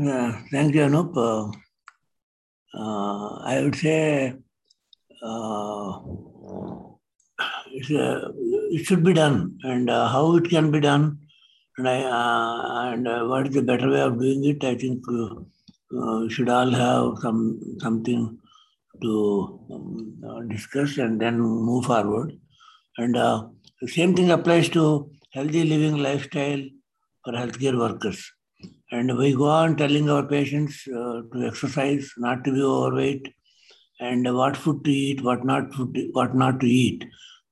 Yeah, 0.00 0.42
thank 0.52 0.76
you, 0.76 0.82
Anup. 0.82 1.16
Uh, 1.16 1.50
uh, 2.72 3.40
I 3.42 3.60
would 3.62 3.74
say 3.74 4.32
uh, 5.20 5.96
uh, 5.96 6.87
it 7.80 8.84
should 8.86 9.04
be 9.04 9.12
done, 9.12 9.58
and 9.62 9.88
uh, 9.88 10.08
how 10.08 10.36
it 10.36 10.48
can 10.50 10.70
be 10.70 10.80
done, 10.80 11.18
and, 11.76 11.88
I, 11.88 12.02
uh, 12.02 12.92
and 12.92 13.06
uh, 13.06 13.24
what 13.26 13.46
is 13.46 13.54
the 13.54 13.62
better 13.62 13.88
way 13.90 14.00
of 14.00 14.18
doing 14.18 14.44
it. 14.44 14.64
I 14.64 14.74
think 14.74 15.06
we 15.06 16.30
should 16.30 16.48
all 16.48 16.70
have 16.70 17.18
some 17.20 17.60
something 17.80 18.38
to 19.02 19.60
um, 19.72 20.48
discuss 20.48 20.98
and 20.98 21.20
then 21.20 21.38
move 21.38 21.84
forward. 21.86 22.38
And 22.98 23.14
the 23.14 23.50
same 23.86 24.14
thing 24.14 24.30
applies 24.30 24.68
to 24.70 25.10
healthy 25.32 25.64
living 25.64 25.98
lifestyle 25.98 26.62
for 27.24 27.32
healthcare 27.32 27.78
workers. 27.78 28.32
And 28.90 29.16
we 29.16 29.34
go 29.34 29.44
on 29.44 29.76
telling 29.76 30.10
our 30.10 30.26
patients 30.26 30.82
uh, 30.88 31.22
to 31.32 31.46
exercise, 31.46 32.10
not 32.16 32.42
to 32.44 32.52
be 32.52 32.62
overweight, 32.62 33.32
and 34.00 34.34
what 34.34 34.56
food 34.56 34.84
to 34.84 34.90
eat, 34.90 35.22
what 35.22 35.44
not 35.44 35.72
food, 35.74 35.96
what 36.12 36.34
not 36.34 36.60
to 36.60 36.66
eat. 36.66 37.04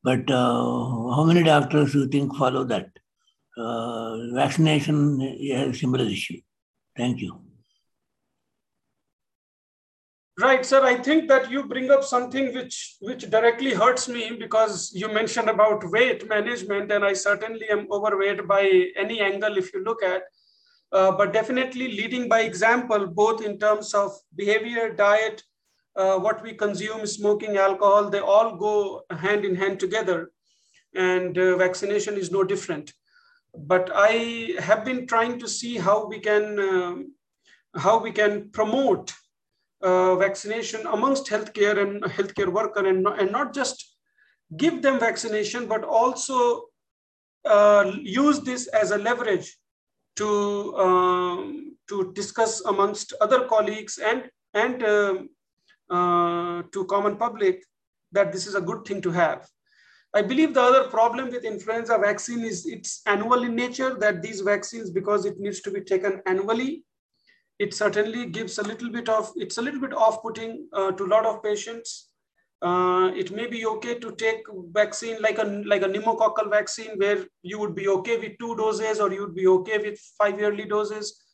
But 0.07 0.31
uh, 0.31 1.15
how 1.17 1.25
many 1.25 1.43
doctors 1.43 1.93
do 1.93 2.01
you 2.03 2.07
think 2.07 2.37
follow 2.37 2.63
that? 2.65 2.91
Uh, 3.59 4.35
vaccination 4.35 5.21
is 5.21 5.75
a 5.75 5.75
similar 5.75 6.05
issue. 6.05 6.41
Thank 6.97 7.21
you. 7.21 7.41
Right, 10.39 10.65
sir. 10.65 10.85
I 10.85 10.95
think 10.97 11.29
that 11.29 11.51
you 11.51 11.65
bring 11.65 11.91
up 11.91 12.05
something 12.05 12.55
which 12.55 12.77
which 13.01 13.29
directly 13.31 13.73
hurts 13.75 14.07
me 14.09 14.25
because 14.39 14.93
you 14.95 15.09
mentioned 15.13 15.49
about 15.49 15.91
weight 15.91 16.29
management, 16.29 16.93
and 16.93 17.05
I 17.05 17.13
certainly 17.15 17.69
am 17.69 17.89
overweight 17.91 18.47
by 18.47 18.63
any 19.05 19.21
angle 19.21 19.57
if 19.57 19.75
you 19.75 19.83
look 19.83 20.05
at. 20.05 20.23
Uh, 20.93 21.11
but 21.21 21.33
definitely 21.33 21.89
leading 22.01 22.29
by 22.29 22.43
example, 22.43 23.09
both 23.09 23.45
in 23.45 23.59
terms 23.59 23.93
of 23.93 24.13
behavior, 24.37 24.93
diet, 24.93 25.43
uh, 25.97 26.19
what 26.19 26.43
we 26.43 26.53
consume, 26.53 27.07
smoking, 27.07 27.57
alcohol, 27.57 28.11
they 28.11 28.21
all 28.21 28.57
go 28.57 29.03
hand 29.11 29.45
in 29.45 29.55
hand 29.55 29.81
together. 29.81 30.31
And 30.95 31.37
uh, 31.37 31.57
vaccination 31.57 32.15
is 32.15 32.31
no 32.31 32.45
different. 32.45 32.93
But 33.55 33.91
I 33.95 34.55
have 34.59 34.85
been 34.85 35.07
trying 35.07 35.39
to 35.39 35.49
see 35.49 35.79
how 35.79 36.07
we 36.07 36.21
can, 36.21 36.59
um, 36.59 37.15
how 37.75 37.99
we 37.99 38.13
can 38.13 38.51
promote 38.51 39.13
uh, 39.83 40.17
vaccination 40.17 40.87
amongst 40.87 41.27
healthcare 41.27 41.79
and 41.81 42.03
healthcare 42.05 42.53
worker 42.53 42.87
and, 42.87 43.07
and 43.07 43.33
not 43.33 43.55
just 43.55 43.97
give 44.57 44.83
them 44.83 45.01
vaccination, 45.01 45.67
but 45.67 45.85
also 45.85 46.65
uh, 47.45 47.93
use 48.03 48.41
this 48.41 48.67
as 48.69 48.91
a 48.91 48.99
leverage 48.99 49.57
to, 50.17 50.77
um, 50.77 51.77
to 51.89 52.13
discuss 52.15 52.61
amongst 52.65 53.13
other 53.21 53.47
colleagues 53.47 53.99
and, 53.99 54.25
and 54.55 54.83
uh, 54.83 55.15
uh, 55.91 56.63
to 56.73 56.85
common 56.87 57.17
public 57.17 57.63
that 58.13 58.33
this 58.33 58.47
is 58.47 58.55
a 58.55 58.61
good 58.61 58.85
thing 58.85 59.01
to 59.03 59.11
have. 59.11 59.49
I 60.15 60.23
believe 60.23 60.55
the 60.55 60.63
other 60.63 60.85
problem 60.89 61.31
with 61.31 61.45
influenza 61.45 61.99
vaccine 61.99 62.43
is 62.45 62.65
it's 62.67 63.03
annual 63.07 63.43
in 63.43 63.55
nature 63.55 63.95
that 64.01 64.23
these 64.23 64.41
vaccines, 64.41 64.91
because 64.91 65.27
it 65.27 65.39
needs 65.39 65.61
to 65.61 65.71
be 65.71 65.83
taken 65.83 66.23
annually, 66.27 66.85
it 67.59 67.75
certainly 67.75 68.27
gives 68.27 68.59
a 68.59 68.63
little 68.63 68.91
bit 68.91 69.09
of, 69.09 69.33
it's 69.37 69.59
a 69.59 69.63
little 69.63 69.81
bit 69.81 69.93
off-putting 69.93 70.69
uh, 70.73 70.93
to 70.93 71.05
a 71.05 71.07
lot 71.07 71.27
of 71.27 71.43
patients. 71.43 72.11
Uh, 72.63 73.11
it 73.15 73.31
may 73.33 73.47
be 73.47 73.67
okay 73.67 73.99
to 73.99 74.13
take 74.13 74.41
vaccine 74.73 75.21
like 75.21 75.37
a 75.37 75.45
like 75.67 75.83
a 75.83 75.89
pneumococcal 75.89 76.49
vaccine 76.49 76.97
where 76.97 77.27
you 77.43 77.59
would 77.59 77.75
be 77.75 77.87
okay 77.87 78.17
with 78.17 78.33
two 78.39 78.57
doses 78.57 78.99
or 78.99 79.13
you 79.13 79.21
would 79.21 79.35
be 79.35 79.47
okay 79.47 79.77
with 79.77 79.99
five 80.17 80.41
yearly 80.41 80.65
doses. 80.65 81.26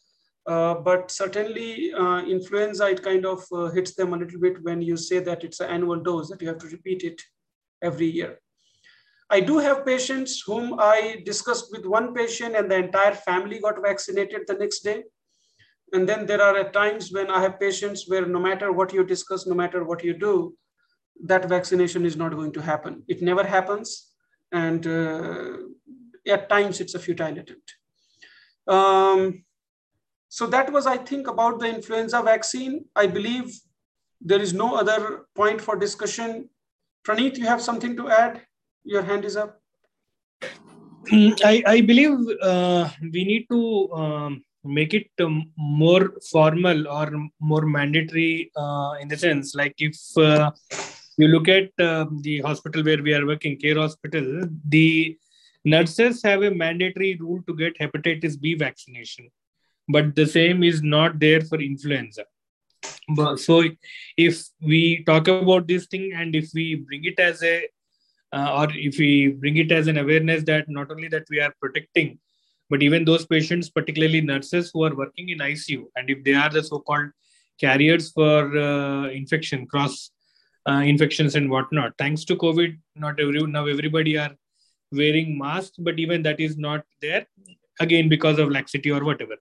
Uh, 0.46 0.74
but 0.74 1.10
certainly 1.10 1.92
uh, 1.94 2.20
influenza, 2.24 2.88
it 2.88 3.02
kind 3.02 3.24
of 3.24 3.44
uh, 3.52 3.70
hits 3.70 3.94
them 3.94 4.12
a 4.12 4.16
little 4.16 4.40
bit 4.40 4.62
when 4.64 4.82
you 4.82 4.96
say 4.96 5.20
that 5.20 5.44
it's 5.44 5.60
an 5.60 5.70
annual 5.70 6.00
dose 6.00 6.28
that 6.28 6.42
you 6.42 6.48
have 6.48 6.58
to 6.58 6.66
repeat 6.66 7.04
it 7.04 7.20
every 7.80 8.06
year. 8.06 8.38
I 9.30 9.40
do 9.40 9.58
have 9.58 9.86
patients 9.86 10.42
whom 10.44 10.74
I 10.78 11.22
discussed 11.24 11.68
with 11.72 11.86
one 11.86 12.12
patient 12.12 12.56
and 12.56 12.70
the 12.70 12.76
entire 12.76 13.14
family 13.14 13.60
got 13.60 13.80
vaccinated 13.80 14.42
the 14.46 14.54
next 14.54 14.80
day. 14.80 15.04
And 15.92 16.08
then 16.08 16.26
there 16.26 16.42
are 16.42 16.56
at 16.56 16.72
times 16.72 17.12
when 17.12 17.30
I 17.30 17.40
have 17.40 17.60
patients 17.60 18.08
where 18.08 18.26
no 18.26 18.40
matter 18.40 18.72
what 18.72 18.92
you 18.92 19.04
discuss, 19.04 19.46
no 19.46 19.54
matter 19.54 19.84
what 19.84 20.02
you 20.02 20.14
do, 20.14 20.56
that 21.24 21.48
vaccination 21.48 22.04
is 22.04 22.16
not 22.16 22.32
going 22.32 22.52
to 22.52 22.62
happen. 22.62 23.04
It 23.08 23.22
never 23.22 23.44
happens. 23.44 24.10
And 24.50 24.86
uh, 24.86 25.56
at 26.26 26.48
times 26.48 26.80
it's 26.80 26.94
a 26.94 26.98
futile 26.98 27.38
attempt. 27.38 27.74
Um, 28.66 29.44
so 30.36 30.46
that 30.46 30.72
was, 30.72 30.86
I 30.86 30.96
think, 30.96 31.26
about 31.28 31.60
the 31.60 31.68
influenza 31.68 32.22
vaccine. 32.22 32.86
I 32.96 33.06
believe 33.06 33.54
there 34.18 34.40
is 34.40 34.54
no 34.54 34.74
other 34.76 35.26
point 35.34 35.60
for 35.60 35.76
discussion. 35.76 36.48
Praneeth, 37.06 37.36
you 37.36 37.44
have 37.44 37.60
something 37.60 37.94
to 37.96 38.08
add? 38.08 38.40
Your 38.82 39.02
hand 39.02 39.26
is 39.26 39.36
up. 39.36 39.60
Mm, 41.10 41.38
I, 41.44 41.62
I 41.66 41.80
believe 41.82 42.16
uh, 42.40 42.88
we 43.02 43.24
need 43.24 43.46
to 43.50 43.92
um, 43.92 44.42
make 44.64 44.94
it 44.94 45.10
um, 45.20 45.50
more 45.58 46.14
formal 46.30 46.88
or 46.88 47.12
more 47.38 47.66
mandatory 47.66 48.50
uh, 48.56 48.92
in 49.02 49.08
the 49.08 49.18
sense 49.18 49.54
like 49.54 49.74
if 49.78 49.98
uh, 50.16 50.50
you 51.18 51.28
look 51.28 51.48
at 51.48 51.68
uh, 51.78 52.06
the 52.20 52.40
hospital 52.40 52.82
where 52.82 53.02
we 53.02 53.12
are 53.12 53.26
working 53.26 53.58
care 53.58 53.74
hospital 53.74 54.44
the 54.68 55.18
nurses 55.64 56.22
have 56.22 56.42
a 56.42 56.50
mandatory 56.50 57.16
rule 57.16 57.42
to 57.48 57.56
get 57.56 57.76
hepatitis 57.78 58.40
b 58.40 58.54
vaccination 58.54 59.28
but 59.88 60.14
the 60.14 60.26
same 60.26 60.62
is 60.62 60.82
not 60.82 61.18
there 61.18 61.40
for 61.40 61.60
influenza. 61.60 62.24
But, 63.16 63.38
so 63.38 63.62
if 64.16 64.44
we 64.60 65.04
talk 65.04 65.28
about 65.28 65.66
this 65.66 65.86
thing 65.86 66.12
and 66.14 66.34
if 66.34 66.50
we 66.54 66.76
bring 66.76 67.04
it 67.04 67.18
as 67.18 67.42
a 67.42 67.68
uh, 68.32 68.60
or 68.60 68.68
if 68.72 68.98
we 68.98 69.28
bring 69.28 69.56
it 69.58 69.70
as 69.70 69.88
an 69.88 69.98
awareness 69.98 70.42
that 70.44 70.68
not 70.68 70.90
only 70.90 71.08
that 71.08 71.24
we 71.30 71.40
are 71.40 71.52
protecting 71.60 72.18
but 72.70 72.82
even 72.82 73.04
those 73.04 73.26
patients 73.26 73.68
particularly 73.68 74.20
nurses 74.20 74.70
who 74.72 74.84
are 74.84 74.94
working 74.96 75.28
in 75.28 75.38
icu 75.38 75.84
and 75.96 76.08
if 76.08 76.24
they 76.24 76.32
are 76.32 76.48
the 76.48 76.62
so-called 76.62 77.10
carriers 77.60 78.10
for 78.12 78.56
uh, 78.58 79.08
infection 79.08 79.66
cross 79.66 80.10
uh, 80.68 80.82
infections 80.84 81.34
and 81.34 81.50
whatnot. 81.50 81.92
Thanks 81.98 82.24
to 82.26 82.36
covid 82.36 82.78
not 82.96 83.20
every 83.20 83.42
now 83.42 83.66
everybody 83.66 84.16
are 84.16 84.34
wearing 84.92 85.36
masks 85.36 85.76
but 85.78 85.98
even 85.98 86.22
that 86.22 86.40
is 86.40 86.56
not 86.56 86.84
there 87.00 87.26
again 87.80 88.08
because 88.08 88.38
of 88.38 88.50
laxity 88.50 88.90
or 88.90 89.04
whatever. 89.04 89.36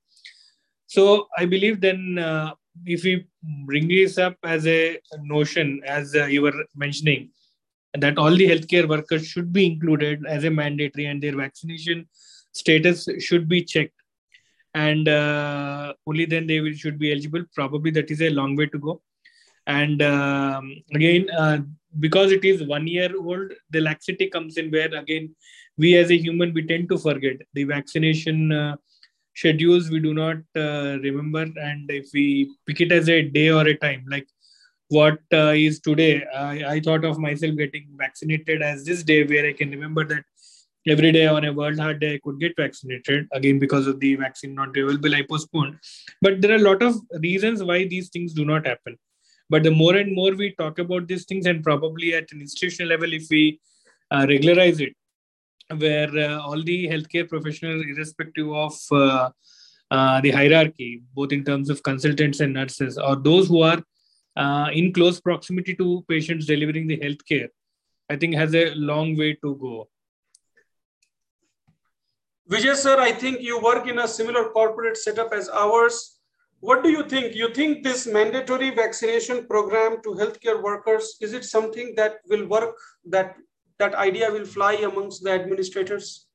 So 0.88 1.28
i 1.38 1.46
believe 1.46 1.80
then 1.82 2.18
uh, 2.18 2.52
if 2.86 3.04
we 3.04 3.26
bring 3.66 3.88
this 3.88 4.18
up 4.18 4.36
as 4.44 4.66
a 4.68 5.00
notion 5.22 5.82
as 5.86 6.16
uh, 6.16 6.26
you 6.26 6.42
were 6.42 6.58
mentioning 6.76 7.30
that 7.94 8.18
all 8.18 8.36
the 8.36 8.48
healthcare 8.48 8.88
workers 8.88 9.28
should 9.28 9.52
be 9.52 9.66
included 9.66 10.26
as 10.26 10.44
a 10.44 10.50
mandatory 10.50 11.06
and 11.06 11.22
their 11.22 11.36
vaccination 11.36 12.08
status 12.54 13.08
should 13.20 13.48
be 13.48 13.64
checked. 13.64 13.96
And 14.74 15.10
uh, 15.10 15.94
only 16.08 16.26
then 16.26 16.48
they 16.48 16.62
will 16.62 16.74
should 16.74 16.98
be 16.98 17.12
eligible. 17.12 17.44
Probably 17.54 17.92
that 17.92 18.10
is 18.10 18.22
a 18.22 18.30
long 18.30 18.56
way 18.56 18.68
to 18.68 18.80
go. 18.80 19.02
And 19.68 20.02
um, 20.02 20.76
again 20.94 21.30
uh, 21.30 21.60
because 22.00 22.32
it 22.32 22.46
is 22.46 22.64
one 22.64 22.88
year 22.88 23.12
old 23.18 23.52
the 23.70 23.82
laxity 23.82 24.28
comes 24.28 24.58
in 24.58 24.72
where 24.72 24.94
again 24.96 25.36
we 25.84 25.90
as 26.02 26.10
a 26.12 26.18
human 26.26 26.54
we 26.54 26.64
tend 26.72 26.90
to 26.90 26.98
forget. 26.98 27.38
The 27.54 27.66
vaccination 27.76 28.52
uh, 28.52 28.76
schedules 29.36 29.90
we 29.90 30.00
do 30.00 30.14
not 30.14 30.38
uh, 30.56 30.98
remember 31.08 31.44
and 31.70 31.90
if 31.90 32.08
we 32.14 32.54
pick 32.68 32.82
it 32.82 32.92
as 32.92 33.10
a 33.10 33.22
day 33.22 33.50
or 33.50 33.66
a 33.68 33.76
time 33.76 34.04
like 34.10 34.28
what 34.90 35.20
uh, 35.34 35.54
is 35.68 35.80
today 35.80 36.24
I, 36.36 36.74
I 36.74 36.80
thought 36.82 37.06
of 37.06 37.18
myself 37.18 37.56
getting 37.56 37.88
vaccinated 37.96 38.62
as 38.62 38.84
this 38.84 39.04
day 39.04 39.24
where 39.24 39.48
i 39.48 39.54
can 39.54 39.72
remember 39.72 40.04
that 40.06 40.24
every 40.88 41.12
day 41.14 41.28
on 41.28 41.46
a 41.46 41.54
world 41.54 41.80
heart 41.80 42.00
day 42.00 42.16
i 42.16 42.20
could 42.24 42.40
get 42.40 42.54
vaccinated 42.58 43.28
again 43.32 43.58
because 43.58 43.88
of 43.88 44.00
the 44.02 44.16
vaccine 44.16 44.54
not 44.54 44.76
available 44.76 45.16
i 45.16 45.22
postponed. 45.22 45.78
But 46.22 46.42
there 46.42 46.52
are 46.52 46.62
a 46.64 46.68
lot 46.70 46.82
of 46.84 46.96
reasons 47.22 47.64
why 47.64 47.88
these 47.88 48.10
things 48.10 48.34
do 48.34 48.44
not 48.44 48.66
happen. 48.66 48.98
But 49.50 49.64
the 49.64 49.72
more 49.72 49.96
and 49.96 50.14
more 50.14 50.34
we 50.34 50.56
talk 50.56 50.80
about 50.80 51.08
these 51.08 51.26
things 51.26 51.46
and 51.46 51.64
probably 51.64 52.14
at 52.14 52.32
an 52.32 52.42
institutional 52.42 52.90
level 52.90 53.14
if 53.14 53.28
we 53.30 53.60
uh, 54.10 54.26
regularize 54.28 54.80
it 54.80 54.94
where 55.78 56.10
uh, 56.18 56.40
all 56.40 56.62
the 56.64 56.88
healthcare 56.88 57.28
professionals 57.28 57.86
irrespective 57.88 58.52
of 58.52 58.76
uh, 58.92 59.30
uh, 59.92 60.22
the 60.22 60.32
hierarchy 60.32 61.04
both 61.14 61.32
in 61.32 61.44
terms 61.44 61.70
of 61.70 61.84
consultants 61.84 62.40
and 62.40 62.54
nurses 62.54 62.98
or 62.98 63.16
those 63.16 63.48
who 63.48 63.62
are 63.62 63.82
in 64.72 64.94
close 64.94 65.20
proximity 65.20 65.76
to 65.76 66.04
patients 66.08 66.46
delivering 66.46 66.88
the 66.88 66.98
healthcare 66.98 67.50
i 68.10 68.16
think 68.16 68.34
has 68.34 68.56
a 68.56 68.74
long 68.76 69.18
way 69.18 69.34
to 69.34 69.56
go 69.56 69.88
Vijay 72.52 72.76
sir, 72.76 73.00
I 73.00 73.14
think 73.14 73.40
you 73.40 73.62
work 73.62 73.88
in 73.88 74.00
a 74.00 74.08
similar 74.08 74.50
corporate 74.50 74.98
setup 74.98 75.32
as 75.32 75.48
ours. 75.48 76.18
What 76.60 76.84
do 76.84 76.90
you 76.90 77.04
think? 77.08 77.34
You 77.34 77.54
think 77.54 77.82
this 77.82 78.06
mandatory 78.06 78.72
vaccination 78.72 79.48
program 79.48 80.02
to 80.04 80.10
healthcare 80.16 80.62
workers, 80.62 81.16
is 81.22 81.32
it 81.32 81.46
something 81.46 81.94
that 81.96 82.16
will 82.28 82.46
work, 82.48 82.76
that 83.06 83.38
that 83.82 83.96
idea 84.06 84.32
will 84.32 84.46
fly 84.46 84.74
amongst 84.90 85.24
the 85.24 85.32
administrators? 85.32 86.28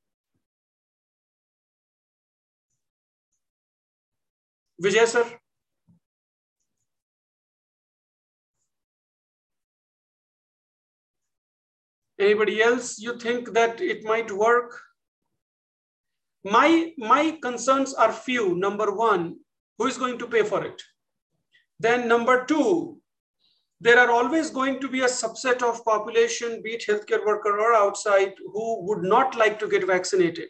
Vijay 4.83 5.07
sir? 5.07 5.27
Anybody 12.19 12.61
else 12.63 12.99
you 12.99 13.19
think 13.19 13.53
that 13.53 13.81
it 13.81 14.05
might 14.05 14.31
work? 14.31 14.83
my 16.47 16.93
my 16.97 17.37
concerns 17.43 17.93
are 17.95 18.13
few 18.13 18.55
number 18.55 18.93
one 18.95 19.37
who 19.79 19.87
is 19.87 19.99
going 19.99 20.19
to 20.19 20.29
pay 20.35 20.43
for 20.51 20.65
it 20.65 20.83
then 21.81 22.07
number 22.07 22.45
two 22.45 22.96
there 23.81 23.99
are 23.99 24.11
always 24.11 24.51
going 24.51 24.81
to 24.81 24.89
be 24.89 25.03
a 25.03 25.07
subset 25.07 25.63
of 25.63 25.85
population 25.85 26.63
be 26.63 26.73
it 26.73 26.85
healthcare 26.89 27.25
worker 27.25 27.59
or 27.59 27.75
outside 27.75 28.33
who 28.53 28.87
would 28.87 29.03
not 29.03 29.37
like 29.37 29.59
to 29.59 29.69
get 29.69 29.87
vaccinated. 29.87 30.49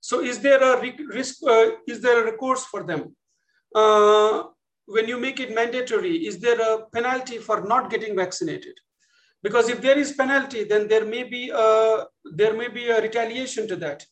So 0.00 0.20
is 0.20 0.38
there 0.40 0.62
a 0.62 0.80
risk 1.08 1.36
uh, 1.46 1.70
is 1.86 2.00
there 2.00 2.22
a 2.22 2.30
recourse 2.30 2.64
for 2.64 2.82
them? 2.82 3.16
Uh, 3.74 4.44
when 4.86 5.08
you 5.08 5.18
make 5.18 5.40
it 5.40 5.54
mandatory 5.54 6.26
is 6.26 6.38
there 6.38 6.60
a 6.60 6.86
penalty 6.92 7.38
for 7.38 7.62
not 7.62 7.90
getting 7.90 8.14
vaccinated? 8.16 8.74
Because 9.42 9.68
if 9.68 9.80
there 9.80 9.98
is 9.98 10.12
penalty 10.12 10.64
then 10.64 10.88
there 10.88 11.04
may 11.06 11.22
be 11.22 11.50
a 11.54 12.04
there 12.34 12.54
may 12.54 12.68
be 12.68 12.88
a 12.90 13.00
retaliation 13.00 13.66
to 13.68 13.76
that. 13.76 14.04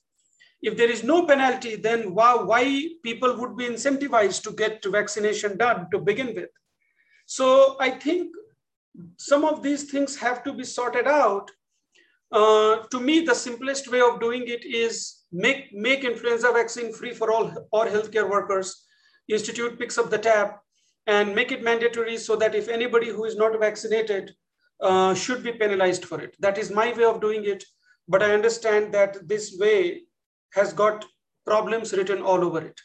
If 0.62 0.76
there 0.76 0.90
is 0.90 1.04
no 1.04 1.26
penalty, 1.26 1.76
then 1.76 2.14
why, 2.14 2.34
why 2.34 2.88
people 3.04 3.36
would 3.36 3.56
be 3.56 3.66
incentivized 3.66 4.42
to 4.44 4.52
get 4.52 4.84
vaccination 4.84 5.58
done 5.58 5.86
to 5.92 5.98
begin 5.98 6.34
with? 6.34 6.48
So 7.26 7.76
I 7.78 7.90
think 7.90 8.34
some 9.16 9.44
of 9.44 9.62
these 9.62 9.90
things 9.90 10.16
have 10.16 10.42
to 10.44 10.52
be 10.52 10.64
sorted 10.64 11.06
out. 11.06 11.50
Uh, 12.32 12.76
to 12.90 13.00
me, 13.00 13.20
the 13.20 13.34
simplest 13.34 13.90
way 13.90 14.00
of 14.00 14.20
doing 14.20 14.44
it 14.46 14.64
is 14.64 15.24
make, 15.32 15.72
make 15.72 16.04
influenza 16.04 16.50
vaccine 16.52 16.92
free 16.92 17.12
for 17.12 17.32
all, 17.32 17.52
all 17.70 17.86
healthcare 17.86 18.28
workers. 18.28 18.86
Institute 19.28 19.78
picks 19.78 19.98
up 19.98 20.10
the 20.10 20.18
tab 20.18 20.50
and 21.06 21.34
make 21.34 21.52
it 21.52 21.62
mandatory 21.62 22.16
so 22.16 22.36
that 22.36 22.54
if 22.54 22.68
anybody 22.68 23.08
who 23.08 23.24
is 23.24 23.36
not 23.36 23.58
vaccinated 23.58 24.34
uh, 24.80 25.14
should 25.14 25.42
be 25.42 25.52
penalized 25.52 26.04
for 26.04 26.20
it. 26.20 26.36
That 26.40 26.58
is 26.58 26.70
my 26.70 26.92
way 26.92 27.04
of 27.04 27.20
doing 27.20 27.44
it. 27.44 27.64
But 28.08 28.22
I 28.22 28.34
understand 28.34 28.92
that 28.94 29.28
this 29.28 29.56
way 29.58 30.02
has 30.54 30.72
got 30.72 31.04
problems 31.44 31.92
written 31.92 32.22
all 32.22 32.44
over 32.44 32.60
it. 32.60 32.80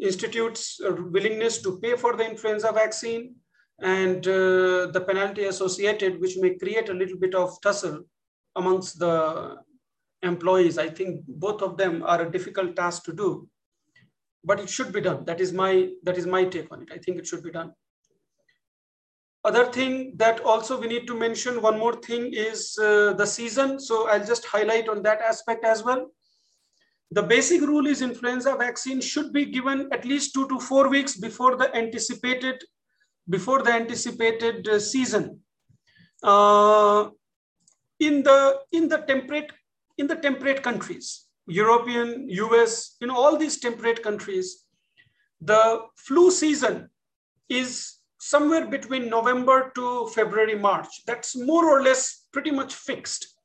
Institutes' 0.00 0.80
willingness 0.82 1.60
to 1.62 1.78
pay 1.80 1.96
for 1.96 2.16
the 2.16 2.28
influenza 2.28 2.72
vaccine 2.72 3.36
and 3.82 4.26
uh, 4.26 4.86
the 4.86 5.04
penalty 5.06 5.44
associated, 5.44 6.20
which 6.20 6.36
may 6.36 6.54
create 6.54 6.88
a 6.88 6.94
little 6.94 7.18
bit 7.18 7.34
of 7.34 7.60
tussle 7.62 8.02
amongst 8.56 8.98
the 8.98 9.56
employees. 10.22 10.78
I 10.78 10.88
think 10.88 11.24
both 11.26 11.62
of 11.62 11.76
them 11.76 12.02
are 12.02 12.22
a 12.22 12.30
difficult 12.30 12.76
task 12.76 13.04
to 13.04 13.12
do, 13.12 13.48
but 14.44 14.60
it 14.60 14.68
should 14.68 14.92
be 14.92 15.00
done. 15.00 15.24
That 15.24 15.40
is 15.40 15.52
my, 15.52 15.90
that 16.02 16.18
is 16.18 16.26
my 16.26 16.44
take 16.44 16.70
on 16.72 16.82
it. 16.82 16.88
I 16.92 16.98
think 16.98 17.18
it 17.18 17.26
should 17.26 17.42
be 17.42 17.50
done. 17.50 17.72
Other 19.42 19.64
thing 19.72 20.12
that 20.16 20.40
also 20.40 20.78
we 20.78 20.86
need 20.86 21.06
to 21.06 21.14
mention, 21.14 21.62
one 21.62 21.78
more 21.78 21.96
thing 21.96 22.34
is 22.34 22.78
uh, 22.78 23.14
the 23.14 23.24
season. 23.24 23.80
So 23.80 24.06
I'll 24.08 24.24
just 24.24 24.44
highlight 24.44 24.88
on 24.88 25.02
that 25.04 25.22
aspect 25.22 25.64
as 25.64 25.82
well. 25.82 26.10
The 27.12 27.22
basic 27.22 27.62
rule 27.62 27.86
is 27.86 28.02
influenza 28.02 28.54
vaccine 28.56 29.00
should 29.00 29.32
be 29.32 29.46
given 29.46 29.88
at 29.92 30.04
least 30.04 30.34
two 30.34 30.46
to 30.48 30.60
four 30.60 30.88
weeks 30.88 31.16
before 31.16 31.56
the 31.56 31.74
anticipated 31.74 32.62
before 33.30 33.62
the 33.62 33.72
anticipated 33.72 34.68
uh, 34.68 34.78
season. 34.78 35.40
Uh, 36.22 37.10
in 37.98 38.22
the 38.22 38.60
in 38.72 38.88
the 38.88 38.98
temperate 38.98 39.52
in 39.96 40.06
the 40.06 40.16
temperate 40.16 40.62
countries, 40.62 41.26
European, 41.46 42.28
US, 42.28 42.96
in 43.00 43.10
all 43.10 43.36
these 43.36 43.58
temperate 43.60 44.02
countries, 44.02 44.64
the 45.40 45.80
flu 45.96 46.30
season 46.30 46.90
is 47.48 47.96
somewhere 48.18 48.66
between 48.66 49.08
November 49.08 49.72
to 49.74 50.06
February, 50.08 50.54
March. 50.54 51.04
That's 51.06 51.36
more 51.36 51.66
or 51.66 51.82
less 51.82 52.26
pretty 52.32 52.50
much 52.50 52.74
fixed 52.74 53.40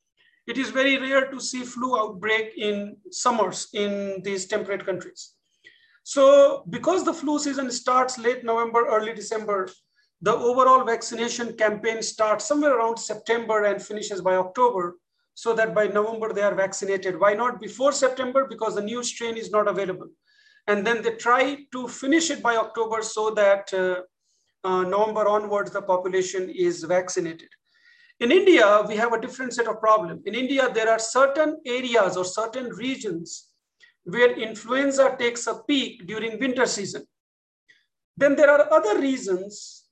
it 0.47 0.57
is 0.57 0.69
very 0.69 0.97
rare 0.97 1.29
to 1.31 1.39
see 1.39 1.63
flu 1.63 1.97
outbreak 1.97 2.53
in 2.57 2.97
summers 3.09 3.67
in 3.73 4.21
these 4.23 4.45
temperate 4.45 4.85
countries. 4.85 5.34
So 6.05 6.63
because 6.69 7.03
the 7.03 7.15
flu 7.15 7.39
season 7.39 7.71
starts 7.71 8.19
late 8.19 8.43
November, 8.43 8.85
early 8.85 9.15
December, 9.15 9.69
the 10.21 10.35
overall 10.35 10.85
vaccination 10.85 11.57
campaign 11.57 12.03
starts 12.03 12.45
somewhere 12.45 12.77
around 12.77 12.97
September 12.97 13.63
and 13.63 13.81
finishes 13.81 14.21
by 14.21 14.35
October 14.35 14.99
so 15.33 15.55
that 15.55 15.73
by 15.73 15.87
November 15.87 16.31
they 16.31 16.43
are 16.43 16.53
vaccinated. 16.53 17.19
Why 17.19 17.33
not 17.33 17.59
before 17.59 17.91
September? 17.91 18.45
Because 18.47 18.75
the 18.75 18.83
new 18.83 19.01
strain 19.03 19.35
is 19.35 19.49
not 19.49 19.67
available. 19.67 20.09
And 20.67 20.85
then 20.85 21.01
they 21.01 21.15
try 21.15 21.65
to 21.71 21.87
finish 21.87 22.29
it 22.29 22.43
by 22.43 22.55
October 22.55 23.01
so 23.01 23.31
that 23.31 23.73
uh, 23.73 24.01
uh, 24.63 24.83
November 24.83 25.27
onwards, 25.27 25.71
the 25.71 25.81
population 25.81 26.51
is 26.51 26.83
vaccinated. 26.83 27.49
In 28.19 28.31
India, 28.31 28.85
we 28.87 28.95
have 28.95 29.13
a 29.13 29.19
different 29.19 29.53
set 29.53 29.67
of 29.67 29.79
problem. 29.79 30.21
In 30.25 30.35
India, 30.35 30.69
there 30.71 30.89
are 30.89 30.99
certain 30.99 31.57
areas 31.65 32.15
or 32.15 32.25
certain 32.25 32.69
regions 32.69 33.54
where 34.05 34.31
influenza 34.39 35.15
takes 35.19 35.47
a 35.47 35.55
peak 35.67 36.07
during 36.07 36.39
winter 36.39 36.65
season. 36.65 37.03
Then 38.17 38.35
there 38.35 38.49
are 38.49 38.71
other 38.71 38.99
reasons 38.99 39.85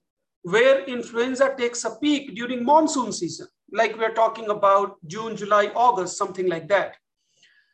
where 0.44 0.84
influenza 0.86 1.56
takes 1.58 1.84
a 1.84 1.96
peak 2.00 2.36
during 2.36 2.64
monsoon 2.64 3.12
season, 3.12 3.48
like 3.72 3.98
we're 3.98 4.14
talking 4.14 4.50
about 4.50 4.98
June, 5.08 5.36
July, 5.36 5.72
August, 5.76 6.18
something 6.18 6.48
like 6.48 6.68
that. 6.68 6.96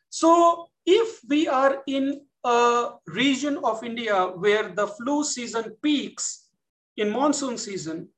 So 0.08 0.68
if 0.86 1.20
we 1.28 1.46
are 1.46 1.82
in 1.86 2.22
a 2.44 2.90
region 3.06 3.58
of 3.62 3.84
India 3.84 4.26
where 4.26 4.68
the 4.68 4.86
flu 4.86 5.24
season 5.24 5.76
peaks 5.82 6.48
in 6.96 7.10
monsoon 7.10 7.58
season, 7.58 8.08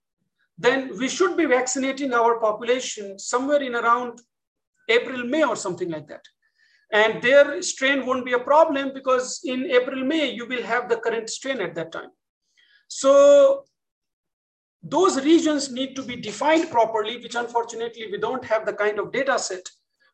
then 0.57 0.97
we 0.99 1.09
should 1.09 1.37
be 1.37 1.47
vaccinating 1.47 2.15
our 2.15 2.39
population 2.39 3.19
somewhere 3.19 3.63
in 3.63 3.75
around 3.75 4.21
April, 4.89 5.25
May 5.25 5.45
or 5.45 5.57
something 5.57 5.91
like 5.91 6.07
that. 6.09 6.23
And 6.93 7.23
their 7.23 7.63
strain 7.63 8.05
won't 8.05 8.27
be 8.27 8.35
a 8.35 8.39
problem 8.39 8.93
because 8.93 9.41
in 9.45 9.71
April, 9.71 10.05
May, 10.05 10.31
you 10.31 10.47
will 10.47 10.63
have 10.63 10.89
the 10.89 10.97
current 10.97 11.31
strain 11.31 11.61
at 11.61 11.75
that 11.75 11.91
time. 11.91 12.11
So 12.89 13.65
those 14.83 15.25
regions 15.25 15.71
need 15.73 15.97
to 15.97 16.03
be 16.03 16.17
defined 16.17 16.71
properly, 16.71 17.17
which 17.17 17.35
unfortunately 17.35 18.09
we 18.11 18.19
don't 18.19 18.45
have 18.45 18.67
the 18.67 18.75
kind 18.75 18.99
of 18.99 19.13
data 19.13 19.39
set 19.39 19.67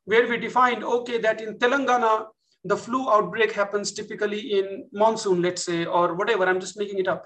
where 0.05 0.29
we 0.29 0.39
defined, 0.39 0.85
okay, 0.85 1.19
that 1.19 1.41
in 1.41 1.59
Telangana, 1.59 2.27
the 2.65 2.77
flu 2.77 3.11
outbreak 3.11 3.53
happens 3.53 3.93
typically 3.93 4.59
in 4.59 4.87
monsoon, 4.93 5.43
let's 5.43 5.65
say, 5.65 5.85
or 5.85 6.15
whatever, 6.15 6.45
I'm 6.47 6.61
just 6.61 6.79
making 6.79 6.99
it 6.99 7.09
up. 7.09 7.25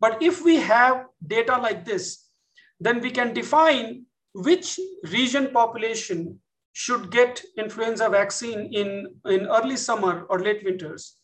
But 0.00 0.22
if 0.22 0.44
we 0.44 0.56
have 0.56 1.06
data 1.26 1.56
like 1.58 1.84
this, 1.84 2.28
then 2.80 3.00
we 3.00 3.10
can 3.10 3.32
define 3.32 4.06
which 4.32 4.78
region 5.12 5.50
population 5.52 6.40
should 6.74 7.10
get 7.12 7.40
influenza 7.56 8.08
vaccine 8.08 8.68
in, 8.74 9.06
in 9.26 9.46
early 9.46 9.76
summer 9.76 10.26
or 10.28 10.40
late 10.40 10.62
winters, 10.64 11.16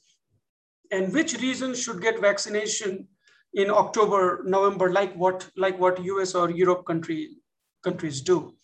and 0.92 1.12
which 1.12 1.34
regions 1.40 1.82
should 1.82 2.00
get 2.00 2.20
vaccination 2.20 3.08
in 3.54 3.68
October, 3.68 4.42
November, 4.46 4.92
like 4.92 5.12
what, 5.16 5.50
like 5.56 5.78
what 5.78 6.02
US 6.04 6.36
or 6.36 6.50
Europe 6.50 6.86
country, 6.86 7.30
countries 7.82 8.20
do. 8.20 8.54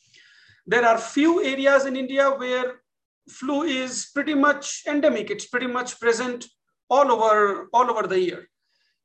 There 0.64 0.87
are 0.87 0.97
few 0.97 1.43
areas 1.43 1.87
in 1.87 1.97
India 1.97 2.30
where 2.30 2.80
flu 3.28 3.64
is 3.64 4.11
pretty 4.14 4.34
much 4.34 4.84
endemic. 4.87 5.28
It's 5.28 5.47
pretty 5.47 5.66
much 5.66 5.99
present 5.99 6.47
all 6.89 7.11
over, 7.11 7.68
all 7.72 7.91
over 7.91 8.07
the 8.07 8.20
year. 8.20 8.49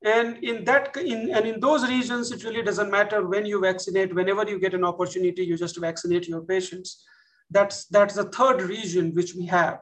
And 0.05 0.43
in 0.43 0.63
that, 0.65 0.95
in, 0.97 1.31
and 1.31 1.47
in 1.47 1.59
those 1.59 1.87
regions, 1.87 2.31
it 2.31 2.43
really 2.43 2.61
doesn't 2.61 2.91
matter 2.91 3.25
when 3.25 3.47
you 3.47 3.59
vaccinate, 3.59 4.13
whenever 4.13 4.47
you 4.47 4.59
get 4.59 4.75
an 4.75 4.83
opportunity, 4.83 5.43
you 5.43 5.57
just 5.57 5.79
vaccinate 5.79 6.27
your 6.27 6.41
patients. 6.41 7.03
That's, 7.51 7.85
that's 7.85 8.15
the 8.15 8.25
third 8.25 8.61
region 8.61 9.13
which 9.13 9.35
we 9.35 9.45
have. 9.47 9.79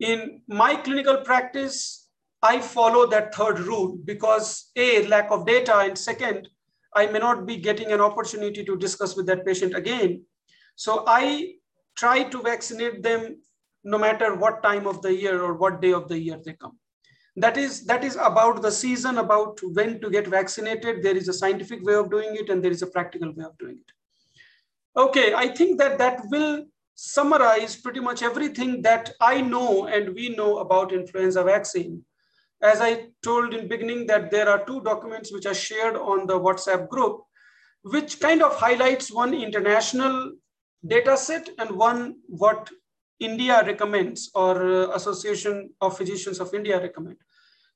In 0.00 0.42
my 0.48 0.76
clinical 0.76 1.18
practice, 1.18 2.08
I 2.42 2.60
follow 2.60 3.06
that 3.06 3.34
third 3.34 3.58
rule 3.60 3.98
because 4.04 4.70
A, 4.76 5.06
lack 5.06 5.30
of 5.30 5.46
data, 5.46 5.78
and 5.78 5.96
second, 5.96 6.48
I 6.94 7.06
may 7.06 7.18
not 7.18 7.46
be 7.46 7.56
getting 7.56 7.90
an 7.90 8.00
opportunity 8.00 8.64
to 8.64 8.76
discuss 8.76 9.16
with 9.16 9.26
that 9.26 9.46
patient 9.46 9.74
again. 9.74 10.24
So 10.76 11.04
I 11.06 11.54
try 11.96 12.24
to 12.24 12.42
vaccinate 12.42 13.02
them 13.02 13.40
no 13.82 13.98
matter 13.98 14.34
what 14.34 14.62
time 14.62 14.86
of 14.86 15.00
the 15.02 15.14
year 15.14 15.42
or 15.42 15.54
what 15.54 15.80
day 15.80 15.92
of 15.92 16.08
the 16.08 16.18
year 16.18 16.38
they 16.44 16.52
come. 16.52 16.78
That 17.36 17.56
is, 17.56 17.84
that 17.86 18.04
is 18.04 18.16
about 18.16 18.62
the 18.62 18.70
season, 18.70 19.18
about 19.18 19.58
when 19.72 20.00
to 20.00 20.10
get 20.10 20.26
vaccinated. 20.26 21.02
There 21.02 21.16
is 21.16 21.28
a 21.28 21.32
scientific 21.32 21.84
way 21.84 21.94
of 21.94 22.10
doing 22.10 22.36
it 22.36 22.48
and 22.48 22.62
there 22.62 22.70
is 22.70 22.82
a 22.82 22.86
practical 22.86 23.32
way 23.32 23.44
of 23.44 23.58
doing 23.58 23.78
it. 23.80 25.00
Okay, 25.00 25.34
I 25.34 25.48
think 25.48 25.78
that 25.80 25.98
that 25.98 26.22
will 26.30 26.64
summarize 26.94 27.76
pretty 27.76 28.00
much 28.00 28.22
everything 28.22 28.82
that 28.82 29.12
I 29.20 29.40
know 29.40 29.86
and 29.86 30.14
we 30.14 30.28
know 30.30 30.58
about 30.58 30.92
influenza 30.92 31.42
vaccine 31.42 32.04
as 32.64 32.80
I 32.80 33.08
told 33.22 33.52
in 33.52 33.68
beginning 33.68 34.06
that 34.06 34.30
there 34.30 34.48
are 34.48 34.64
two 34.64 34.80
documents 34.82 35.32
which 35.32 35.46
are 35.46 35.54
shared 35.54 35.96
on 35.96 36.26
the 36.26 36.38
WhatsApp 36.38 36.88
group, 36.88 37.20
which 37.82 38.20
kind 38.20 38.42
of 38.42 38.56
highlights 38.56 39.12
one 39.12 39.34
international 39.34 40.32
data 40.86 41.16
set 41.16 41.48
and 41.58 41.70
one 41.70 42.16
what 42.26 42.70
India 43.20 43.62
recommends 43.64 44.30
or 44.34 44.54
uh, 44.64 44.96
Association 44.96 45.70
of 45.80 45.96
Physicians 45.96 46.40
of 46.40 46.54
India 46.54 46.80
recommend. 46.80 47.16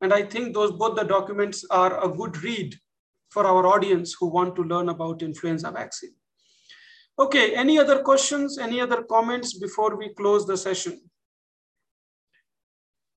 And 0.01 0.13
I 0.13 0.23
think 0.23 0.55
those 0.55 0.73
both 0.73 0.97
the 0.97 1.05
documents 1.05 1.65
are 1.71 2.03
a 2.03 2.09
good 2.09 2.43
read 2.43 2.75
for 3.31 3.47
our 3.47 3.67
audience 3.67 4.15
who 4.19 4.27
want 4.27 4.57
to 4.57 4.63
learn 4.63 4.89
about 4.89 5.23
influenza 5.23 5.71
vaccine. 5.71 6.15
Okay, 7.19 7.55
any 7.55 7.79
other 7.79 8.01
questions, 8.01 8.59
any 8.59 8.81
other 8.81 9.03
comments 9.03 9.59
before 9.59 9.97
we 9.97 10.11
close 10.11 10.47
the 10.47 10.57
session? 10.57 11.01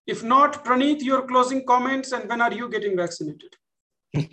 If 0.07 0.23
not, 0.23 0.65
Praneeth, 0.65 1.01
your 1.03 1.27
closing 1.27 1.63
comments 1.65 2.11
and 2.11 2.27
when 2.27 2.41
are 2.41 2.51
you 2.51 2.67
getting 2.67 2.97
vaccinated? 2.97 3.55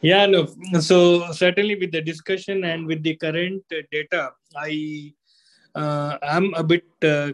yeah, 0.00 0.26
no. 0.26 0.48
So 0.80 1.30
certainly 1.30 1.76
with 1.76 1.92
the 1.92 2.02
discussion 2.02 2.64
and 2.64 2.86
with 2.86 3.04
the 3.04 3.14
current 3.14 3.62
data, 3.92 4.32
I 4.56 5.12
uh, 5.76 6.18
am 6.22 6.52
a 6.54 6.64
bit 6.64 6.84
uh, 7.04 7.32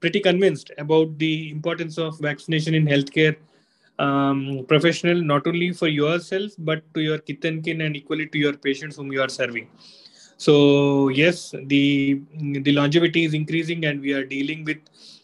pretty 0.00 0.20
convinced 0.20 0.70
about 0.76 1.18
the 1.18 1.50
importance 1.50 1.96
of 1.96 2.18
vaccination 2.20 2.74
in 2.74 2.84
healthcare 2.84 3.36
um, 3.98 4.66
professional, 4.68 5.22
not 5.22 5.46
only 5.46 5.72
for 5.72 5.88
yourself 5.88 6.52
but 6.58 6.82
to 6.94 7.00
your 7.00 7.18
kith 7.18 7.44
and 7.44 7.64
kin 7.64 7.80
and 7.80 7.96
equally 7.96 8.26
to 8.26 8.38
your 8.38 8.52
patients 8.52 8.96
whom 8.96 9.10
you 9.12 9.22
are 9.22 9.28
serving. 9.28 9.68
So 10.44 11.08
yes, 11.08 11.54
the 11.72 12.20
the 12.68 12.72
longevity 12.72 13.24
is 13.24 13.34
increasing, 13.34 13.84
and 13.84 14.00
we 14.00 14.12
are 14.18 14.24
dealing 14.24 14.64
with 14.64 14.78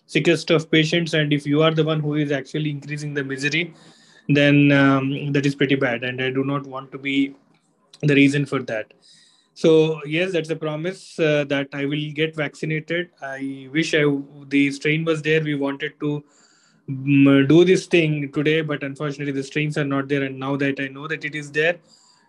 sickest 0.06 0.50
of 0.50 0.70
patients. 0.70 1.14
And 1.14 1.32
if 1.32 1.46
you 1.46 1.62
are 1.62 1.72
the 1.80 1.84
one 1.84 2.00
who 2.00 2.14
is 2.14 2.32
actually 2.32 2.70
increasing 2.70 3.14
the 3.14 3.24
misery 3.24 3.74
then 4.28 4.72
um, 4.72 5.32
that 5.32 5.46
is 5.46 5.54
pretty 5.54 5.76
bad. 5.76 6.04
And 6.04 6.20
i 6.22 6.30
do 6.30 6.42
not 6.44 6.66
want 6.66 6.90
to 6.92 6.98
be 6.98 7.34
the 8.02 8.14
reason 8.14 8.44
for 8.46 8.60
that. 8.70 8.92
So 9.54 10.00
yes 10.04 10.32
that's 10.32 10.50
a 10.50 10.56
promise 10.56 11.18
uh, 11.18 11.44
that 11.48 11.68
i 11.72 11.84
will 11.86 12.06
get 12.20 12.36
vaccinated. 12.36 13.10
I 13.22 13.68
wish 13.72 13.94
i 13.94 14.04
the 14.48 14.70
strain 14.72 15.04
was 15.04 15.22
there. 15.22 15.42
We 15.42 15.54
wanted 15.54 15.98
to 16.00 16.24
um, 16.88 17.46
do 17.48 17.64
this 17.64 17.86
thing 17.86 18.32
today 18.32 18.60
but 18.62 18.82
unfortunately 18.82 19.32
the 19.32 19.44
strains 19.44 19.78
are 19.78 19.84
not 19.84 20.08
there. 20.08 20.24
And 20.24 20.38
now 20.38 20.56
that 20.56 20.80
i 20.80 20.88
know 20.88 21.06
that 21.08 21.24
it 21.24 21.34
is 21.34 21.52
there 21.52 21.76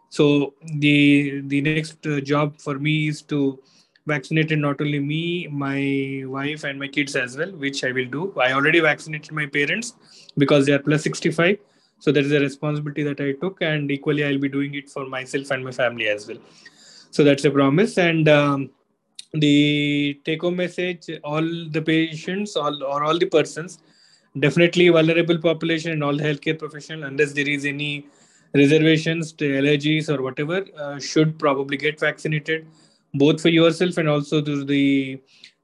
so 0.10 0.54
the 0.80 1.42
the 1.48 1.62
next 1.62 2.06
uh, 2.08 2.20
job 2.22 2.60
for 2.60 2.80
me 2.80 3.08
is 3.08 3.22
to 3.24 3.60
vaccinated 4.08 4.60
not 4.60 4.82
only 4.82 5.00
me, 5.00 5.48
my 5.48 6.24
wife, 6.26 6.64
and 6.64 6.80
my 6.80 6.88
kids 6.88 7.16
as 7.16 7.38
well, 7.38 7.52
which 7.52 7.84
I 7.84 7.92
will 7.92 8.06
do. 8.06 8.34
I 8.40 8.54
already 8.54 8.80
vaccinated 8.80 9.34
my 9.34 9.46
parents 9.46 9.94
because 10.38 10.66
they 10.66 10.72
are 10.72 10.80
plus 10.80 11.04
65. 11.04 11.58
So 12.00 12.12
that 12.12 12.24
is 12.24 12.32
a 12.32 12.40
responsibility 12.40 13.04
that 13.04 13.20
I 13.20 13.34
took, 13.34 13.62
and 13.62 13.92
equally, 13.92 14.24
I'll 14.24 14.38
be 14.38 14.50
doing 14.50 14.76
it 14.76 14.90
for 14.90 15.06
myself 15.06 15.52
and 15.52 15.64
my 15.64 15.72
family 15.72 16.08
as 16.08 16.28
well. 16.28 16.38
So 17.12 17.24
that's 17.24 17.44
a 17.46 17.52
promise. 17.52 17.98
And 17.98 18.30
um, 18.30 18.70
the 19.34 20.20
take 20.24 20.42
home 20.42 20.56
message 20.56 21.10
all 21.24 21.42
the 21.42 21.82
patients 21.82 22.56
all, 22.56 22.84
or 22.84 23.04
all 23.04 23.18
the 23.18 23.26
persons, 23.26 23.80
definitely 24.40 24.88
vulnerable 24.90 25.38
population 25.38 25.92
and 25.92 26.04
all 26.04 26.16
the 26.16 26.24
healthcare 26.24 26.58
professional, 26.58 27.04
unless 27.04 27.34
there 27.34 27.50
is 27.50 27.66
any 27.66 28.06
reservations 28.54 29.32
to 29.34 29.46
allergies 29.46 30.10
or 30.10 30.22
whatever, 30.22 30.66
uh, 30.78 31.00
should 31.00 31.38
probably 31.38 31.78
get 31.78 32.00
vaccinated 32.00 32.68
both 33.14 33.42
for 33.42 33.50
yourself 33.50 33.98
and 33.98 34.10
also 34.10 34.42
to 34.42 34.64
the 34.64 35.20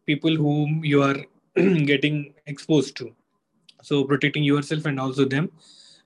people 0.05 0.35
whom 0.35 0.83
you 0.83 1.01
are 1.01 1.17
getting 1.55 2.33
exposed 2.47 2.95
to. 2.97 3.13
So 3.81 4.03
protecting 4.03 4.43
yourself 4.43 4.85
and 4.85 4.99
also 4.99 5.25
them. 5.25 5.51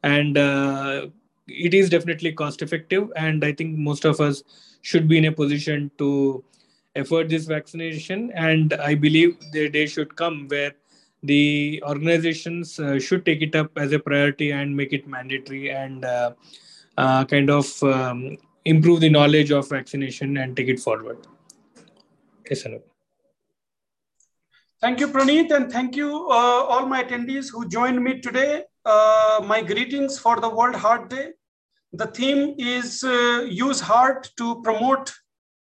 And 0.03 0.37
uh, 0.37 1.07
it 1.47 1.73
is 1.73 1.89
definitely 1.89 2.31
cost 2.33 2.61
effective 2.61 3.09
and 3.15 3.43
i 3.43 3.51
think 3.53 3.77
most 3.77 4.05
of 4.05 4.19
us 4.19 4.43
should 4.81 5.07
be 5.07 5.17
in 5.17 5.25
a 5.25 5.31
position 5.31 5.89
to 5.97 6.43
afford 6.95 7.29
this 7.29 7.45
vaccination. 7.45 8.31
And 8.33 8.73
i 8.73 8.95
believe 8.95 9.37
the 9.51 9.69
day 9.69 9.85
should 9.85 10.15
come 10.15 10.47
where 10.47 10.73
the 11.23 11.81
organizations 11.85 12.79
uh, 12.79 12.99
should 12.99 13.25
take 13.25 13.41
it 13.41 13.55
up 13.55 13.71
as 13.77 13.91
a 13.91 13.99
priority 13.99 14.51
and 14.51 14.75
make 14.75 14.93
it 14.93 15.07
mandatory. 15.07 15.71
And 15.71 16.05
uh, 16.05 16.33
uh 16.97 17.25
kind 17.25 17.49
of 17.49 17.83
um, 17.83 18.37
improve 18.65 18.99
the 18.99 19.09
knowledge 19.09 19.51
of 19.51 19.69
vaccination 19.69 20.37
and 20.37 20.55
take 20.57 20.67
it 20.67 20.79
forward. 20.79 21.17
Yes, 22.49 22.63
Anup. 22.63 22.83
Thank 24.79 24.99
you, 24.99 25.07
Praneeth, 25.07 25.51
and 25.51 25.71
thank 25.71 25.95
you 25.95 26.27
uh, 26.29 26.61
all 26.71 26.85
my 26.85 27.03
attendees 27.03 27.51
who 27.51 27.67
joined 27.67 28.03
me 28.03 28.19
today. 28.21 28.63
Uh, 28.85 29.41
my 29.43 29.61
greetings 29.61 30.19
for 30.19 30.39
the 30.39 30.49
World 30.49 30.75
Heart 30.75 31.09
Day. 31.09 31.29
The 31.93 32.07
theme 32.07 32.55
is 32.57 33.03
uh, 33.03 33.45
use 33.49 33.79
heart 33.79 34.29
to 34.37 34.61
promote 34.61 35.13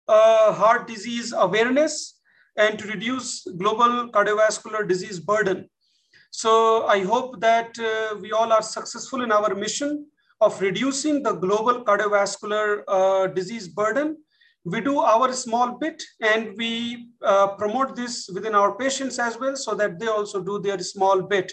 uh, 0.07 0.53
heart 0.53 0.87
disease 0.87 1.33
awareness 1.35 2.19
and 2.57 2.77
to 2.79 2.87
reduce 2.87 3.47
global 3.57 4.09
cardiovascular 4.11 4.87
disease 4.87 5.19
burden. 5.19 5.69
So 6.31 6.85
I 6.85 7.03
hope 7.03 7.39
that 7.41 7.77
uh, 7.79 8.17
we 8.21 8.31
all 8.31 8.51
are 8.51 8.61
successful 8.61 9.23
in 9.23 9.31
our 9.31 9.55
mission 9.55 10.05
of 10.41 10.59
reducing 10.61 11.23
the 11.23 11.33
global 11.33 11.83
cardiovascular 11.83 12.83
uh, 12.87 13.27
disease 13.27 13.67
burden. 13.67 14.17
We 14.65 14.81
do 14.81 14.99
our 14.99 15.31
small 15.33 15.77
bit 15.77 16.03
and 16.21 16.55
we 16.57 17.09
uh, 17.23 17.55
promote 17.55 17.95
this 17.95 18.29
within 18.33 18.53
our 18.53 18.75
patients 18.75 19.17
as 19.17 19.39
well 19.39 19.55
so 19.55 19.73
that 19.75 19.99
they 19.99 20.07
also 20.07 20.41
do 20.41 20.59
their 20.59 20.79
small 20.79 21.21
bit. 21.21 21.51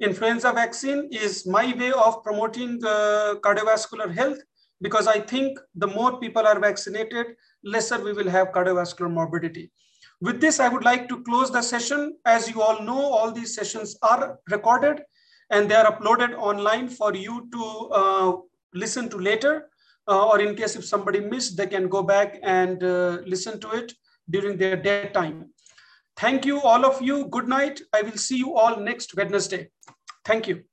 Influenza 0.00 0.50
vaccine 0.52 1.08
is 1.12 1.46
my 1.46 1.74
way 1.76 1.92
of 1.92 2.22
promoting 2.24 2.80
uh, 2.84 3.34
cardiovascular 3.42 4.12
health 4.12 4.38
because 4.80 5.06
I 5.06 5.20
think 5.20 5.58
the 5.74 5.86
more 5.86 6.18
people 6.18 6.46
are 6.46 6.58
vaccinated, 6.58 7.26
lesser 7.62 8.02
we 8.02 8.14
will 8.14 8.30
have 8.30 8.48
cardiovascular 8.52 9.10
morbidity. 9.10 9.70
With 10.22 10.40
this, 10.40 10.58
I 10.60 10.68
would 10.68 10.84
like 10.84 11.08
to 11.10 11.22
close 11.22 11.50
the 11.50 11.62
session. 11.62 12.16
As 12.24 12.48
you 12.48 12.62
all 12.62 12.82
know, 12.82 13.00
all 13.00 13.30
these 13.30 13.54
sessions 13.54 13.98
are 14.02 14.38
recorded 14.50 15.02
and 15.50 15.70
they 15.70 15.74
are 15.74 15.90
uploaded 15.92 16.36
online 16.36 16.88
for 16.88 17.14
you 17.14 17.48
to 17.52 17.64
uh, 17.92 18.32
listen 18.74 19.08
to 19.10 19.18
later. 19.18 19.70
uh, 20.10 20.26
or 20.26 20.40
in 20.40 20.54
case 20.56 20.76
if 20.76 20.84
somebody 20.84 21.20
missed, 21.20 21.56
they 21.56 21.66
can 21.66 21.88
go 21.88 22.02
back 22.02 22.38
and 22.42 22.82
uh, 22.82 23.18
listen 23.26 23.60
to 23.60 23.70
it 23.70 23.92
during 24.28 24.56
their 24.56 24.76
dead 24.76 25.14
time. 25.14 25.50
Thank 26.16 26.44
you, 26.44 26.60
all 26.60 26.84
of 26.84 27.00
you. 27.00 27.26
Good 27.28 27.48
night. 27.48 27.80
I 27.92 28.02
will 28.02 28.16
see 28.16 28.36
you 28.36 28.56
all 28.56 28.80
next 28.80 29.16
Wednesday. 29.16 29.70
Thank 30.24 30.48
you. 30.48 30.64